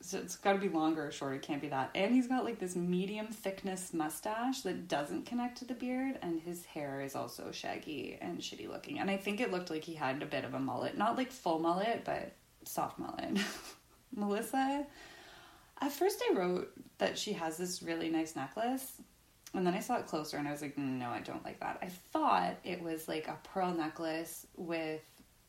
[0.00, 1.34] So it's got to be longer or short.
[1.34, 1.90] It can't be that.
[1.94, 6.40] And he's got like this medium thickness mustache that doesn't connect to the beard, and
[6.40, 8.98] his hair is also shaggy and shitty looking.
[8.98, 11.30] And I think it looked like he had a bit of a mullet, not like
[11.32, 12.32] full mullet, but
[12.64, 13.38] soft mullet.
[14.16, 14.86] Melissa,
[15.80, 19.00] at first I wrote that she has this really nice necklace,
[19.54, 21.60] and then I saw it closer and I was like, mm, no, I don't like
[21.60, 21.78] that.
[21.82, 25.02] I thought it was like a pearl necklace with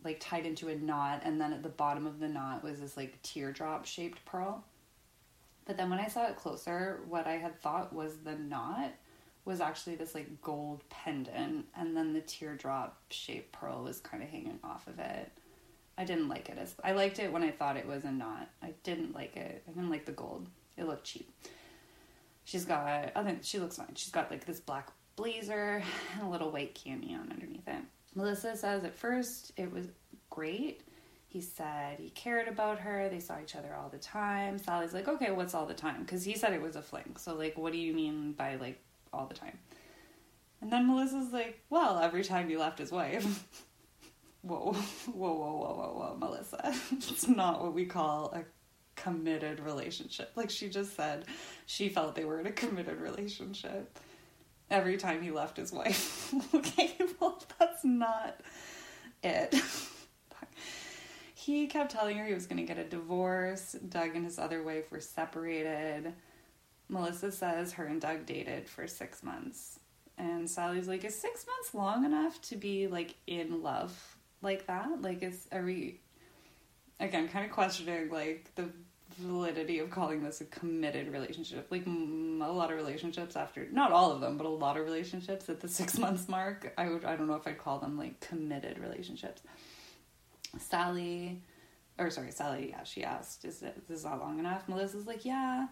[0.04, 2.98] like tied into a knot and then at the bottom of the knot was this
[2.98, 4.64] like teardrop shaped pearl.
[5.66, 8.92] But then when I saw it closer, what I had thought was the knot
[9.46, 14.30] was actually this like gold pendant and then the teardrop shaped pearl was kind of
[14.30, 15.32] hanging off of it.
[15.98, 18.50] I didn't like it as I liked it when I thought it was a knot.
[18.62, 19.64] I didn't like it.
[19.68, 20.48] I didn't like the gold.
[20.78, 21.32] It looked cheap.
[22.44, 23.94] She's got I think she looks fine.
[23.96, 25.84] She's got like this black blazer
[26.14, 27.84] and a little white cami on underneath it.
[28.16, 29.88] Melissa says at first it was
[30.30, 30.82] great.
[31.28, 33.08] He said he cared about her.
[33.08, 34.58] They saw each other all the time.
[34.58, 36.02] Sally's like, okay, what's all the time?
[36.02, 37.16] Because he said it was a fling.
[37.18, 38.84] So, like, what do you mean by, like,
[39.14, 39.58] all the time?
[40.60, 43.24] And then Melissa's like, well, every time you left his wife.
[44.42, 44.74] whoa, whoa,
[45.14, 46.76] whoa, whoa, whoa, whoa, Melissa.
[46.92, 48.44] it's not what we call a
[48.96, 50.32] committed relationship.
[50.36, 51.26] Like she just said,
[51.66, 53.98] she felt they were in a committed relationship
[54.72, 56.34] every time he left his wife.
[56.56, 58.40] okay, well, that's not
[59.22, 59.56] it.
[61.36, 63.76] he kept telling her he was going to get a divorce.
[63.88, 66.14] Doug and his other wife were separated.
[66.90, 69.80] Melissa says her and Doug dated for six months.
[70.18, 75.02] And Sally's like, is six months long enough to be like in love like that?
[75.02, 76.00] Like, is are we
[77.00, 78.70] again kind of questioning like the
[79.16, 81.68] validity of calling this a committed relationship?
[81.70, 85.50] Like a lot of relationships after, not all of them, but a lot of relationships
[85.50, 86.74] at the six months mark.
[86.78, 89.42] I would, I don't know if I'd call them like committed relationships.
[90.60, 91.42] Sally,
[91.98, 94.68] or sorry, Sally, yeah, she asked, is it, is that long enough?
[94.68, 95.68] Melissa's like, yeah.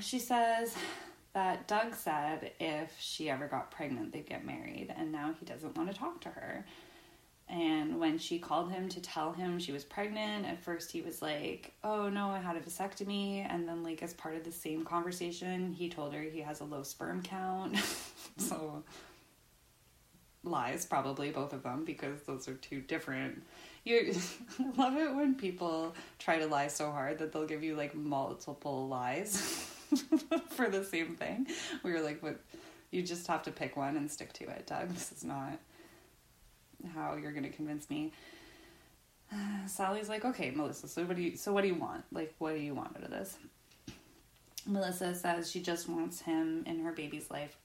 [0.00, 0.76] She says
[1.32, 5.76] that Doug said if she ever got pregnant, they'd get married, and now he doesn't
[5.76, 6.64] want to talk to her.
[7.52, 11.20] And when she called him to tell him she was pregnant, at first he was
[11.20, 13.46] like, Oh no, I had a vasectomy.
[13.46, 16.64] And then, like, as part of the same conversation, he told her he has a
[16.64, 17.76] low sperm count.
[18.38, 18.82] so,
[20.42, 23.42] lies, probably, both of them, because those are two different.
[23.84, 24.14] You
[24.78, 28.88] love it when people try to lie so hard that they'll give you like multiple
[28.88, 29.36] lies
[30.52, 31.48] for the same thing.
[31.82, 32.40] We were like, what?
[32.90, 34.88] You just have to pick one and stick to it, Doug.
[34.90, 35.58] This is not
[36.94, 38.12] how you're going to convince me.
[39.32, 40.88] Uh, Sally's like, okay, Melissa.
[40.88, 41.36] So what do you?
[41.36, 42.04] So what do you want?
[42.12, 43.36] Like, what do you want out of this?
[44.66, 47.56] Melissa says she just wants him in her baby's life.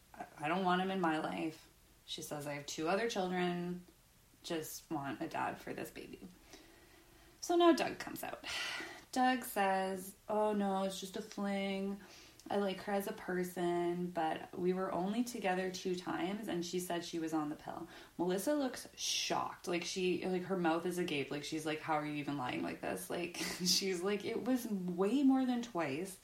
[0.41, 1.67] I don't want him in my life.
[2.05, 3.81] She says I have two other children.
[4.43, 6.19] Just want a dad for this baby.
[7.41, 8.43] So now Doug comes out.
[9.11, 11.97] Doug says, "Oh no, it's just a fling."
[12.49, 16.79] I like her as a person, but we were only together two times and she
[16.79, 17.87] said she was on the pill.
[18.17, 19.67] Melissa looks shocked.
[19.67, 21.31] Like she like her mouth is agape.
[21.31, 23.09] Like she's like, How are you even lying like this?
[23.09, 26.17] Like she's like, It was way more than twice.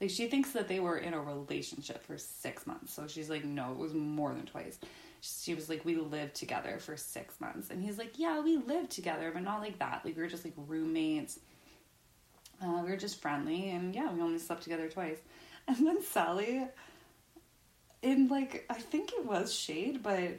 [0.00, 2.92] Like she thinks that they were in a relationship for six months.
[2.92, 4.78] So she's like, No, it was more than twice.
[5.20, 7.70] She was like, We lived together for six months.
[7.70, 10.02] And he's like, Yeah, we lived together, but not like that.
[10.04, 11.38] Like we were just like roommates.
[12.62, 15.16] Uh, we were just friendly and yeah, we only slept together twice.
[15.70, 16.66] And then Sally,
[18.02, 20.32] in like, I think it was shade, but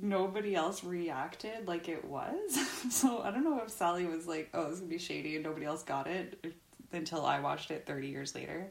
[0.00, 2.56] nobody else reacted like it was.
[2.90, 5.66] so I don't know if Sally was like, oh, it's gonna be shady and nobody
[5.66, 6.54] else got it
[6.92, 8.70] until I watched it 30 years later.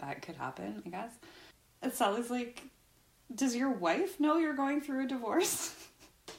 [0.00, 1.12] That could happen, I guess.
[1.80, 2.62] And Sally's like,
[3.34, 5.74] does your wife know you're going through a divorce?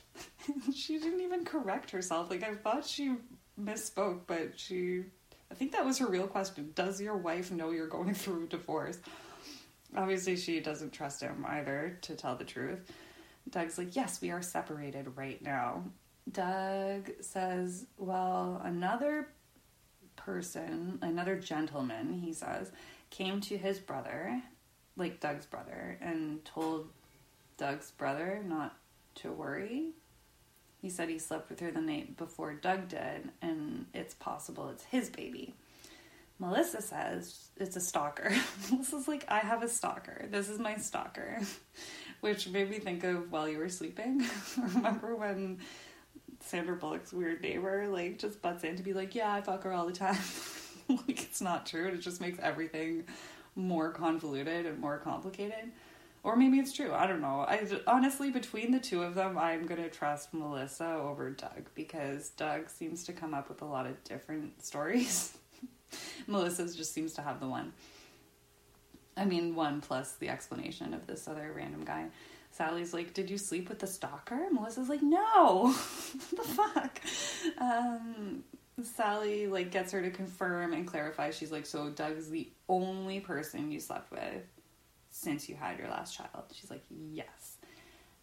[0.75, 2.29] she didn't even correct herself.
[2.29, 3.15] Like, I thought she
[3.59, 5.05] misspoke, but she
[5.53, 6.71] I think that was her real question.
[6.73, 8.97] Does your wife know you're going through a divorce?
[9.95, 12.91] Obviously, she doesn't trust him either, to tell the truth.
[13.47, 15.83] Doug's like, Yes, we are separated right now.
[16.31, 19.27] Doug says, Well, another
[20.15, 22.71] person, another gentleman, he says,
[23.11, 24.41] came to his brother,
[24.97, 26.87] like Doug's brother, and told
[27.57, 28.75] Doug's brother not
[29.15, 29.91] to worry
[30.83, 34.83] he said he slept with her the night before Doug did, and it's possible it's
[34.83, 35.55] his baby.
[36.39, 38.33] Melissa says it's a stalker.
[38.71, 40.27] Melissa's like, I have a stalker.
[40.29, 41.39] This is my stalker.
[42.19, 44.25] Which made me think of while you were sleeping.
[44.75, 45.59] Remember when
[46.41, 49.71] Sandra Bullock's weird neighbor like just butts in to be like, Yeah, I fuck her
[49.71, 50.17] all the time.
[50.89, 51.87] like it's not true.
[51.87, 53.05] It just makes everything
[53.55, 55.71] more convoluted and more complicated.
[56.23, 56.93] Or maybe it's true.
[56.93, 57.41] I don't know.
[57.41, 62.69] I honestly, between the two of them, I'm gonna trust Melissa over Doug because Doug
[62.69, 65.37] seems to come up with a lot of different stories.
[66.27, 67.73] Melissa just seems to have the one.
[69.17, 72.07] I mean, one plus the explanation of this other random guy.
[72.51, 77.01] Sally's like, "Did you sleep with the stalker?" Melissa's like, "No, what the fuck."
[77.57, 78.43] Um,
[78.81, 81.31] Sally like gets her to confirm and clarify.
[81.31, 84.43] She's like, "So Doug's the only person you slept with."
[85.23, 86.45] Since you had your last child?
[86.53, 87.57] She's like, yes.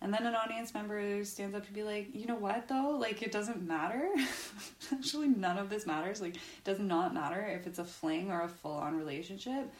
[0.03, 2.97] And then an audience member stands up to be like, you know what though?
[2.99, 4.09] Like, it doesn't matter.
[4.93, 6.23] Actually, none of this matters.
[6.23, 9.71] Like, it does not matter if it's a fling or a full on relationship.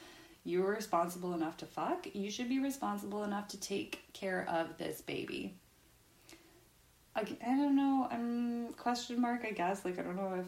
[0.45, 2.07] You are responsible enough to fuck.
[2.13, 5.55] You should be responsible enough to take care of this baby.
[7.17, 8.07] I, I don't know.
[8.11, 9.45] I'm question mark.
[9.47, 9.85] I guess.
[9.85, 10.47] Like, I don't know if.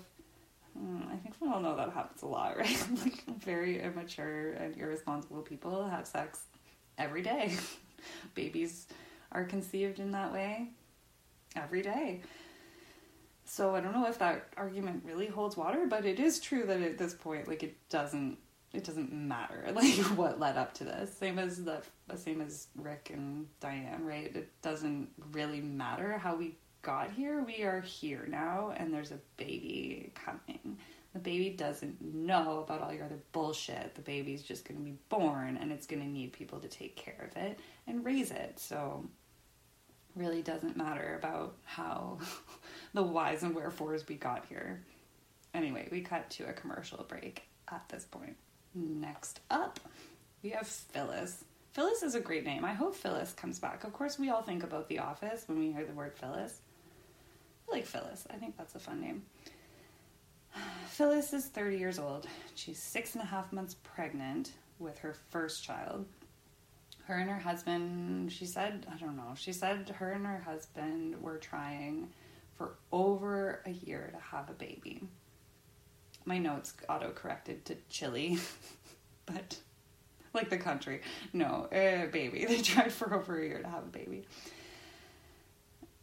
[0.78, 2.86] Hmm, I think we all know that happens a lot, right?
[3.02, 6.40] like, very immature and irresponsible people have sex
[6.98, 7.56] every day.
[8.34, 8.86] Babies
[9.30, 10.70] are conceived in that way
[11.56, 12.22] every day.
[13.44, 16.80] So I don't know if that argument really holds water, but it is true that
[16.80, 18.38] at this point, like it doesn't
[18.72, 21.12] it doesn't matter like what led up to this.
[21.12, 21.82] Same as the
[22.16, 24.34] same as Rick and Diane, right?
[24.34, 27.42] It doesn't really matter how we got here.
[27.42, 30.78] We are here now, and there's a baby coming.
[31.12, 33.94] The baby doesn't know about all your other bullshit.
[33.94, 36.96] The baby's just going to be born, and it's going to need people to take
[36.96, 38.58] care of it and raise it.
[38.58, 39.04] So
[40.16, 42.18] really doesn't matter about how
[42.94, 44.82] the whys and wherefores we got here.
[45.54, 48.36] Anyway, we cut to a commercial break at this point.
[48.74, 49.80] Next up,
[50.42, 51.44] we have Phyllis.
[51.72, 52.64] Phyllis is a great name.
[52.64, 53.84] I hope Phyllis comes back.
[53.84, 56.60] Of course, we all think about The Office when we hear the word Phyllis.
[57.68, 58.26] I like Phyllis.
[58.30, 59.22] I think that's a fun name.
[60.86, 62.26] Phyllis is 30 years old.
[62.54, 66.06] She's six and a half months pregnant with her first child
[67.04, 71.20] her and her husband, she said, I don't know, she said her and her husband
[71.20, 72.08] were trying
[72.56, 75.02] for over a year to have a baby.
[76.24, 78.38] My notes auto corrected to Chile,
[79.26, 79.58] but
[80.32, 81.02] like the country.
[81.32, 82.44] No, a baby.
[82.48, 84.24] They tried for over a year to have a baby.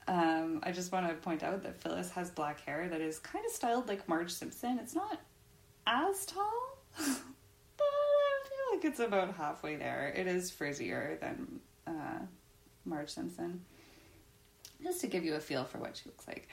[0.10, 3.46] Um, I just want to point out that Phyllis has black hair that is kind
[3.46, 4.80] of styled like Marge Simpson.
[4.80, 5.20] It's not
[5.86, 10.12] as tall, but I feel like it's about halfway there.
[10.16, 12.20] It is frizzier than uh,
[12.86, 13.62] Marge Simpson.
[14.82, 16.48] Just to give you a feel for what she looks like.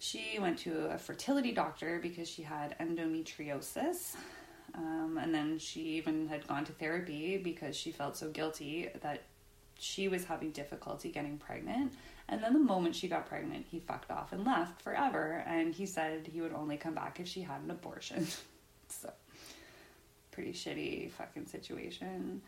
[0.00, 4.16] She went to a fertility doctor because she had endometriosis.
[4.74, 9.22] Um, and then she even had gone to therapy because she felt so guilty that
[9.78, 11.92] she was having difficulty getting pregnant.
[12.28, 15.44] And then the moment she got pregnant, he fucked off and left forever.
[15.46, 18.26] And he said he would only come back if she had an abortion.
[18.88, 19.12] so
[20.32, 22.42] pretty shitty fucking situation.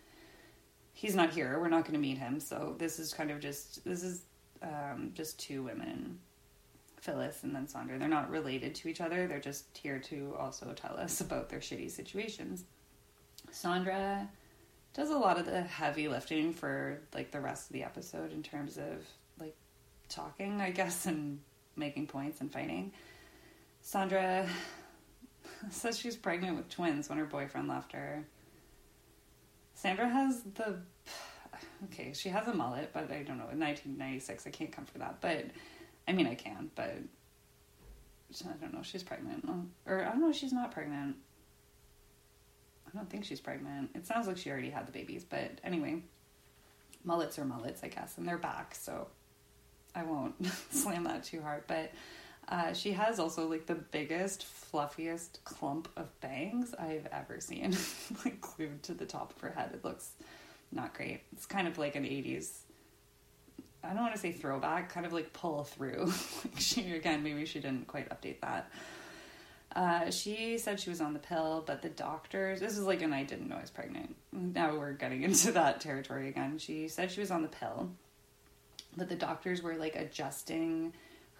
[0.92, 1.58] He's not here.
[1.60, 2.40] We're not going to meet him.
[2.40, 4.22] So this is kind of just this is
[4.62, 6.18] um, just two women,
[7.00, 7.98] Phyllis and then Sandra.
[7.98, 9.26] They're not related to each other.
[9.26, 12.64] They're just here to also tell us about their shitty situations.
[13.52, 14.28] Sandra
[14.92, 18.42] does a lot of the heavy lifting for like the rest of the episode in
[18.42, 19.06] terms of
[20.08, 21.40] talking, I guess, and
[21.76, 22.92] making points and fighting.
[23.80, 24.46] Sandra
[25.70, 28.24] says she's pregnant with twins when her boyfriend left her.
[29.74, 30.80] Sandra has the
[31.84, 33.48] okay, she has a mullet, but I don't know.
[33.52, 35.20] In 1996, I can't come for that.
[35.20, 35.46] But
[36.06, 36.96] I mean, I can, but
[38.44, 38.82] I don't know.
[38.82, 39.48] She's pregnant,
[39.86, 40.32] or I don't know.
[40.32, 41.16] She's not pregnant.
[42.86, 43.90] I don't think she's pregnant.
[43.94, 46.02] It sounds like she already had the babies, but anyway,
[47.04, 48.74] mullets are mullets, I guess, and they're back.
[48.74, 49.08] So
[49.94, 50.34] I won't
[50.70, 51.92] slam that too hard, but
[52.48, 57.76] uh, she has also like the biggest, fluffiest clump of bangs I've ever seen,
[58.24, 59.70] like glued to the top of her head.
[59.74, 60.12] It looks
[60.72, 61.22] not great.
[61.32, 62.50] It's kind of like an 80s,
[63.82, 66.06] I don't want to say throwback, kind of like pull through.
[66.44, 68.70] like she, again, maybe she didn't quite update that.
[69.76, 73.14] Uh, she said she was on the pill, but the doctors, this is like, and
[73.14, 74.16] I didn't know I was pregnant.
[74.32, 76.58] Now we're getting into that territory again.
[76.58, 77.90] She said she was on the pill,
[78.98, 80.92] but the doctors were like adjusting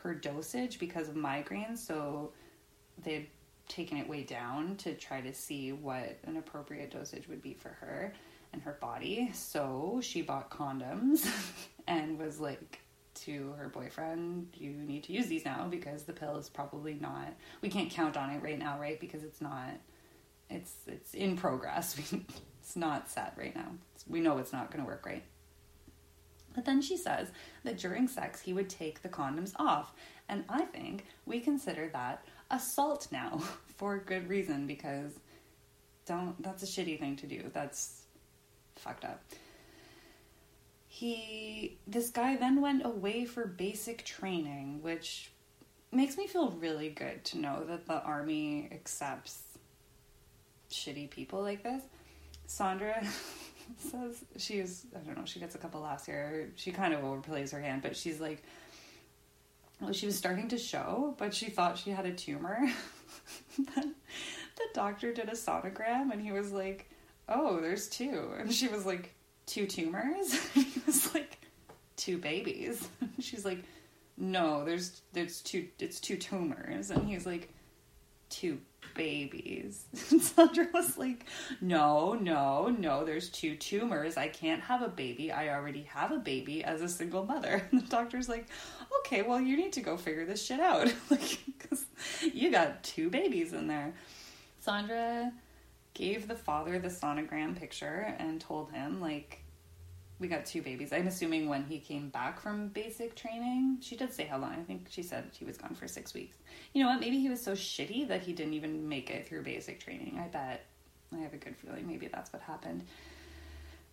[0.02, 1.78] her dosage because of migraines.
[1.78, 2.32] So
[3.02, 3.28] they'd
[3.68, 7.68] taken it way down to try to see what an appropriate dosage would be for
[7.68, 8.14] her
[8.52, 9.30] and her body.
[9.34, 11.28] So she bought condoms
[11.86, 12.80] and was like
[13.22, 17.34] to her boyfriend, You need to use these now because the pill is probably not,
[17.61, 18.98] we can't count on it right now, right?
[18.98, 19.70] Because it's not,
[20.48, 21.98] it's, it's in progress.
[22.61, 23.72] it's not set right now.
[24.06, 25.24] We know it's not going to work right.
[26.59, 27.28] But then she says
[27.62, 29.92] that during sex he would take the condoms off.
[30.28, 33.38] And I think we consider that assault now
[33.76, 35.12] for good reason because
[36.04, 37.48] don't that's a shitty thing to do.
[37.54, 38.02] That's
[38.74, 39.22] fucked up.
[40.88, 45.30] He this guy then went away for basic training, which
[45.92, 49.42] makes me feel really good to know that the army accepts
[50.72, 51.84] shitty people like this.
[52.48, 53.06] Sandra
[53.79, 56.51] says she's I don't know, she gets a couple laughs here.
[56.57, 58.43] She kind of overplays her hand, but she's like
[59.81, 62.69] well, she was starting to show, but she thought she had a tumor.
[63.59, 63.95] the
[64.75, 66.91] doctor did a sonogram and he was like,
[67.29, 68.33] Oh, there's two.
[68.39, 69.14] And she was like,
[69.47, 70.35] Two tumors?
[70.55, 71.39] he was like,
[71.97, 72.89] Two babies.
[73.21, 73.62] She's like,
[74.16, 76.91] No, there's there's two it's two tumors.
[76.91, 77.53] And he's like,
[78.31, 78.61] Two
[78.95, 79.85] babies.
[80.11, 81.24] And Sandra was like,
[81.61, 84.16] No, no, no, there's two tumors.
[84.16, 85.31] I can't have a baby.
[85.33, 87.62] I already have a baby as a single mother.
[87.70, 88.47] And the doctor's like,
[89.01, 90.93] Okay, well, you need to go figure this shit out.
[91.11, 91.85] like, because
[92.33, 93.95] you got two babies in there.
[94.61, 95.33] Sandra
[95.95, 99.43] gave the father the sonogram picture and told him, like,
[100.21, 100.93] we got two babies.
[100.93, 103.79] I'm assuming when he came back from basic training.
[103.81, 104.53] She did say how long.
[104.53, 106.37] I think she said he was gone for six weeks.
[106.73, 107.01] You know what?
[107.01, 110.21] Maybe he was so shitty that he didn't even make it through basic training.
[110.23, 110.64] I bet.
[111.14, 112.85] I have a good feeling maybe that's what happened.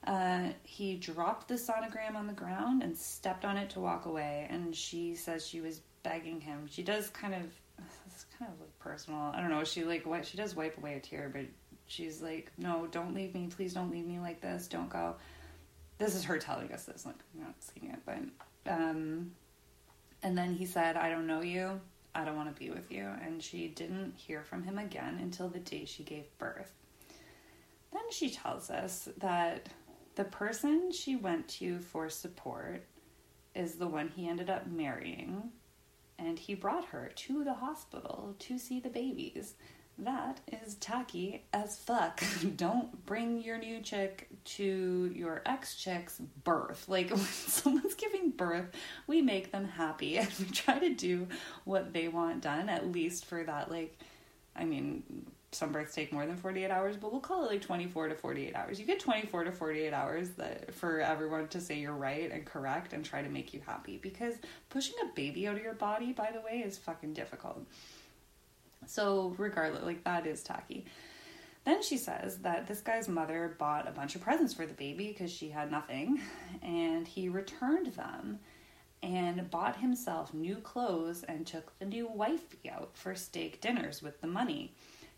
[0.05, 4.47] Uh, he dropped the sonogram on the ground and stepped on it to walk away.
[4.49, 6.67] And she says she was begging him.
[6.69, 7.41] She does kind of,
[8.07, 9.31] it's kind of personal.
[9.33, 9.63] I don't know.
[9.63, 11.45] She like what she does wipe away a tear, but
[11.87, 13.47] she's like, "No, don't leave me.
[13.47, 14.67] Please don't leave me like this.
[14.67, 15.15] Don't go."
[15.97, 19.31] This is her telling us this, like I'm not seeing it, but um,
[20.23, 21.79] and then he said, "I don't know you.
[22.13, 25.47] I don't want to be with you." And she didn't hear from him again until
[25.49, 26.73] the day she gave birth.
[27.93, 29.69] Then she tells us that
[30.15, 32.83] the person she went to for support
[33.53, 35.51] is the one he ended up marrying,
[36.19, 39.55] and he brought her to the hospital to see the babies.
[39.97, 42.21] That is tacky as fuck.
[42.57, 46.89] Don't bring your new chick to your ex chick's birth.
[46.89, 48.67] Like, when someone's giving birth,
[49.07, 51.27] we make them happy and we try to do
[51.63, 53.97] what they want done, at least for that, like,
[54.55, 55.03] I mean,
[55.55, 58.55] some births take more than 48 hours, but we'll call it like 24 to 48
[58.55, 58.79] hours.
[58.79, 62.91] You get 24 to 48 hours that for everyone to say you're right and correct
[62.91, 64.35] and try to make you happy because
[64.69, 67.65] pushing a baby out of your body, by the way, is fucking difficult.
[68.85, 70.85] So, regardless, like that is tacky.
[71.65, 75.07] Then she says that this guy's mother bought a bunch of presents for the baby
[75.07, 76.21] because she had nothing,
[76.61, 78.39] and he returned them
[79.01, 84.21] and bought himself new clothes and took the new wifey out for steak dinners with
[84.21, 84.73] the money.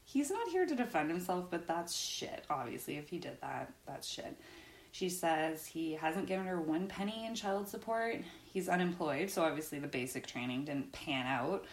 [0.06, 2.96] He's not here to defend himself, but that's shit, obviously.
[2.96, 4.38] If he did that, that's shit.
[4.94, 8.22] She says he hasn't given her one penny in child support.
[8.46, 11.66] He's unemployed, so obviously the basic training didn't pan out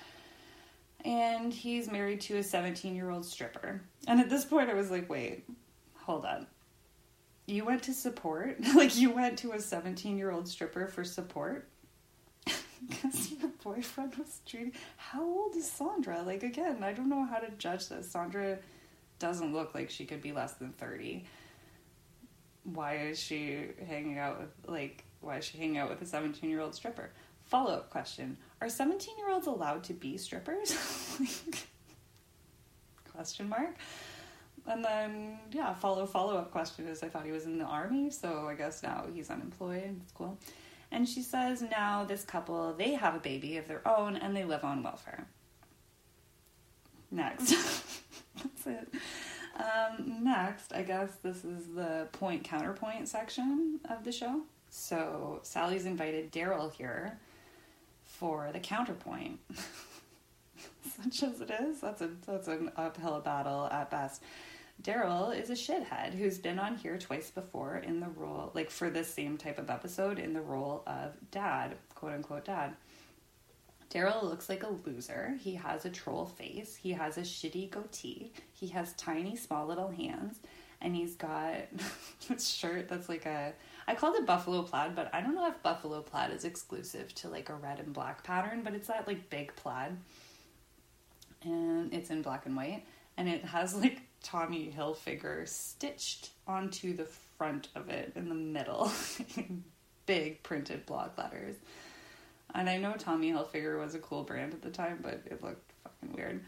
[1.05, 3.83] and he's married to a 17 year old stripper.
[4.07, 5.45] And at this point, I was like, wait,
[5.95, 6.47] hold on.
[7.47, 8.59] You went to support?
[8.75, 11.69] like, you went to a 17 year old stripper for support?
[12.87, 14.73] Because your boyfriend was treating.
[14.99, 16.21] How old is Sandra?
[16.21, 18.11] Like, again, I don't know how to judge this.
[18.11, 18.59] Sandra
[19.19, 21.25] doesn't look like she could be less than 30.
[22.65, 26.51] Why is she hanging out with, like, why is she hanging out with a 17
[26.51, 27.11] year old stripper?
[27.47, 30.75] Follow up question Are 17 year olds allowed to be strippers?
[33.13, 33.77] question mark.
[34.67, 38.09] And then, yeah, follow follow up question is I thought he was in the army,
[38.09, 40.01] so I guess now he's unemployed.
[40.03, 40.39] It's cool.
[40.91, 44.45] And she says now this couple, they have a baby of their own and they
[44.45, 45.27] live on welfare.
[47.11, 47.51] Next.
[48.43, 48.89] That's it.
[49.57, 54.41] Um, next, I guess this is the point counterpoint section of the show.
[54.71, 57.19] So Sally's invited Daryl here
[58.25, 59.39] for the counterpoint.
[61.03, 64.23] Such as it is, that's a that's an uphill battle at best.
[64.83, 68.89] Daryl is a shithead who's been on here twice before in the role, like for
[68.89, 72.75] this same type of episode, in the role of dad, quote unquote dad.
[73.91, 75.37] Daryl looks like a loser.
[75.39, 76.77] He has a troll face.
[76.77, 78.33] He has a shitty goatee.
[78.55, 80.39] He has tiny, small little hands.
[80.81, 81.57] And he's got
[82.39, 83.53] shirt that's like a
[83.87, 87.29] I called it buffalo plaid, but I don't know if buffalo plaid is exclusive to
[87.29, 89.97] like a red and black pattern, but it's that like big plaid.
[91.43, 92.85] And it's in black and white.
[93.17, 97.05] And it has like Tommy Hilfiger stitched onto the
[97.37, 98.91] front of it in the middle.
[100.07, 101.57] big printed block letters.
[102.55, 105.73] And I know Tommy Hilfiger was a cool brand at the time, but it looked
[105.83, 106.43] fucking weird.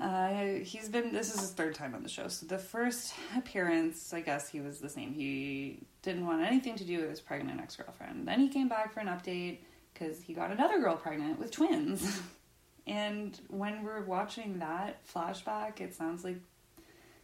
[0.00, 2.28] Uh, he's been this is his third time on the show.
[2.28, 5.12] So the first appearance, I guess he was the same.
[5.12, 8.26] He didn't want anything to do with his pregnant ex girlfriend.
[8.26, 9.58] Then he came back for an update
[9.92, 12.20] because he got another girl pregnant with twins.
[12.86, 16.38] and when we're watching that flashback, it sounds like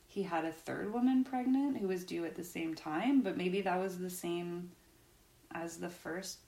[0.06, 3.62] he had a third woman pregnant who was due at the same time, but maybe
[3.62, 4.70] that was the same
[5.52, 6.38] as the first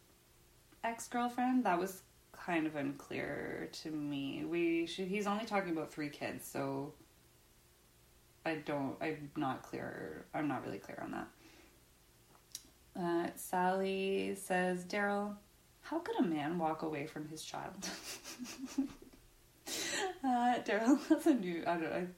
[0.84, 1.64] ex girlfriend.
[1.64, 2.02] That was
[2.48, 4.42] kind of unclear to me.
[4.48, 6.94] We should, he's only talking about three kids, so
[8.46, 8.96] I don't.
[9.02, 10.24] I'm not clear.
[10.32, 11.28] I'm not really clear on that.
[12.98, 15.36] Uh, Sally says, Daryl,
[15.82, 17.86] how could a man walk away from his child?
[20.24, 21.62] uh, Daryl has a new.
[21.66, 21.92] I don't.
[21.92, 22.14] I'm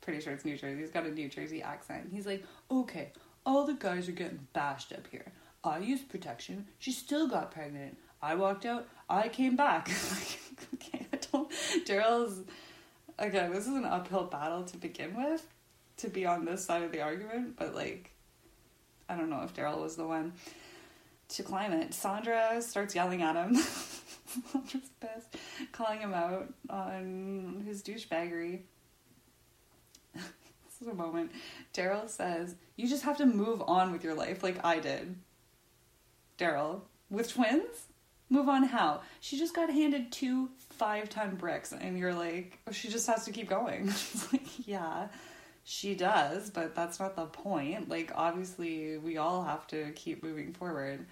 [0.00, 0.80] pretty sure it's New Jersey.
[0.80, 2.08] He's got a New Jersey accent.
[2.10, 3.12] He's like, okay,
[3.44, 5.32] all the guys are getting bashed up here.
[5.62, 6.66] I used protection.
[6.78, 7.98] She still got pregnant.
[8.22, 8.88] I walked out.
[9.08, 9.88] I came back.
[10.74, 11.50] okay, I don't.
[11.86, 12.44] Daryl's
[13.18, 13.52] again.
[13.52, 15.46] This is an uphill battle to begin with,
[15.98, 17.56] to be on this side of the argument.
[17.56, 18.10] But like,
[19.08, 20.32] I don't know if Daryl was the one
[21.30, 21.94] to climb it.
[21.94, 23.54] Sandra starts yelling at him.
[24.52, 25.36] Sandra's pissed,
[25.72, 28.60] calling him out on his douchebaggery.
[30.80, 31.30] This is a moment.
[31.74, 35.16] Daryl says, You just have to move on with your life like I did.
[36.38, 36.80] Daryl,
[37.10, 37.88] with twins?
[38.30, 39.02] Move on how?
[39.20, 43.24] She just got handed two five ton bricks, and you're like, oh, She just has
[43.24, 43.88] to keep going.
[43.90, 45.08] She's like, Yeah,
[45.64, 47.88] she does, but that's not the point.
[47.88, 51.06] Like, obviously, we all have to keep moving forward.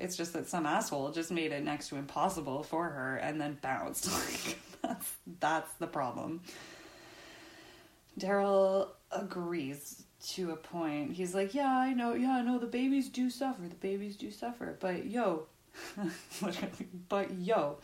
[0.00, 3.58] It's just that some asshole just made it next to impossible for her and then
[3.62, 4.08] bounced.
[4.42, 6.40] Like, that's, that's the problem.
[8.18, 11.12] Daryl agrees to a point.
[11.12, 13.62] He's like, Yeah, I know, yeah, I know, the babies do suffer.
[13.62, 14.76] The babies do suffer.
[14.80, 15.46] But yo,
[17.08, 17.78] but yo,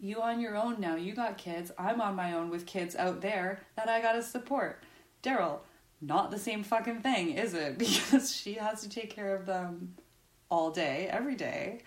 [0.00, 0.96] you on your own now.
[0.96, 1.72] You got kids.
[1.78, 4.82] I'm on my own with kids out there that I gotta support.
[5.22, 5.58] Daryl,
[6.00, 7.78] not the same fucking thing, is it?
[7.78, 9.94] Because she has to take care of them
[10.50, 11.80] all day, every day.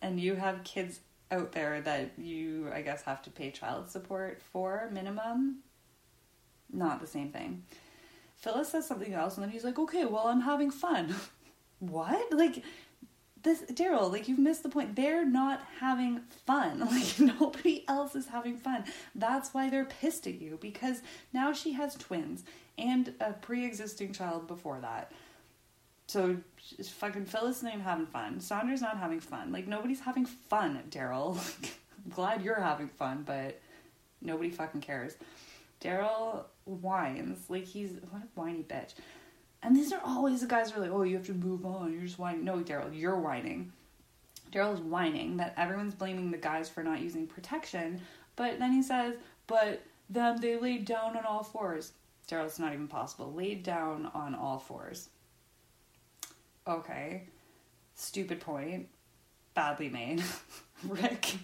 [0.00, 1.00] And you have kids
[1.30, 5.58] out there that you, I guess, have to pay child support for minimum.
[6.72, 7.64] Not the same thing.
[8.36, 11.14] Phyllis says something else, and then he's like, okay, well, I'm having fun.
[11.80, 12.32] what?
[12.32, 12.62] Like,
[13.48, 14.94] this, Daryl, like, you've missed the point.
[14.94, 16.80] They're not having fun.
[16.88, 18.84] Like, nobody else is having fun.
[19.14, 21.02] That's why they're pissed at you, because
[21.32, 22.44] now she has twins
[22.76, 25.12] and a pre existing child before that.
[26.06, 26.38] So,
[26.82, 28.40] fucking Phyllis ain't having fun.
[28.40, 29.52] Sandra's not having fun.
[29.52, 31.38] Like, nobody's having fun, Daryl.
[32.10, 33.60] Glad you're having fun, but
[34.22, 35.14] nobody fucking cares.
[35.80, 38.94] Daryl whines like he's what a whiny bitch.
[39.62, 41.92] And these are always the guys who are like, oh, you have to move on.
[41.92, 42.44] You're just whining.
[42.44, 43.72] No, Daryl, you're whining.
[44.52, 48.00] Daryl's whining that everyone's blaming the guys for not using protection,
[48.36, 49.14] but then he says,
[49.46, 51.92] but then they laid down on all fours.
[52.28, 53.32] Daryl, it's not even possible.
[53.32, 55.08] Laid down on all fours.
[56.66, 57.24] Okay.
[57.94, 58.88] Stupid point.
[59.54, 60.22] Badly made.
[60.84, 61.34] Rick,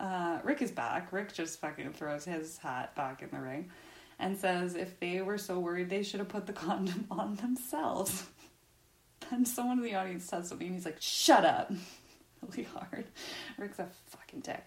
[0.00, 1.12] uh, Rick is back.
[1.12, 3.70] Rick just fucking throws his hat back in the ring
[4.20, 8.26] and says if they were so worried, they should have put the condom on themselves.
[9.30, 11.72] then someone in the audience says something, and he's like, "Shut up!"
[12.48, 13.06] really hard.
[13.58, 14.64] Rick's a fucking dick.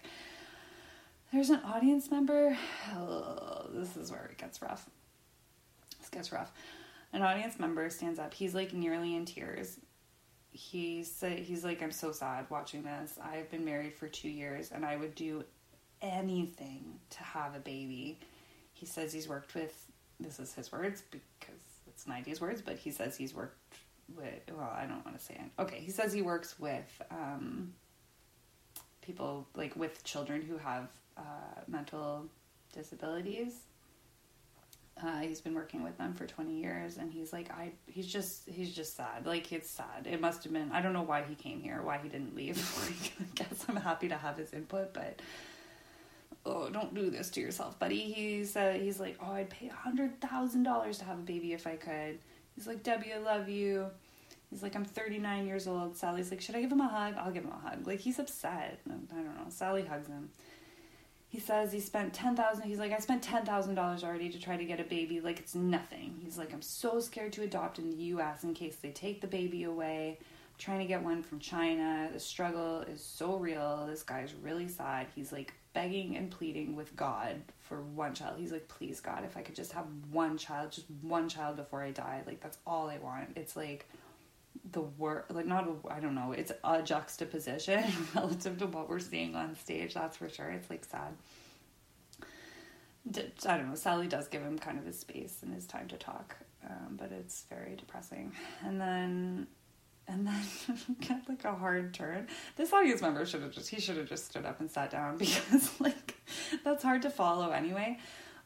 [1.32, 2.56] There's an audience member.
[2.94, 4.88] Oh, this is where it gets rough.
[5.98, 6.52] This gets rough.
[7.12, 8.34] An audience member stands up.
[8.34, 9.78] He's like nearly in tears
[10.54, 14.70] he said he's like i'm so sad watching this i've been married for two years
[14.70, 15.42] and i would do
[16.00, 18.20] anything to have a baby
[18.74, 19.86] he says he's worked with
[20.20, 23.56] this is his words because it's 90s words but he says he's worked
[24.16, 25.62] with well i don't want to say it.
[25.62, 27.72] Okay he says he works with um,
[29.00, 31.22] people like with children who have uh,
[31.68, 32.26] mental
[32.72, 33.52] disabilities.
[35.02, 38.48] Uh, he's been working with them for 20 years and he's like i he's just
[38.48, 39.26] he's just sad.
[39.26, 40.06] Like it's sad.
[40.08, 42.56] It must have been i don't know why he came here why he didn't leave.
[42.84, 45.20] Like, i guess i'm happy to have his input but
[46.46, 49.72] oh don't do this to yourself buddy he said he's like oh i'd pay a
[49.72, 52.18] hundred thousand dollars to have a baby if i could
[52.54, 53.86] he's like debbie i love you
[54.50, 57.32] he's like i'm 39 years old sally's like should i give him a hug i'll
[57.32, 60.28] give him a hug like he's upset i don't know sally hugs him
[61.34, 62.68] he says he spent ten thousand.
[62.68, 65.18] He's like, I spent ten thousand dollars already to try to get a baby.
[65.18, 66.14] Like it's nothing.
[66.22, 68.44] He's like, I'm so scared to adopt in the U.S.
[68.44, 70.18] in case they take the baby away.
[70.20, 72.08] I'm trying to get one from China.
[72.12, 73.84] The struggle is so real.
[73.90, 75.08] This guy's really sad.
[75.16, 78.38] He's like begging and pleading with God for one child.
[78.38, 81.82] He's like, please God, if I could just have one child, just one child before
[81.82, 82.22] I die.
[82.26, 83.30] Like that's all I want.
[83.36, 83.86] It's like
[84.70, 87.84] the work like not I don't know it's a juxtaposition
[88.14, 91.12] relative to what we're seeing on stage that's for sure it's like sad
[93.46, 95.96] I don't know Sally does give him kind of his space and his time to
[95.96, 96.36] talk
[96.68, 98.32] um, but it's very depressing
[98.64, 99.46] and then
[100.08, 100.42] and then
[101.00, 102.26] get like a hard turn
[102.56, 105.16] this audience member should have just he should have just stood up and sat down
[105.18, 106.14] because like
[106.64, 107.98] that's hard to follow anyway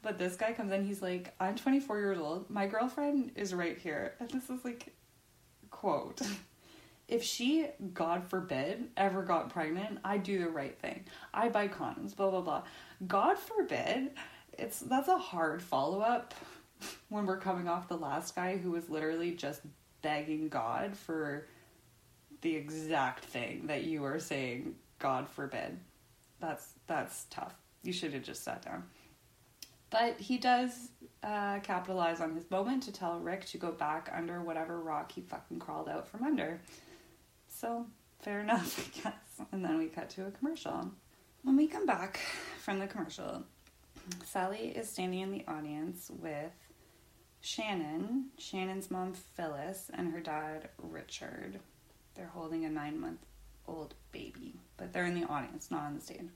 [0.02, 3.78] but this guy comes in he's like i'm 24 years old my girlfriend is right
[3.78, 4.94] here and this is like
[5.70, 6.20] quote
[7.08, 11.06] if she, God forbid, ever got pregnant, I do the right thing.
[11.32, 12.62] I buy condoms, blah blah blah.
[13.06, 14.10] God forbid,
[14.52, 16.34] it's that's a hard follow up
[17.08, 19.62] when we're coming off the last guy who was literally just
[20.02, 21.46] begging God for
[22.40, 25.78] the exact thing that you are saying, God forbid.
[26.40, 27.54] That's that's tough.
[27.82, 28.84] You should have just sat down.
[29.90, 30.90] But he does
[31.22, 35.22] uh, capitalize on his moment to tell Rick to go back under whatever rock he
[35.22, 36.60] fucking crawled out from under.
[37.48, 37.86] So,
[38.20, 39.48] fair enough, I guess.
[39.52, 40.90] And then we cut to a commercial.
[41.42, 42.20] When we come back
[42.60, 43.42] from the commercial,
[44.24, 46.52] Sally is standing in the audience with
[47.40, 51.60] Shannon, Shannon's mom Phyllis, and her dad Richard.
[52.14, 53.20] They're holding a nine month
[53.66, 56.28] old baby, but they're in the audience, not on the stage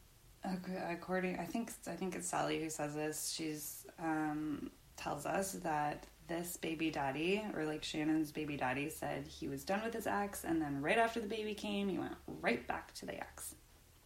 [0.89, 3.33] according I think I think it's Sally who says this.
[3.35, 9.49] She's um, tells us that this baby daddy, or like Shannon's baby daddy, said he
[9.49, 12.66] was done with his ex, and then right after the baby came, he went right
[12.66, 13.55] back to the ex.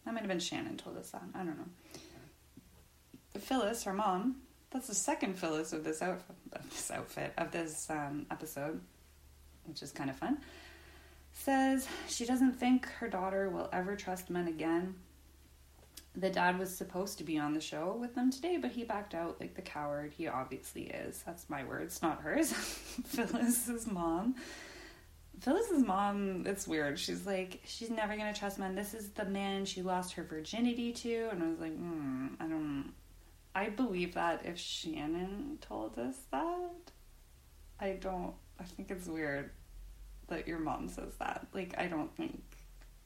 [0.05, 1.23] That might have been Shannon told us that.
[1.35, 3.41] I don't know.
[3.41, 4.37] Phyllis, her mom,
[4.71, 8.81] that's the second Phyllis of this outfit, of this outfit of this um, episode,
[9.65, 10.39] which is kind of fun.
[11.33, 14.95] Says she doesn't think her daughter will ever trust men again.
[16.15, 19.15] The dad was supposed to be on the show with them today, but he backed
[19.15, 21.23] out like the coward he obviously is.
[21.27, 22.53] That's my words, not hers.
[22.53, 24.37] Phyllis's mom.
[25.41, 26.99] Phyllis's mom, it's weird.
[26.99, 28.75] She's like, she's never gonna trust men.
[28.75, 32.47] This is the man she lost her virginity to, and I was like, hmm, I
[32.47, 32.93] don't.
[33.57, 36.93] I believe that if Shannon told us that.
[37.81, 38.35] I don't.
[38.61, 39.51] I think it's weird
[40.29, 41.47] that your mom says that.
[41.55, 42.43] Like, I don't think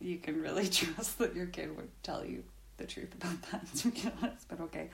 [0.01, 2.43] you can really trust that your kid would tell you
[2.79, 4.91] the truth about that, to be honest, but okay.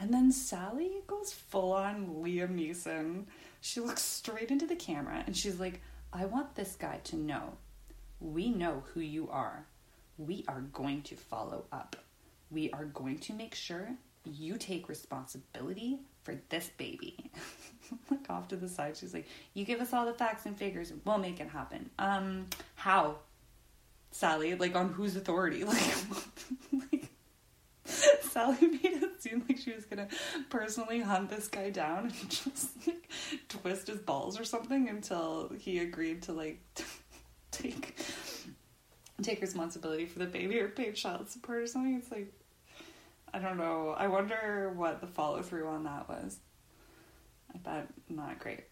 [0.00, 3.24] And then Sally goes full on Liam Neeson.
[3.60, 5.82] She looks straight into the camera and she's like,
[6.14, 7.58] I want this guy to know
[8.20, 9.66] we know who you are.
[10.16, 11.96] We are going to follow up.
[12.50, 13.90] We are going to make sure
[14.24, 17.30] you take responsibility for this baby.
[18.10, 20.92] like off to the side, she's like, You give us all the facts and figures,
[21.04, 21.90] we'll make it happen.
[21.98, 23.16] Um, how?
[24.10, 25.64] Sally, like on whose authority?
[26.72, 27.08] Like, like
[28.20, 30.08] Sally made it seem like she was gonna
[30.50, 33.08] personally hunt this guy down and just like
[33.48, 36.60] twist his balls or something until he agreed to like
[37.50, 37.96] take
[39.22, 41.96] take responsibility for the baby or pay child support or something.
[41.96, 42.32] It's like
[43.32, 43.94] I don't know.
[43.96, 46.38] I wonder what the follow through on that was.
[47.54, 48.64] I bet not great.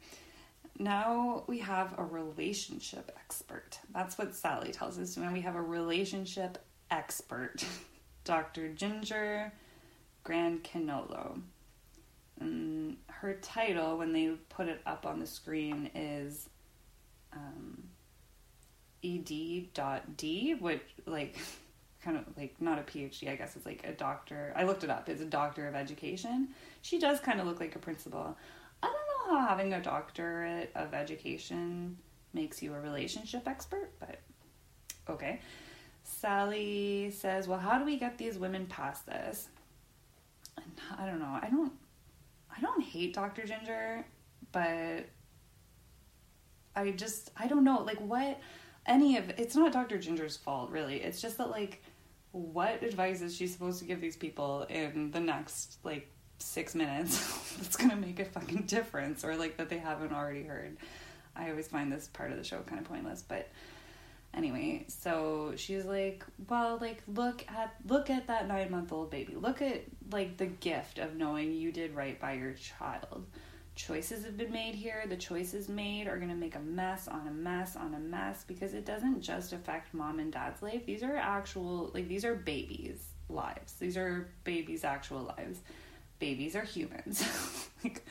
[0.79, 3.79] Now we have a relationship expert.
[3.93, 5.17] That's what Sally tells us.
[5.17, 6.59] When we have a relationship
[6.91, 7.65] expert,
[8.25, 8.69] Dr.
[8.73, 9.53] Ginger
[10.25, 11.41] Grand Canolo.
[12.41, 16.51] And her title, when they put it up on the screen, is
[17.33, 17.85] um,
[19.03, 21.37] ed.d, which, like,
[22.07, 24.53] kind of like not a PhD, I guess it's like a doctor.
[24.55, 25.09] I looked it up.
[25.09, 26.49] It's a doctor of education.
[26.83, 28.37] She does kind of look like a principal.
[28.81, 31.99] I don't know how having a doctorate of education
[32.33, 34.21] makes you a relationship expert, but
[35.11, 35.41] okay.
[36.05, 39.49] Sally says, "Well, how do we get these women past this?"
[40.57, 41.39] And I don't know.
[41.43, 41.73] I don't
[42.57, 43.45] I don't hate Dr.
[43.47, 44.07] Ginger,
[44.53, 45.07] but
[46.77, 48.39] I just I don't know like what
[48.87, 49.99] any of it's not Dr.
[49.99, 51.03] Ginger's fault really.
[51.03, 51.83] It's just that like
[52.37, 57.57] what advice is she supposed to give these people in the next like six minutes
[57.57, 60.77] that's gonna make a fucking difference or like that they haven't already heard?
[61.35, 63.49] I always find this part of the show kind of pointless but
[64.35, 69.35] anyway so she's like well like look at look at that nine month old baby.
[69.35, 73.27] Look at like the gift of knowing you did right by your child
[73.77, 75.05] choices have been made here.
[75.07, 78.43] The choices made are going to make a mess on a mess on a mess
[78.49, 80.85] because it doesn't just affect mom and dad's life.
[80.87, 83.75] These are actual, like, these are babies' lives.
[83.75, 85.61] These are babies' actual lives.
[86.19, 87.23] Babies are humans.
[87.85, 88.05] like,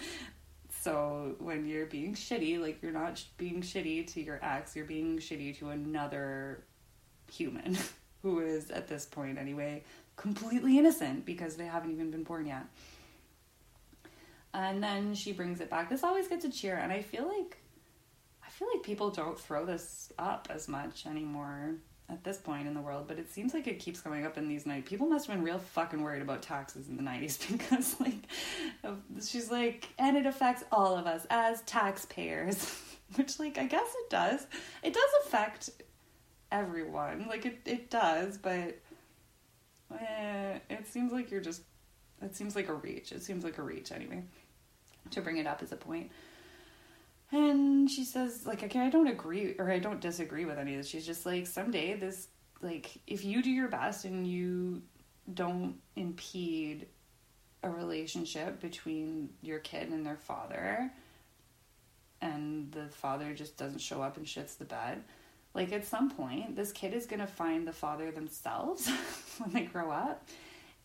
[0.69, 5.17] so when you're being shitty, like, you're not being shitty to your ex, you're being
[5.17, 6.63] shitty to another
[7.31, 7.75] human
[8.21, 9.83] who is, at this point anyway,
[10.15, 12.65] completely innocent because they haven't even been born yet
[14.55, 15.89] and then she brings it back.
[15.89, 17.57] This always gets a cheer, and I feel like
[18.43, 21.75] I feel like people don't throw this up as much anymore
[22.07, 24.47] at this point in the world, but it seems like it keeps coming up in
[24.47, 24.87] these nights.
[24.87, 28.27] People must have been real fucking worried about taxes in the 90s because, like,
[29.21, 32.81] she's like, and it affects all of us as taxpayers,
[33.15, 34.47] which, like, I guess it does.
[34.83, 35.71] It does affect
[36.51, 37.25] everyone.
[37.27, 38.79] Like, it, it does, but
[39.99, 41.63] eh, it seems like you're just,
[42.21, 43.11] it seems like a reach.
[43.11, 44.23] It seems like a reach anyway
[45.11, 46.11] to bring it up as a point.
[47.31, 50.77] And she says, like, okay, I don't agree or I don't disagree with any of
[50.77, 50.87] this.
[50.87, 52.27] She's just like, someday this,
[52.61, 54.81] like, if you do your best and you
[55.33, 56.87] don't impede
[57.63, 60.91] a relationship between your kid and their father,
[62.21, 65.03] and the father just doesn't show up and shits the bed,
[65.53, 68.87] like, at some point, this kid is gonna find the father themselves
[69.39, 70.27] when they grow up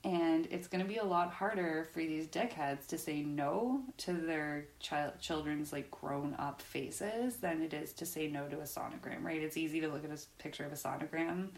[0.02, 4.12] and it's going to be a lot harder for these dickheads to say no to
[4.12, 8.64] their child children's like grown up faces than it is to say no to a
[8.64, 11.48] sonogram right it's easy to look at a picture of a sonogram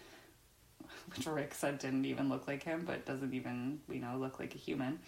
[1.15, 4.55] which rick said didn't even look like him but doesn't even you know look like
[4.55, 4.99] a human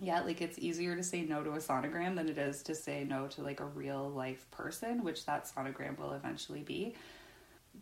[0.00, 3.04] yeah like it's easier to say no to a sonogram than it is to say
[3.04, 6.94] no to like a real life person which that sonogram will eventually be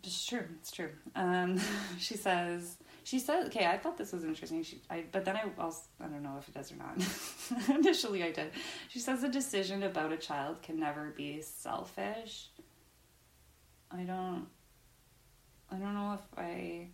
[0.05, 0.44] It's true.
[0.60, 0.90] It's true.
[1.14, 1.60] Um,
[1.98, 2.76] she says.
[3.05, 6.07] She says, "Okay, I thought this was interesting." She, I, but then I also, I
[6.07, 6.97] don't know if it does or not.
[7.77, 8.53] Initially, I did.
[8.89, 12.49] She says a decision about a child can never be selfish.
[13.91, 14.47] I don't.
[15.70, 16.89] I don't know if I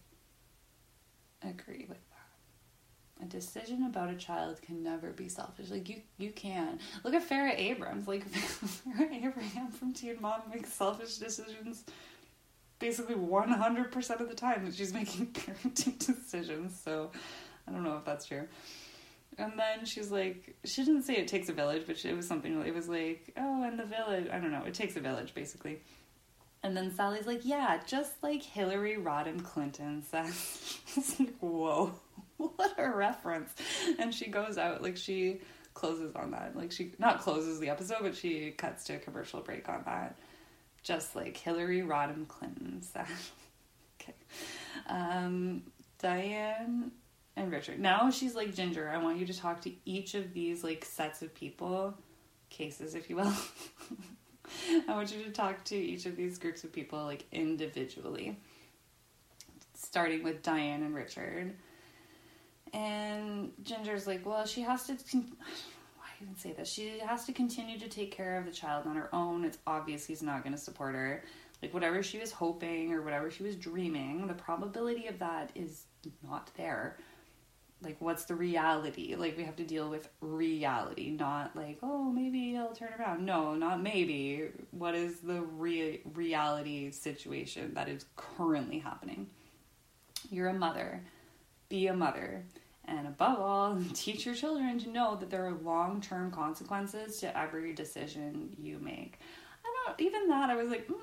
[1.42, 3.24] agree with that.
[3.24, 5.70] A decision about a child can never be selfish.
[5.70, 8.06] Like you, you can look at Farrah Abrams.
[8.06, 11.84] Like Farrah Abraham from Teen Mom makes selfish decisions
[12.78, 16.78] basically 100% of the time that she's making parenting decisions.
[16.82, 17.10] So
[17.66, 18.46] I don't know if that's true.
[19.36, 22.60] And then she's like, she didn't say it takes a village, but it was something,
[22.66, 25.80] it was like, oh, and the village, I don't know, it takes a village basically.
[26.64, 30.80] And then Sally's like, yeah, just like Hillary Rodham Clinton says.
[30.96, 31.92] it's like, whoa,
[32.36, 33.54] what a reference.
[34.00, 35.40] And she goes out, like, she
[35.74, 36.56] closes on that.
[36.56, 40.16] Like, she, not closes the episode, but she cuts to a commercial break on that
[40.88, 42.82] just like Hillary Rodham Clinton
[44.00, 44.14] okay.
[44.88, 45.64] Um,
[45.98, 46.90] Diane
[47.36, 47.78] and Richard.
[47.78, 48.88] Now she's like Ginger.
[48.88, 51.94] I want you to talk to each of these like sets of people,
[52.48, 53.34] cases, if you will.
[54.88, 58.38] I want you to talk to each of these groups of people like individually,
[59.74, 61.54] starting with Diane and Richard.
[62.72, 64.96] And Ginger's like, well, she has to.
[65.10, 65.36] Con-
[66.22, 66.70] even say this?
[66.70, 69.44] She has to continue to take care of the child on her own.
[69.44, 71.22] It's obvious he's not going to support her.
[71.62, 75.84] Like, whatever she was hoping or whatever she was dreaming, the probability of that is
[76.22, 76.98] not there.
[77.82, 79.14] Like, what's the reality?
[79.16, 83.24] Like, we have to deal with reality, not like, oh, maybe he'll turn around.
[83.24, 84.48] No, not maybe.
[84.72, 89.28] What is the re- reality situation that is currently happening?
[90.30, 91.02] You're a mother.
[91.68, 92.44] Be a mother
[92.88, 97.38] and above all, teach your children to know that there are long term consequences to
[97.38, 99.18] every decision you make.
[99.64, 100.94] I don't, even that, I was like, mm,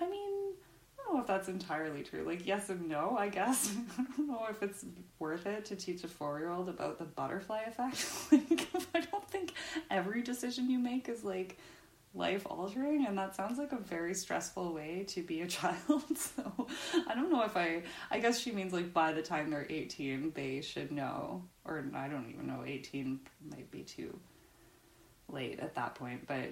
[0.00, 0.52] I mean,
[0.98, 2.24] I don't know if that's entirely true.
[2.24, 3.74] Like, yes and no, I guess.
[3.98, 4.84] I don't know if it's
[5.18, 8.06] worth it to teach a four year old about the butterfly effect.
[8.32, 9.54] like, I don't think
[9.90, 11.58] every decision you make is like,
[12.16, 16.04] life altering and that sounds like a very stressful way to be a child.
[16.16, 16.66] So
[17.08, 20.32] i don't know if i i guess she means like by the time they're 18
[20.34, 23.20] they should know or i don't even know 18
[23.50, 24.18] might be too
[25.28, 26.48] late at that point but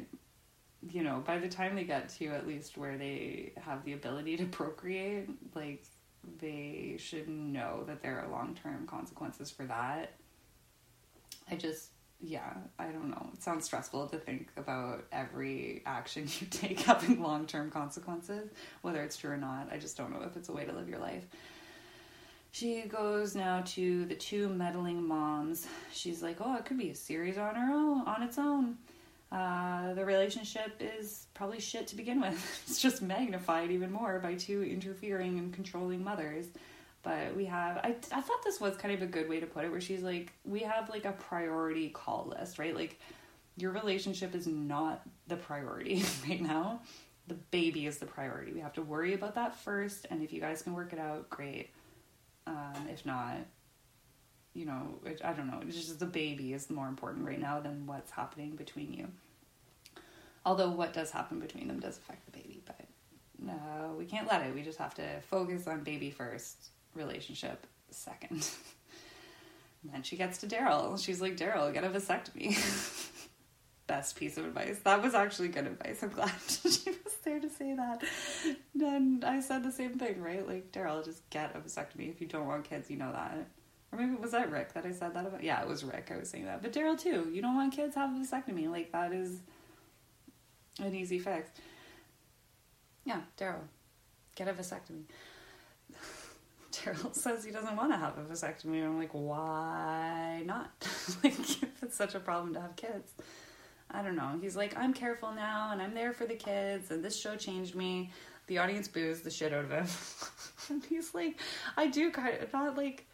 [0.91, 4.37] you know by the time they get to at least where they have the ability
[4.37, 5.85] to procreate like
[6.41, 10.15] they should know that there are long-term consequences for that.
[11.51, 11.91] I just
[12.27, 13.29] yeah, I don't know.
[13.35, 18.51] It sounds stressful to think about every action you take having long term consequences,
[18.83, 19.69] whether it's true or not.
[19.71, 21.25] I just don't know if it's a way to live your life.
[22.51, 25.67] She goes now to the two meddling moms.
[25.93, 28.79] She's like, "Oh, it could be a series on her own, on its own.
[29.31, 32.63] Uh, the relationship is probably shit to begin with.
[32.67, 36.47] it's just magnified even more by two interfering and controlling mothers."
[37.05, 39.65] But we have I, I thought this was kind of a good way to put
[39.65, 42.75] it where she's like we have like a priority call list right?
[42.75, 42.99] Like
[43.57, 46.81] your relationship is not the priority right now.
[47.29, 48.53] The baby is the priority.
[48.53, 51.31] We have to worry about that first and if you guys can work it out
[51.31, 51.71] great.
[52.47, 53.37] Um, if not
[54.53, 57.59] you know it, i don't know it's just the baby is more important right now
[57.59, 59.09] than what's happening between you.
[60.47, 62.81] Although what does happen between them does affect the baby but
[63.39, 64.55] no we can't let it.
[64.55, 68.49] We just have to focus on baby first relationship second.
[69.83, 71.03] and then she gets to Daryl.
[71.03, 72.57] She's like, Daryl, get a vasectomy.
[73.87, 74.79] Best piece of advice.
[74.85, 76.03] That was actually good advice.
[76.03, 78.03] I'm glad she was there to say that.
[78.81, 80.47] And I said the same thing, right?
[80.47, 82.11] Like, Daryl, just get a vasectomy.
[82.11, 83.47] If you don't want kids, you know that.
[83.93, 85.45] Or maybe was that Rick that I said that about?
[85.45, 86.11] Yeah, it was Rick.
[86.13, 86.63] I was saying that.
[86.63, 87.31] But Daryl, too.
[87.33, 88.71] You don't want kids, have a vasectomy.
[88.71, 89.41] Like, that is
[90.81, 91.51] an easy fix.
[93.05, 93.61] Yeah, Daryl,
[94.35, 95.03] get a vasectomy.
[96.85, 98.85] Daryl says he doesn't want to have a vasectomy.
[98.85, 100.71] I'm like, why not?
[101.25, 103.13] like, if it's such a problem to have kids.
[103.91, 104.39] I don't know.
[104.41, 107.75] He's like, I'm careful now and I'm there for the kids and this show changed
[107.75, 108.11] me.
[108.49, 109.87] The audience boos the shit out of him.
[110.69, 111.41] and he's like,
[111.77, 113.07] I do kind of, not like,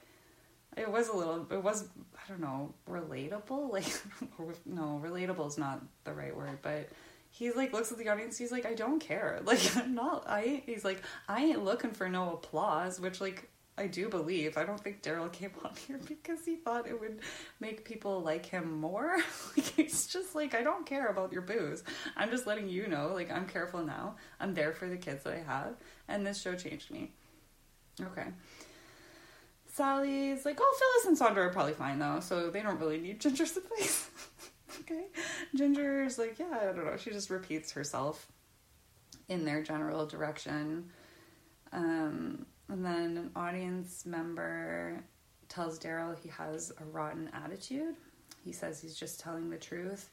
[0.77, 3.71] it was a little, it was, I don't know, relatable?
[3.73, 6.89] Like, no, relatable is not the right word, but
[7.31, 10.63] he like looks at the audience he's like i don't care like i'm not i
[10.67, 13.49] he's like i ain't looking for no applause which like
[13.81, 14.59] I do believe.
[14.59, 17.20] I don't think Daryl came on here because he thought it would
[17.61, 19.16] make people like him more.
[19.57, 21.82] like he's just like, I don't care about your booze.
[22.16, 24.16] I'm just letting you know, like I'm careful now.
[24.39, 25.74] I'm there for the kids that I have,
[26.09, 27.12] and this show changed me.
[28.01, 28.27] Okay.
[29.73, 33.20] Sally's like, oh, Phyllis and Sandra are probably fine though, so they don't really need
[33.20, 34.11] Ginger's advice.
[34.81, 35.07] okay.
[35.57, 36.97] Ginger's like, yeah, I don't know.
[36.97, 38.27] She just repeats herself
[39.28, 40.90] in their general direction
[41.73, 45.03] Um, and then an audience member
[45.49, 47.97] tells Daryl he has a rotten attitude.
[48.45, 50.11] He says he's just telling the truth.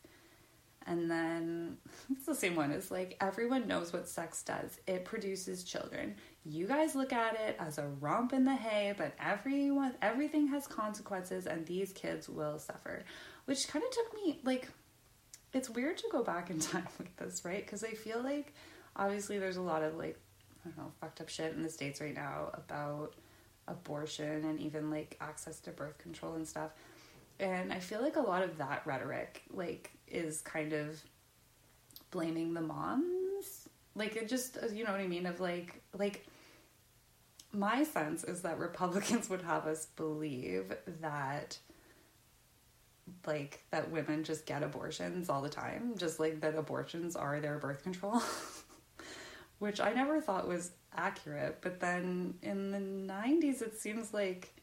[0.87, 1.77] And then
[2.11, 2.71] it's the same one.
[2.71, 4.79] It's like everyone knows what sex does.
[4.87, 6.15] It produces children.
[6.45, 10.65] You guys look at it as a romp in the hay, but everyone everything has
[10.65, 13.03] consequences and these kids will suffer.
[13.45, 14.69] Which kind of took me like
[15.53, 17.63] it's weird to go back in time like this, right?
[17.63, 18.53] Because I feel like
[18.95, 20.19] obviously there's a lot of like
[20.75, 23.13] Don't know, fucked up shit in the States right now about
[23.67, 26.71] abortion and even like access to birth control and stuff.
[27.39, 31.01] And I feel like a lot of that rhetoric, like, is kind of
[32.09, 33.69] blaming the moms.
[33.95, 35.25] Like, it just, uh, you know what I mean?
[35.25, 36.25] Of like, like,
[37.51, 41.59] my sense is that Republicans would have us believe that,
[43.25, 47.59] like, that women just get abortions all the time, just like that abortions are their
[47.59, 48.21] birth control,
[49.59, 51.59] which I never thought was accurate.
[51.61, 54.53] But then in the 90s, it seems like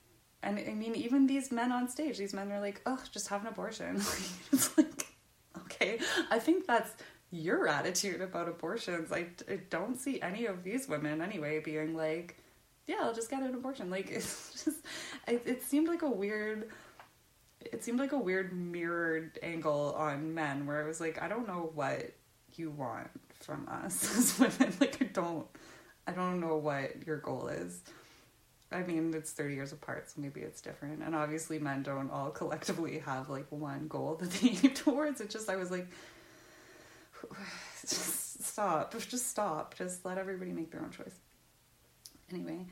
[0.44, 3.40] and I mean, even these men on stage, these men are like, oh, just have
[3.40, 3.96] an abortion.
[4.52, 5.06] it's like,
[5.58, 5.98] okay,
[6.30, 6.92] I think that's
[7.30, 9.10] your attitude about abortions.
[9.10, 12.36] I, I don't see any of these women anyway being like,
[12.86, 13.90] yeah, I'll just get an abortion.
[13.90, 14.84] Like, it's just,
[15.26, 16.68] it, it seemed like a weird,
[17.60, 21.48] it seemed like a weird mirrored angle on men where it was like, I don't
[21.48, 22.12] know what
[22.54, 23.08] you want
[23.44, 24.74] from us as women.
[24.80, 25.46] Like, I don't,
[26.06, 27.82] I don't know what your goal is.
[28.72, 31.02] I mean, it's 30 years apart, so maybe it's different.
[31.02, 35.20] And obviously, men don't all collectively have like one goal that they aim towards.
[35.20, 35.86] It just, I was like,
[37.80, 41.14] just stop, just stop, just let everybody make their own choice.
[42.30, 42.66] Anyway,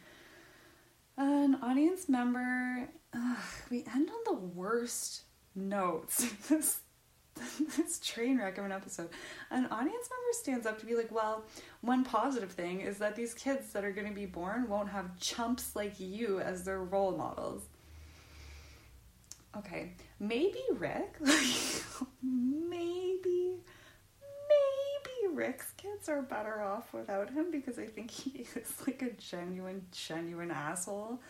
[1.17, 3.37] an audience member, ugh,
[3.71, 5.23] we end on the worst
[5.55, 6.81] notes.
[7.77, 9.09] this train wreck of an episode.
[9.51, 11.45] An audience member stands up to be like, well,
[11.81, 15.19] one positive thing is that these kids that are going to be born won't have
[15.19, 17.63] chumps like you as their role models.
[19.57, 21.17] Okay, maybe Rick,
[22.23, 23.57] maybe,
[24.49, 29.11] maybe Rick's kids are better off without him because I think he is like a
[29.11, 31.21] genuine, genuine asshole.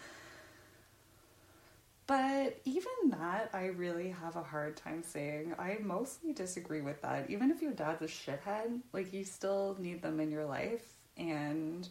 [2.13, 5.55] But even that, I really have a hard time saying.
[5.59, 7.31] I mostly disagree with that.
[7.31, 10.85] Even if your dad's a shithead, like, you still need them in your life.
[11.17, 11.89] And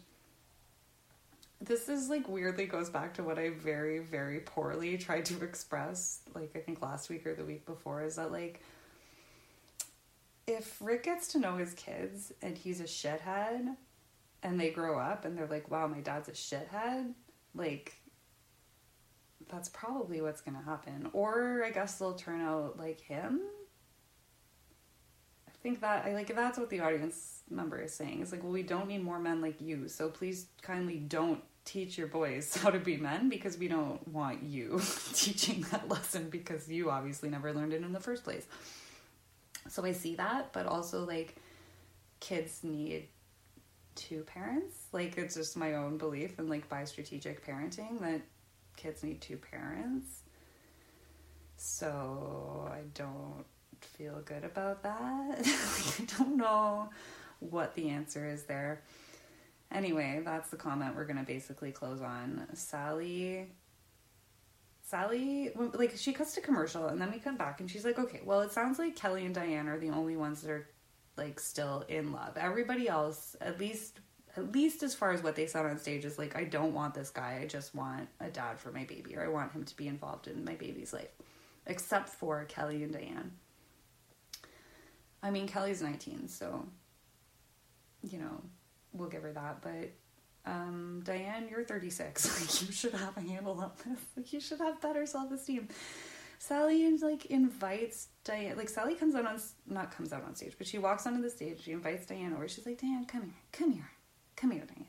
[1.60, 6.20] this is like weirdly goes back to what I very, very poorly tried to express,
[6.36, 8.62] like, I think last week or the week before, is that, like,
[10.46, 13.76] if Rick gets to know his kids and he's a shithead
[14.44, 17.12] and they grow up and they're like, wow, my dad's a shithead,
[17.56, 17.96] like,
[19.52, 21.10] that's probably what's going to happen.
[21.12, 23.40] Or I guess they'll turn out like him.
[25.46, 28.22] I think that I like that's what the audience member is saying.
[28.22, 31.96] It's like, well, we don't need more men like you, so please kindly don't teach
[31.96, 34.80] your boys how to be men because we don't want you
[35.12, 38.46] teaching that lesson because you obviously never learned it in the first place.
[39.68, 41.36] So I see that, but also like
[42.18, 43.06] kids need
[43.94, 44.86] two parents.
[44.92, 48.22] Like it's just my own belief and like by strategic parenting that
[48.76, 50.22] kids need two parents.
[51.56, 53.44] So I don't
[53.80, 55.38] feel good about that.
[56.00, 56.90] I don't know
[57.40, 58.82] what the answer is there.
[59.70, 62.46] Anyway, that's the comment we're going to basically close on.
[62.54, 63.48] Sally
[64.92, 68.20] Sally, like, she cuts to commercial, and then we come back, and she's like, okay,
[68.26, 70.68] well, it sounds like Kelly and Diane are the only ones that are,
[71.16, 72.36] like, still in love.
[72.36, 74.00] Everybody else, at least
[74.36, 76.94] at least as far as what they said on stage is like i don't want
[76.94, 79.76] this guy i just want a dad for my baby or i want him to
[79.76, 81.10] be involved in my baby's life
[81.66, 83.32] except for kelly and diane
[85.22, 86.66] i mean kelly's 19 so
[88.02, 88.40] you know
[88.92, 89.90] we'll give her that but
[90.44, 94.58] um, diane you're 36 like you should have a handle on this like you should
[94.58, 95.68] have better self-esteem
[96.42, 98.56] Sally like invites Diane.
[98.56, 101.30] Like Sally comes out on not comes out on stage, but she walks onto the
[101.30, 101.62] stage.
[101.62, 102.48] She invites Diane over.
[102.48, 103.88] She's like, Diane, come here, come here.
[104.36, 104.86] Come here, Diane.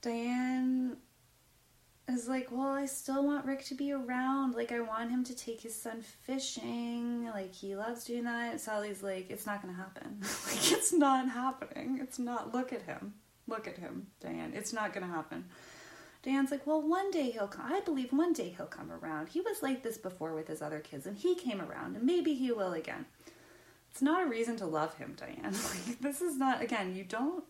[0.00, 0.96] Diane
[2.08, 4.54] is like, well, I still want Rick to be around.
[4.54, 7.26] Like, I want him to take his son fishing.
[7.26, 8.60] Like, he loves doing that.
[8.60, 10.18] Sally's like, it's not going to happen.
[10.46, 11.98] like, it's not happening.
[12.00, 12.54] It's not.
[12.54, 13.14] Look at him.
[13.46, 14.52] Look at him, Diane.
[14.54, 15.44] It's not going to happen.
[16.22, 17.72] Diane's like, well, one day he'll come.
[17.72, 19.28] I believe one day he'll come around.
[19.28, 22.34] He was like this before with his other kids, and he came around, and maybe
[22.34, 23.06] he will again.
[23.90, 25.54] It's not a reason to love him, Diane.
[25.86, 27.44] Like, this is not, again, you don't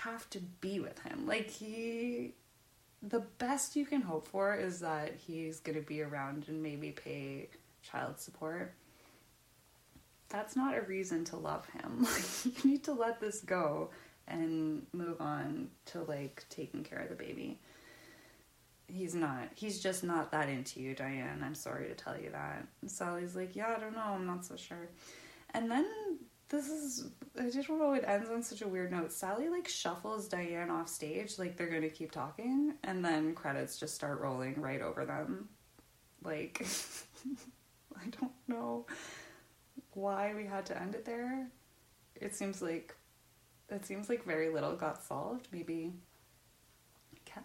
[0.00, 1.26] have to be with him.
[1.26, 2.34] Like he
[3.02, 6.90] the best you can hope for is that he's going to be around and maybe
[6.92, 7.48] pay
[7.82, 8.74] child support.
[10.28, 12.06] That's not a reason to love him.
[12.44, 13.90] Like you need to let this go
[14.28, 17.58] and move on to like taking care of the baby.
[18.86, 19.48] He's not.
[19.54, 21.42] He's just not that into you, Diane.
[21.44, 22.66] I'm sorry to tell you that.
[22.82, 24.00] And Sally's like, yeah, I don't know.
[24.00, 24.88] I'm not so sure.
[25.54, 25.86] And then
[26.52, 27.06] this is
[27.40, 29.10] I just don't know it ends on such a weird note.
[29.10, 33.94] Sally like shuffles Diane off stage like they're gonna keep talking and then credits just
[33.94, 35.48] start rolling right over them.
[36.22, 36.64] Like
[37.96, 38.86] I don't know
[39.94, 41.48] why we had to end it there.
[42.16, 42.94] It seems like
[43.70, 45.48] it seems like very little got solved.
[45.52, 45.94] Maybe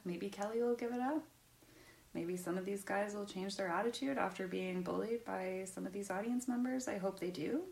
[0.03, 1.23] maybe Kelly will give it up.
[2.13, 5.93] Maybe some of these guys will change their attitude after being bullied by some of
[5.93, 6.89] these audience members.
[6.89, 7.63] I hope they do.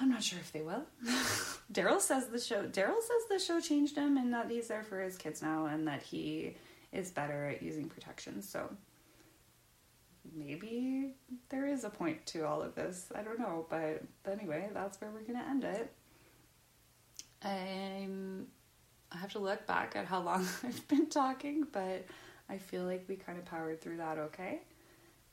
[0.00, 0.84] I'm not sure if they will.
[1.72, 2.64] Daryl says the show.
[2.64, 5.86] Daryl says the show changed him, and that he's there for his kids now, and
[5.86, 6.56] that he
[6.92, 8.42] is better at using protection.
[8.42, 8.70] So
[10.34, 11.14] maybe
[11.48, 13.08] there is a point to all of this.
[13.14, 15.92] I don't know, but anyway, that's where we're gonna end it.
[17.42, 18.46] I'm.
[19.10, 22.06] I have to look back at how long I've been talking, but
[22.48, 24.62] I feel like we kind of powered through that okay.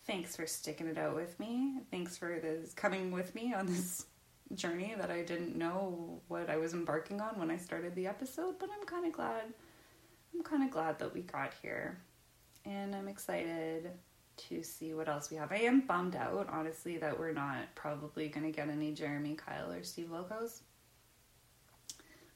[0.05, 1.75] Thanks for sticking it out with me.
[1.91, 4.05] Thanks for this coming with me on this
[4.55, 8.55] journey that I didn't know what I was embarking on when I started the episode,
[8.59, 9.43] but I'm kind of glad.
[10.33, 11.97] I'm kind of glad that we got here.
[12.65, 13.91] And I'm excited
[14.37, 15.51] to see what else we have.
[15.51, 19.71] I am bummed out, honestly, that we're not probably going to get any Jeremy Kyle
[19.71, 20.61] or Steve Wilkos.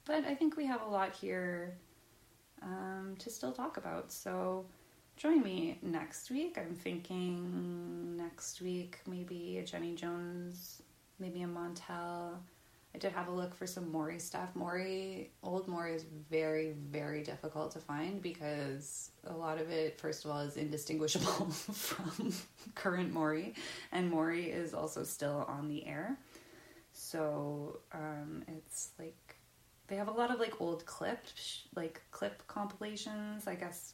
[0.05, 1.75] But I think we have a lot here
[2.61, 4.11] um, to still talk about.
[4.11, 4.65] So
[5.17, 6.57] join me next week.
[6.57, 10.81] I'm thinking next week maybe a Jenny Jones
[11.23, 12.35] maybe a Montel.
[12.93, 14.49] I did have a look for some Maury stuff.
[14.55, 20.25] Maury, old Maury is very, very difficult to find because a lot of it, first
[20.25, 22.33] of all, is indistinguishable from
[22.75, 23.55] current Maury,
[23.93, 26.17] and Maury is also still on the air.
[26.91, 29.37] So um, it's like
[29.87, 33.47] they have a lot of like old clipped, like clip compilations.
[33.47, 33.93] I guess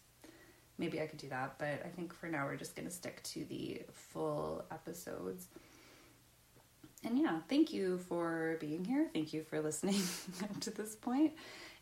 [0.79, 3.45] maybe I could do that, but I think for now we're just gonna stick to
[3.45, 5.47] the full episodes
[7.03, 9.09] and yeah, thank you for being here.
[9.13, 10.01] Thank you for listening
[10.43, 11.33] up to this point.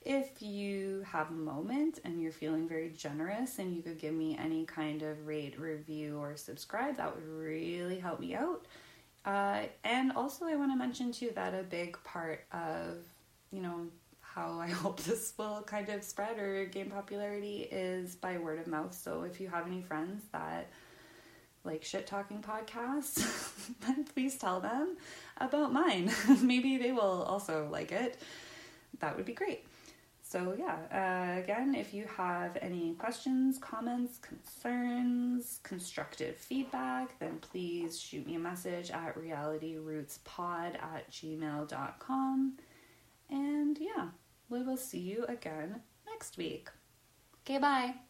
[0.06, 4.38] If you have a moment and you're feeling very generous and you could give me
[4.38, 8.66] any kind of rate, review, or subscribe, that would really help me out.
[9.26, 13.00] Uh, and also, I want to mention too that a big part of,
[13.52, 13.88] you know,
[14.22, 18.68] how I hope this will kind of spread or gain popularity is by word of
[18.68, 18.94] mouth.
[18.94, 20.70] So if you have any friends that
[21.64, 24.98] like shit talking podcasts, then please tell them
[25.38, 26.12] about mine.
[26.42, 28.20] Maybe they will also like it.
[29.00, 29.64] That would be great.
[30.30, 37.98] So, yeah, uh, again, if you have any questions, comments, concerns, constructive feedback, then please
[37.98, 42.58] shoot me a message at realityrootspod at gmail.com.
[43.30, 44.10] And yeah,
[44.50, 46.70] we will see you again next week.
[47.46, 48.07] Okay, bye.